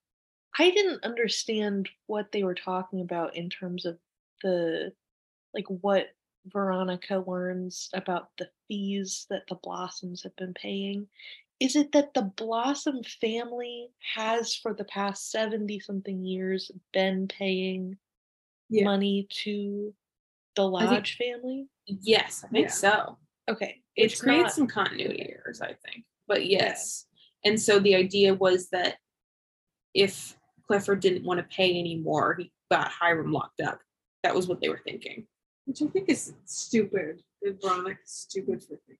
I 0.57 0.71
didn't 0.71 1.03
understand 1.03 1.89
what 2.07 2.31
they 2.31 2.43
were 2.43 2.55
talking 2.55 3.01
about 3.01 3.35
in 3.35 3.49
terms 3.49 3.85
of 3.85 3.99
the 4.41 4.95
like 5.53 5.67
what 5.67 6.13
Veronica 6.45 7.17
learns 7.25 7.89
about 7.93 8.35
the 8.37 8.49
fees 8.67 9.25
that 9.29 9.47
the 9.47 9.55
Blossoms 9.55 10.21
have 10.23 10.35
been 10.35 10.53
paying. 10.53 11.09
Is 11.59 11.75
it 11.77 11.91
that 11.93 12.13
the 12.13 12.21
Blossom 12.23 13.01
family 13.03 13.89
has 13.99 14.53
for 14.55 14.73
the 14.73 14.83
past 14.83 15.31
70 15.31 15.79
something 15.79 16.23
years 16.23 16.71
been 16.91 17.27
paying 17.29 17.97
Yeah. 18.69 18.83
money 18.83 19.23
to 19.43 19.95
the 20.55 20.63
think- 20.63 20.73
Lodge 20.73 21.17
family? 21.17 21.69
Yes, 21.85 22.43
I 22.43 22.49
think 22.49 22.67
Yeah. 22.67 22.71
so. 22.71 23.17
Okay. 23.49 23.81
It 23.95 24.19
creates 24.19 24.23
not, 24.23 24.51
some 24.51 24.67
continuity 24.67 25.29
errors, 25.31 25.61
I 25.61 25.73
think. 25.73 26.05
But 26.27 26.45
yes. 26.45 27.05
And 27.43 27.59
so 27.59 27.79
the 27.79 27.95
idea 27.95 28.33
was 28.33 28.69
that 28.69 28.95
if 29.93 30.35
Clifford 30.67 30.99
didn't 30.99 31.25
want 31.25 31.39
to 31.39 31.55
pay 31.55 31.79
anymore, 31.79 32.35
he 32.39 32.51
got 32.71 32.89
Hiram 32.91 33.31
locked 33.31 33.61
up. 33.61 33.79
That 34.23 34.33
was 34.35 34.47
what 34.47 34.59
they 34.61 34.69
were 34.69 34.81
thinking. 34.83 35.27
Which 35.65 35.81
I 35.81 35.87
think 35.87 36.09
is 36.09 36.33
stupid. 36.45 37.21
And 37.43 37.61
Veronica's 37.61 37.99
stupid 38.11 38.61
for 38.63 38.77
thinking. 38.87 38.97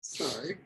Sorry. 0.00 0.56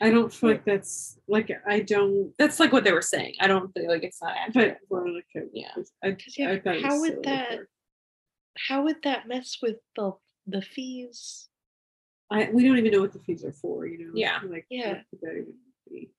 I 0.00 0.10
don't 0.10 0.32
feel 0.32 0.50
like 0.50 0.64
that's 0.64 1.18
like 1.28 1.50
I 1.66 1.80
don't 1.80 2.32
That's 2.38 2.58
like 2.58 2.72
what 2.72 2.84
they 2.84 2.92
were 2.92 3.02
saying. 3.02 3.34
I 3.38 3.46
don't 3.48 3.70
feel 3.74 3.88
like 3.88 4.02
it's 4.02 4.22
not 4.22 4.32
but 4.54 4.62
accurate. 4.62 4.78
Veronica 4.88 5.40
Yeah. 5.52 5.72
was- 5.76 5.92
I, 6.02 6.12
'Cause, 6.12 6.34
yeah, 6.38 6.52
I 6.52 6.58
thought 6.60 6.80
how 6.80 7.00
would 7.00 7.22
that- 7.24 7.58
her. 7.58 7.68
how 8.56 8.84
would 8.84 9.02
that 9.02 9.28
mess 9.28 9.58
with 9.60 9.76
the 9.96 10.12
the 10.46 10.62
fees? 10.62 11.49
I 12.30 12.48
we 12.52 12.64
don't 12.64 12.78
even 12.78 12.92
know 12.92 13.00
what 13.00 13.12
the 13.12 13.18
fees 13.18 13.44
are 13.44 13.52
for, 13.52 13.86
you 13.86 13.98
know. 14.06 14.12
Yeah. 14.14 14.40
Like 14.48 14.66
Yeah. 14.70 14.88
what 14.94 15.04
could 15.10 15.20
that 15.22 15.32
even 15.32 15.54
be? 15.88 16.10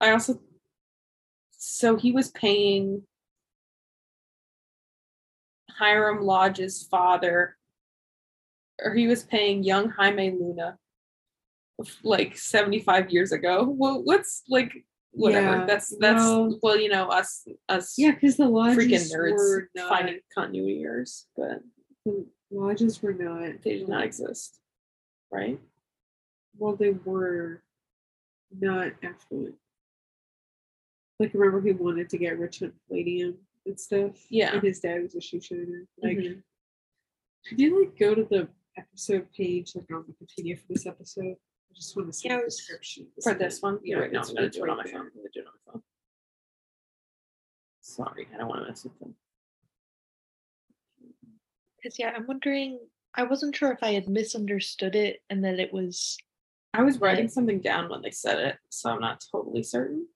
I 0.00 0.12
also 0.12 0.40
so 1.50 1.96
he 1.96 2.12
was 2.12 2.30
paying 2.30 3.02
Hiram 5.70 6.22
Lodge's 6.22 6.86
father, 6.90 7.56
or 8.82 8.94
he 8.94 9.06
was 9.06 9.24
paying 9.24 9.62
young 9.62 9.90
Jaime 9.90 10.30
Luna 10.30 10.78
like 12.02 12.36
75 12.36 13.10
years 13.10 13.32
ago. 13.32 13.64
Well, 13.68 14.02
what's 14.04 14.42
like 14.48 14.72
whatever. 15.12 15.58
Yeah, 15.58 15.66
that's 15.66 15.94
that's 15.98 16.22
well, 16.22 16.58
well- 16.62 16.80
you 16.80 16.88
know, 16.88 17.08
us 17.08 17.46
us 17.68 17.94
Yeah, 17.98 18.12
because 18.12 18.36
the 18.36 18.44
freaking 18.44 19.10
nerds 19.14 19.32
were 19.32 19.68
not 19.74 19.88
finding 19.90 20.20
continuity 20.34 20.82
errors, 20.82 21.26
but 21.36 21.60
the 22.04 22.26
lodges 22.50 23.02
were 23.02 23.12
not 23.12 23.62
they 23.62 23.78
did 23.78 23.88
not 23.88 24.04
exist. 24.04 24.58
Right? 25.32 25.58
well 26.58 26.74
they 26.74 26.90
were 26.90 27.62
not 28.58 28.92
affluent. 29.04 29.54
Like 31.20 31.32
remember 31.34 31.60
he 31.60 31.72
wanted 31.72 32.08
to 32.10 32.18
get 32.18 32.38
rich 32.38 32.62
on 32.62 32.72
palladium 32.88 33.36
and 33.66 33.78
stuff. 33.78 34.16
Yeah. 34.30 34.54
And 34.54 34.62
his 34.62 34.80
dad 34.80 35.02
was 35.02 35.14
a 35.14 35.20
shoe 35.20 35.40
shiner. 35.40 35.86
Like 36.02 36.16
Mhm. 36.18 36.42
Could 37.46 37.60
you 37.60 37.80
like 37.80 37.98
go 37.98 38.14
to 38.14 38.24
the 38.24 38.48
episode 38.76 39.30
page 39.32 39.74
like 39.74 39.90
on 39.92 40.04
Wikipedia 40.04 40.58
for 40.58 40.66
this 40.68 40.86
episode? 40.86 41.36
I 41.70 41.74
just 41.74 41.96
want 41.96 42.08
to 42.08 42.12
see 42.12 42.28
Yeah, 42.28 42.38
the 42.38 42.44
description. 42.46 43.06
For 43.22 43.32
this 43.34 43.62
one? 43.62 43.78
Yeah, 43.84 43.98
right 43.98 44.12
now, 44.12 44.22
I'm 44.22 44.34
gonna 44.34 44.50
do 44.50 44.64
it 44.64 44.68
on 44.70 44.76
my 44.76 44.84
phone. 44.84 45.00
I'm 45.02 45.10
gonna 45.14 45.28
do 45.32 45.40
it 45.40 45.46
on 45.46 45.52
my 45.66 45.72
phone. 45.72 45.82
Sorry, 47.80 48.28
I 48.34 48.38
don't 48.38 48.48
want 48.48 48.62
to 48.62 48.68
mess 48.68 48.84
with 48.84 48.98
them. 48.98 49.14
Because 51.82 51.98
yeah, 51.98 52.12
I'm 52.14 52.26
wondering. 52.26 52.78
I 53.14 53.24
wasn't 53.24 53.56
sure 53.56 53.72
if 53.72 53.82
I 53.82 53.92
had 53.92 54.08
misunderstood 54.08 54.94
it 54.94 55.20
and 55.28 55.44
that 55.44 55.58
it 55.58 55.72
was 55.72 56.16
I 56.72 56.82
was 56.82 57.00
writing 57.00 57.24
Right. 57.24 57.32
something 57.32 57.60
down 57.60 57.88
when 57.88 58.02
they 58.02 58.12
said 58.12 58.38
it, 58.38 58.56
so 58.68 58.90
I'm 58.90 59.00
not 59.00 59.24
totally 59.32 59.64
certain. 59.64 60.06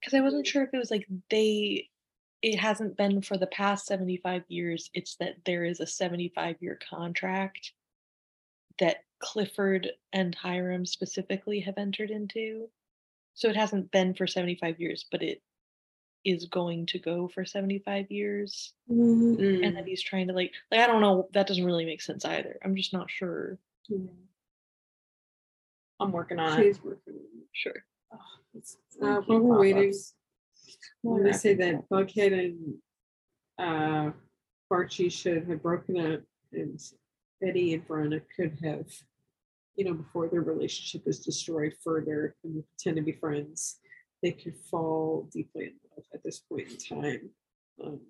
because 0.00 0.14
I 0.14 0.20
wasn't 0.20 0.46
sure 0.46 0.62
if 0.64 0.70
it 0.74 0.78
was 0.78 0.90
like 0.90 1.06
they. 1.30 1.88
It 2.40 2.56
hasn't 2.56 2.96
been 2.96 3.20
for 3.22 3.36
the 3.36 3.48
past 3.48 3.86
75 3.86 4.44
years. 4.48 4.90
It's 4.94 5.16
that 5.16 5.36
there 5.44 5.64
is 5.64 5.80
a 5.80 5.86
75 5.88 6.56
year 6.60 6.78
contract 6.88 7.72
that 8.78 8.98
Clifford 9.18 9.88
and 10.12 10.32
Hiram 10.36 10.86
specifically 10.86 11.58
have 11.60 11.78
entered 11.78 12.10
into. 12.12 12.68
So 13.34 13.48
it 13.48 13.56
hasn't 13.56 13.90
been 13.90 14.14
for 14.14 14.28
75 14.28 14.78
years, 14.78 15.04
but 15.10 15.22
it 15.22 15.42
is 16.24 16.46
going 16.46 16.86
to 16.86 16.98
go 16.98 17.28
for 17.28 17.44
75 17.44 18.10
years. 18.10 18.72
Mm, 18.90 19.38
And 19.38 19.64
Mm. 19.64 19.74
that 19.74 19.86
he's 19.86 20.02
trying 20.02 20.28
to 20.28 20.34
like 20.34 20.52
like 20.70 20.80
I 20.80 20.86
don't 20.86 21.00
know, 21.00 21.28
that 21.32 21.46
doesn't 21.46 21.64
really 21.64 21.84
make 21.86 22.02
sense 22.02 22.24
either. 22.24 22.58
I'm 22.64 22.76
just 22.76 22.92
not 22.92 23.10
sure. 23.10 23.58
yeah. 23.88 23.98
I'm 26.00 26.12
working 26.12 26.38
on 26.38 26.60
it. 26.60 26.78
Working 26.84 27.14
on 27.14 27.20
it. 27.40 27.46
Sure. 27.52 27.84
Ugh, 28.12 28.18
it's- 28.54 28.76
Uh, 29.02 29.20
keep 29.20 29.28
while 29.28 29.40
we're 29.40 29.58
waiting, 29.60 29.90
pop-ups. 29.92 30.14
I'm 31.04 31.16
gonna 31.18 31.34
say 31.34 31.54
that 31.54 31.88
Bughead 31.88 32.32
and 32.44 32.78
uh, 33.58 34.12
Archie 34.70 35.08
should 35.08 35.48
have 35.48 35.62
broken 35.62 35.96
up, 35.98 36.20
and 36.52 36.80
Betty 37.40 37.74
and 37.74 37.86
Veronica 37.86 38.24
could 38.36 38.58
have, 38.62 38.86
you 39.76 39.84
know, 39.84 39.94
before 39.94 40.28
their 40.28 40.42
relationship 40.42 41.06
is 41.08 41.20
destroyed 41.24 41.74
further 41.82 42.36
and 42.44 42.56
they 42.58 42.62
pretend 42.62 42.96
to 42.96 43.02
be 43.02 43.12
friends, 43.12 43.80
they 44.22 44.32
could 44.32 44.56
fall 44.56 45.28
deeply 45.32 45.64
in 45.66 45.72
love 45.96 46.04
at 46.14 46.22
this 46.24 46.40
point 46.40 46.68
in 46.70 46.98
time. 46.98 47.30
Um, 47.84 48.00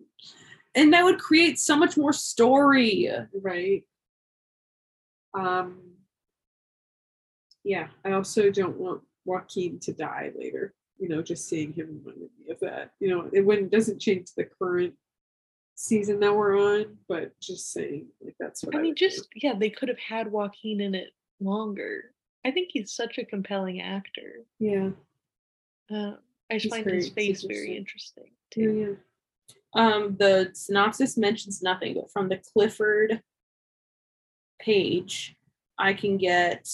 and 0.74 0.92
that 0.92 1.04
would 1.04 1.18
create 1.18 1.58
so 1.58 1.76
much 1.76 1.96
more 1.96 2.12
story. 2.12 3.10
right? 3.42 3.82
Um, 5.38 5.80
yeah, 7.64 7.88
I 8.04 8.12
also 8.12 8.50
don't 8.50 8.78
want 8.78 9.02
Joaquin 9.24 9.78
to 9.80 9.92
die 9.92 10.32
later. 10.38 10.74
You 10.98 11.08
know, 11.08 11.22
just 11.22 11.48
seeing 11.48 11.72
him 11.72 12.00
reminded 12.04 12.30
me 12.38 12.50
of 12.52 12.60
that. 12.60 12.90
You 13.00 13.08
know, 13.10 13.30
it 13.32 13.42
wouldn't 13.44 13.70
doesn't 13.70 14.00
change 14.00 14.28
the 14.36 14.44
current 14.44 14.94
season 15.74 16.18
that 16.20 16.34
we're 16.34 16.58
on, 16.58 16.96
but 17.08 17.38
just 17.40 17.72
saying 17.72 18.08
like 18.20 18.34
that's 18.40 18.64
what 18.64 18.74
I 18.74 18.78
I, 18.78 18.82
mean, 18.82 18.90
would 18.90 18.98
do. 18.98 19.08
just 19.08 19.28
yeah, 19.36 19.54
they 19.56 19.70
could 19.70 19.88
have 19.88 19.98
had 19.98 20.32
Joaquin 20.32 20.80
in 20.80 20.94
it 20.94 21.10
longer. 21.40 22.12
I 22.44 22.50
think 22.50 22.70
he's 22.72 22.92
such 22.92 23.18
a 23.18 23.24
compelling 23.24 23.80
actor. 23.80 24.44
yeah, 24.58 24.90
Uh, 25.90 26.12
I 26.50 26.54
just 26.54 26.64
He's 26.64 26.72
find 26.84 26.90
his 26.90 27.08
face 27.10 27.42
very 27.42 27.76
interesting. 27.76 28.30
too. 28.50 28.96
yeah. 29.74 29.84
Um, 29.86 30.16
the 30.18 30.50
synopsis 30.54 31.16
mentions 31.16 31.62
nothing, 31.62 31.94
but 31.94 32.10
from 32.10 32.28
the 32.28 32.38
Clifford 32.38 33.22
page, 34.58 35.36
I 35.78 35.92
can 35.92 36.16
get. 36.16 36.68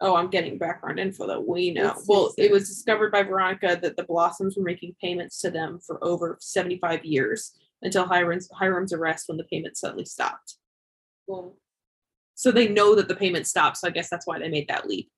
Oh, 0.00 0.16
I'm 0.16 0.30
getting 0.30 0.58
background 0.58 0.98
info 0.98 1.28
that 1.28 1.46
we 1.46 1.70
know. 1.70 1.94
See, 1.94 2.04
Well, 2.08 2.34
it 2.36 2.50
was 2.50 2.68
discovered 2.68 3.12
by 3.12 3.22
Veronica 3.22 3.78
that 3.80 3.96
the 3.96 4.02
Blossoms 4.02 4.56
were 4.56 4.64
making 4.64 4.96
payments 5.00 5.40
to 5.42 5.50
them 5.50 5.78
for 5.78 6.02
over 6.02 6.38
75 6.40 7.04
years 7.04 7.52
until 7.82 8.06
Hiram's, 8.06 8.48
Hiram's 8.52 8.92
arrest 8.92 9.28
when 9.28 9.38
the 9.38 9.44
payment 9.44 9.76
suddenly 9.76 10.04
stopped. 10.04 10.56
Well, 11.28 11.56
So 12.34 12.50
they 12.50 12.66
know 12.66 12.96
that 12.96 13.06
the 13.06 13.14
payment 13.14 13.46
stopped. 13.46 13.76
So 13.76 13.86
I 13.86 13.92
guess 13.92 14.10
that's 14.10 14.26
why 14.26 14.40
they 14.40 14.48
made 14.48 14.66
that 14.66 14.88
leap. 14.88 15.08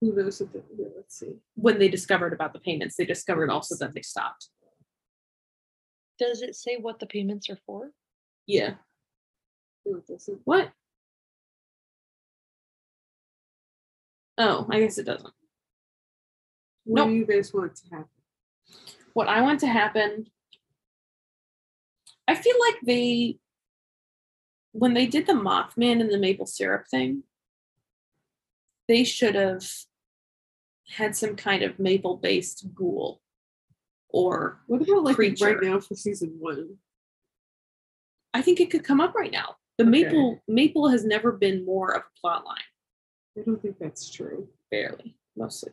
Who 0.00 0.14
knows 0.14 0.40
if 0.40 0.52
the, 0.52 0.62
yeah, 0.76 0.86
let's 0.96 1.18
see. 1.18 1.36
When 1.54 1.78
they 1.78 1.88
discovered 1.88 2.32
about 2.32 2.52
the 2.52 2.60
payments, 2.60 2.96
they 2.96 3.04
discovered 3.04 3.50
also 3.50 3.76
that 3.76 3.94
they 3.94 4.02
stopped. 4.02 4.48
Does 6.18 6.42
it 6.42 6.54
say 6.54 6.76
what 6.76 7.00
the 7.00 7.06
payments 7.06 7.48
are 7.50 7.58
for? 7.66 7.90
Yeah. 8.46 8.74
No, 9.84 9.98
it 9.98 10.06
doesn't. 10.06 10.40
What? 10.44 10.70
Oh, 14.38 14.66
I 14.70 14.80
guess 14.80 14.98
it 14.98 15.06
doesn't. 15.06 15.34
What 16.84 17.02
Nope. 17.02 17.08
do 17.08 17.14
you 17.14 17.26
guys 17.26 17.52
want 17.52 17.76
to 17.76 17.82
happen? 17.90 18.08
what 19.12 19.28
I 19.28 19.40
want 19.42 19.60
to 19.60 19.66
happen. 19.66 20.26
I 22.28 22.34
feel 22.34 22.56
like 22.60 22.76
they, 22.84 23.38
when 24.72 24.94
they 24.94 25.06
did 25.06 25.26
the 25.26 25.32
Mothman 25.32 26.00
and 26.00 26.10
the 26.10 26.18
maple 26.18 26.46
syrup 26.46 26.86
thing, 26.88 27.24
they 28.86 29.04
should 29.04 29.34
have 29.34 29.68
had 30.90 31.14
some 31.16 31.36
kind 31.36 31.62
of 31.62 31.78
maple 31.78 32.16
based 32.16 32.66
ghoul 32.74 33.20
or 34.08 34.60
What 34.66 34.82
about 34.82 35.04
like 35.04 35.18
right 35.40 35.56
now 35.62 35.80
for 35.80 35.94
season 35.94 36.36
one? 36.38 36.76
I 38.34 38.42
think 38.42 38.60
it 38.60 38.70
could 38.70 38.84
come 38.84 39.00
up 39.00 39.14
right 39.14 39.32
now. 39.32 39.56
The 39.78 39.84
Okay. 39.84 39.90
maple 39.90 40.42
maple 40.46 40.88
has 40.88 41.04
never 41.04 41.32
been 41.32 41.64
more 41.64 41.94
of 41.94 42.02
a 42.02 42.20
plot 42.20 42.44
line, 42.44 42.58
I 43.38 43.42
don't 43.42 43.60
think 43.62 43.78
that's 43.78 44.10
true. 44.10 44.48
barely, 44.70 45.16
mostly. 45.36 45.72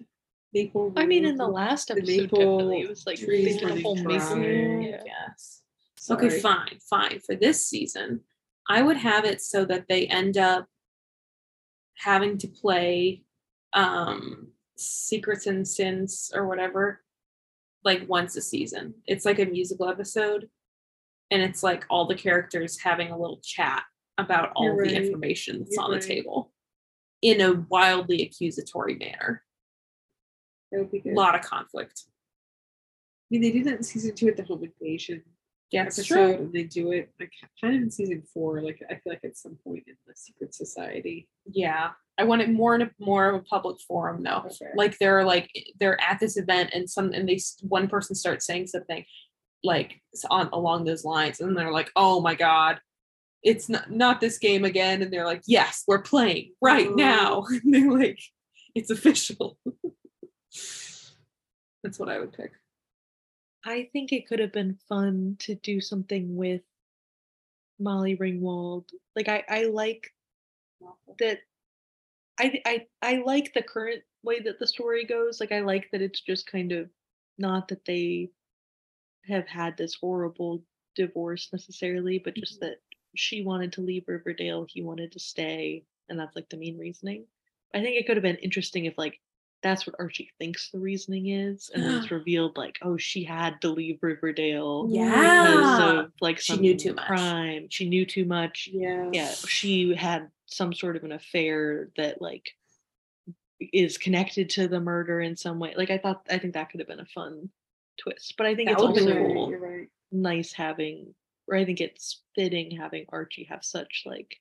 Maple. 0.53 0.93
I 0.95 1.05
mean, 1.05 1.25
in 1.25 1.35
the 1.35 1.43
Road, 1.43 1.53
last 1.53 1.87
the 1.89 1.95
episode, 1.97 2.21
maple 2.21 2.39
definitely 2.39 2.81
it 2.81 2.89
was 2.89 3.05
like 3.05 3.19
they 3.19 3.25
trees 3.25 3.57
did 3.57 3.69
a 3.69 3.81
whole 3.81 3.95
maple. 3.95 4.17
dry. 4.17 4.89
Yeah. 4.89 5.03
Yes. 5.05 5.61
Okay, 6.09 6.29
fine, 6.39 6.79
fine. 6.89 7.19
For 7.19 7.35
this 7.35 7.65
season, 7.65 8.21
I 8.69 8.81
would 8.81 8.97
have 8.97 9.25
it 9.25 9.41
so 9.41 9.65
that 9.65 9.87
they 9.89 10.07
end 10.07 10.37
up 10.37 10.67
having 11.95 12.37
to 12.37 12.47
play 12.47 13.23
um 13.73 14.47
Secrets 14.77 15.47
and 15.47 15.67
Sins 15.67 16.31
or 16.33 16.47
whatever 16.47 17.01
like 17.83 18.07
once 18.07 18.35
a 18.35 18.41
season. 18.41 18.93
It's 19.05 19.25
like 19.25 19.39
a 19.39 19.45
musical 19.45 19.89
episode 19.89 20.49
and 21.31 21.41
it's 21.41 21.63
like 21.63 21.85
all 21.89 22.07
the 22.07 22.15
characters 22.15 22.79
having 22.79 23.11
a 23.11 23.17
little 23.17 23.39
chat 23.43 23.83
about 24.17 24.51
all 24.55 24.75
the 24.75 24.95
information 24.95 25.59
that's 25.59 25.75
You're 25.75 25.83
on 25.83 25.91
the 25.91 25.99
table 25.99 26.51
in 27.21 27.41
a 27.41 27.65
wildly 27.69 28.23
accusatory 28.23 28.95
manner. 28.95 29.43
That 30.71 30.79
would 30.79 30.91
be 30.91 30.99
good. 30.99 31.13
A 31.13 31.15
lot 31.15 31.35
of 31.35 31.41
conflict. 31.41 32.03
I 32.05 32.09
mean, 33.31 33.41
they 33.41 33.51
did 33.51 33.65
that 33.65 33.77
in 33.77 33.83
season 33.83 34.15
two 34.15 34.27
at 34.27 34.37
the 34.37 34.43
home 34.43 34.63
invasion 34.63 35.23
Yeah, 35.71 35.81
episode, 35.81 36.05
true. 36.05 36.33
and 36.33 36.53
they 36.53 36.63
do 36.63 36.93
it 36.93 37.11
like 37.19 37.33
kind 37.59 37.75
of 37.75 37.81
in 37.81 37.91
season 37.91 38.23
four. 38.33 38.61
Like 38.61 38.81
I 38.89 38.95
feel 38.95 39.11
like 39.11 39.25
at 39.25 39.35
some 39.35 39.57
point 39.65 39.83
in 39.87 39.95
the 40.07 40.13
secret 40.15 40.55
society. 40.55 41.27
Yeah, 41.45 41.89
I 42.17 42.23
want 42.23 42.41
it 42.41 42.49
more 42.49 42.73
in 42.75 42.83
a 42.83 42.91
more 42.99 43.29
of 43.29 43.35
a 43.35 43.43
public 43.43 43.79
forum 43.81 44.23
though. 44.23 44.43
Okay. 44.45 44.71
Like 44.75 44.97
they're 44.97 45.25
like 45.25 45.51
they're 45.79 45.99
at 46.01 46.19
this 46.21 46.37
event 46.37 46.69
and 46.73 46.89
some 46.89 47.11
and 47.11 47.27
they 47.27 47.39
one 47.61 47.89
person 47.89 48.15
starts 48.15 48.45
saying 48.45 48.67
something 48.67 49.03
like 49.63 50.01
on 50.29 50.49
along 50.53 50.85
those 50.85 51.03
lines 51.03 51.41
and 51.41 51.57
they're 51.57 51.71
like, 51.71 51.91
oh 51.97 52.21
my 52.21 52.33
god, 52.33 52.79
it's 53.43 53.67
not 53.69 53.91
not 53.91 54.21
this 54.21 54.37
game 54.37 54.65
again. 54.65 55.01
And 55.01 55.11
they're 55.11 55.25
like, 55.25 55.43
yes, 55.47 55.83
we're 55.87 56.01
playing 56.01 56.53
right 56.61 56.87
mm-hmm. 56.87 56.95
now. 56.95 57.45
And 57.49 57.73
they're 57.73 57.91
like, 57.91 58.19
it's 58.73 58.89
official. 58.89 59.57
That's 61.83 61.99
what 61.99 62.09
I 62.09 62.19
would 62.19 62.33
pick. 62.33 62.53
I 63.65 63.89
think 63.91 64.11
it 64.11 64.27
could 64.27 64.39
have 64.39 64.53
been 64.53 64.77
fun 64.87 65.35
to 65.39 65.55
do 65.55 65.81
something 65.81 66.35
with 66.35 66.61
Molly 67.79 68.15
Ringwald. 68.15 68.85
Like 69.15 69.27
I, 69.27 69.43
I 69.47 69.63
like 69.65 70.13
that. 71.19 71.39
I, 72.39 72.61
I 72.65 72.87
I 73.01 73.23
like 73.25 73.53
the 73.53 73.63
current 73.63 74.03
way 74.23 74.39
that 74.41 74.59
the 74.59 74.67
story 74.67 75.05
goes. 75.05 75.39
Like 75.39 75.51
I 75.51 75.61
like 75.61 75.89
that 75.91 76.01
it's 76.01 76.21
just 76.21 76.49
kind 76.51 76.71
of 76.71 76.89
not 77.37 77.67
that 77.69 77.85
they 77.85 78.29
have 79.27 79.47
had 79.47 79.77
this 79.77 79.95
horrible 79.95 80.63
divorce 80.95 81.49
necessarily, 81.51 82.19
but 82.19 82.35
just 82.35 82.61
mm-hmm. 82.61 82.69
that 82.69 82.77
she 83.15 83.43
wanted 83.43 83.73
to 83.73 83.81
leave 83.81 84.03
Riverdale, 84.07 84.65
he 84.69 84.81
wanted 84.81 85.11
to 85.11 85.19
stay, 85.19 85.83
and 86.09 86.19
that's 86.19 86.35
like 86.35 86.49
the 86.49 86.57
main 86.57 86.77
reasoning. 86.77 87.25
I 87.73 87.81
think 87.81 87.97
it 87.97 88.07
could 88.07 88.17
have 88.17 88.23
been 88.23 88.37
interesting 88.37 88.85
if 88.85 88.97
like 88.97 89.19
that's 89.63 89.87
what 89.87 89.95
Archie 89.99 90.29
thinks 90.37 90.69
the 90.71 90.79
reasoning 90.79 91.27
is, 91.29 91.69
and 91.73 91.83
then 91.83 91.95
it's 91.95 92.11
revealed 92.11 92.57
like, 92.57 92.77
oh, 92.83 92.97
she 92.97 93.23
had 93.23 93.59
to 93.61 93.69
leave 93.69 93.99
Riverdale 94.01 94.83
because 94.87 94.95
Yeah. 94.95 95.99
of 96.01 96.11
like 96.21 96.39
She 96.39 96.53
some 96.53 96.61
knew 96.61 96.77
too 96.77 96.93
much. 96.93 97.05
crime. 97.07 97.67
She 97.69 97.89
knew 97.89 98.05
too 98.05 98.25
much. 98.25 98.69
Yeah. 98.71 99.09
Yeah, 99.11 99.31
she 99.31 99.95
had 99.95 100.29
some 100.45 100.73
sort 100.73 100.95
of 100.95 101.03
an 101.03 101.11
affair 101.11 101.89
that 101.97 102.21
like 102.21 102.51
is 103.59 103.97
connected 103.97 104.49
to 104.51 104.67
the 104.67 104.79
murder 104.79 105.19
in 105.21 105.35
some 105.35 105.57
way. 105.59 105.73
Like 105.75 105.89
I 105.89 105.97
thought, 105.97 106.21
I 106.29 106.37
think 106.37 106.53
that 106.53 106.69
could 106.69 106.79
have 106.79 106.87
been 106.87 106.99
a 106.99 107.05
fun 107.05 107.49
twist. 107.97 108.35
But 108.37 108.45
I 108.45 108.55
think 108.55 108.69
That 108.69 108.73
it's 108.73 108.83
also 108.83 109.49
right, 109.49 109.59
right. 109.59 109.87
nice 110.11 110.53
having, 110.53 111.15
or 111.47 111.57
I 111.57 111.65
think 111.65 111.81
it's 111.81 112.21
fitting 112.35 112.71
having 112.77 113.05
Archie 113.09 113.45
have 113.45 113.65
such 113.65 114.03
like 114.05 114.37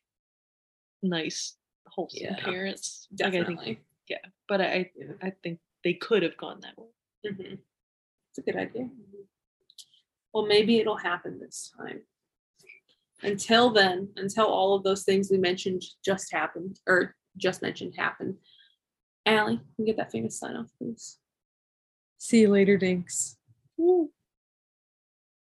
nice, 1.02 1.56
wholesome 1.86 2.26
Yeah, 2.26 2.36
parents. 2.44 3.08
Like 3.18 3.34
I 3.34 3.44
think, 3.44 3.78
Definitely. 4.08 4.32
but 4.48 4.60
I, 4.60 4.90
Yeah. 4.96 5.12
I 5.22 5.30
think 5.42 5.60
they 5.84 5.94
could 5.94 6.22
have 6.22 6.36
gone 6.36 6.60
that 6.60 6.76
way. 6.78 6.88
Mhm. 7.26 7.58
It's 8.30 8.38
a 8.38 8.42
good 8.42 8.56
idea. 8.56 8.90
Well, 10.32 10.46
maybe 10.46 10.78
it'll 10.78 10.96
happen 10.96 11.38
this 11.40 11.72
time. 11.76 12.02
Until 13.22 13.70
then, 13.70 14.12
until 14.16 14.46
all 14.46 14.74
of 14.74 14.82
those 14.82 15.04
things 15.04 15.30
we 15.30 15.38
mentioned 15.38 15.82
just 16.04 16.30
happened 16.32 16.80
or 16.86 17.16
just 17.36 17.62
mentioned 17.62 17.94
happen. 17.96 18.38
Allie, 19.24 19.56
can 19.56 19.66
you 19.78 19.86
get 19.86 19.96
that 19.96 20.12
famous 20.12 20.38
sign 20.38 20.54
off, 20.56 20.70
please? 20.78 21.18
See 22.18 22.40
you 22.42 22.48
later, 22.50 22.76
Dinks. 22.76 23.38
Woo. 23.76 24.12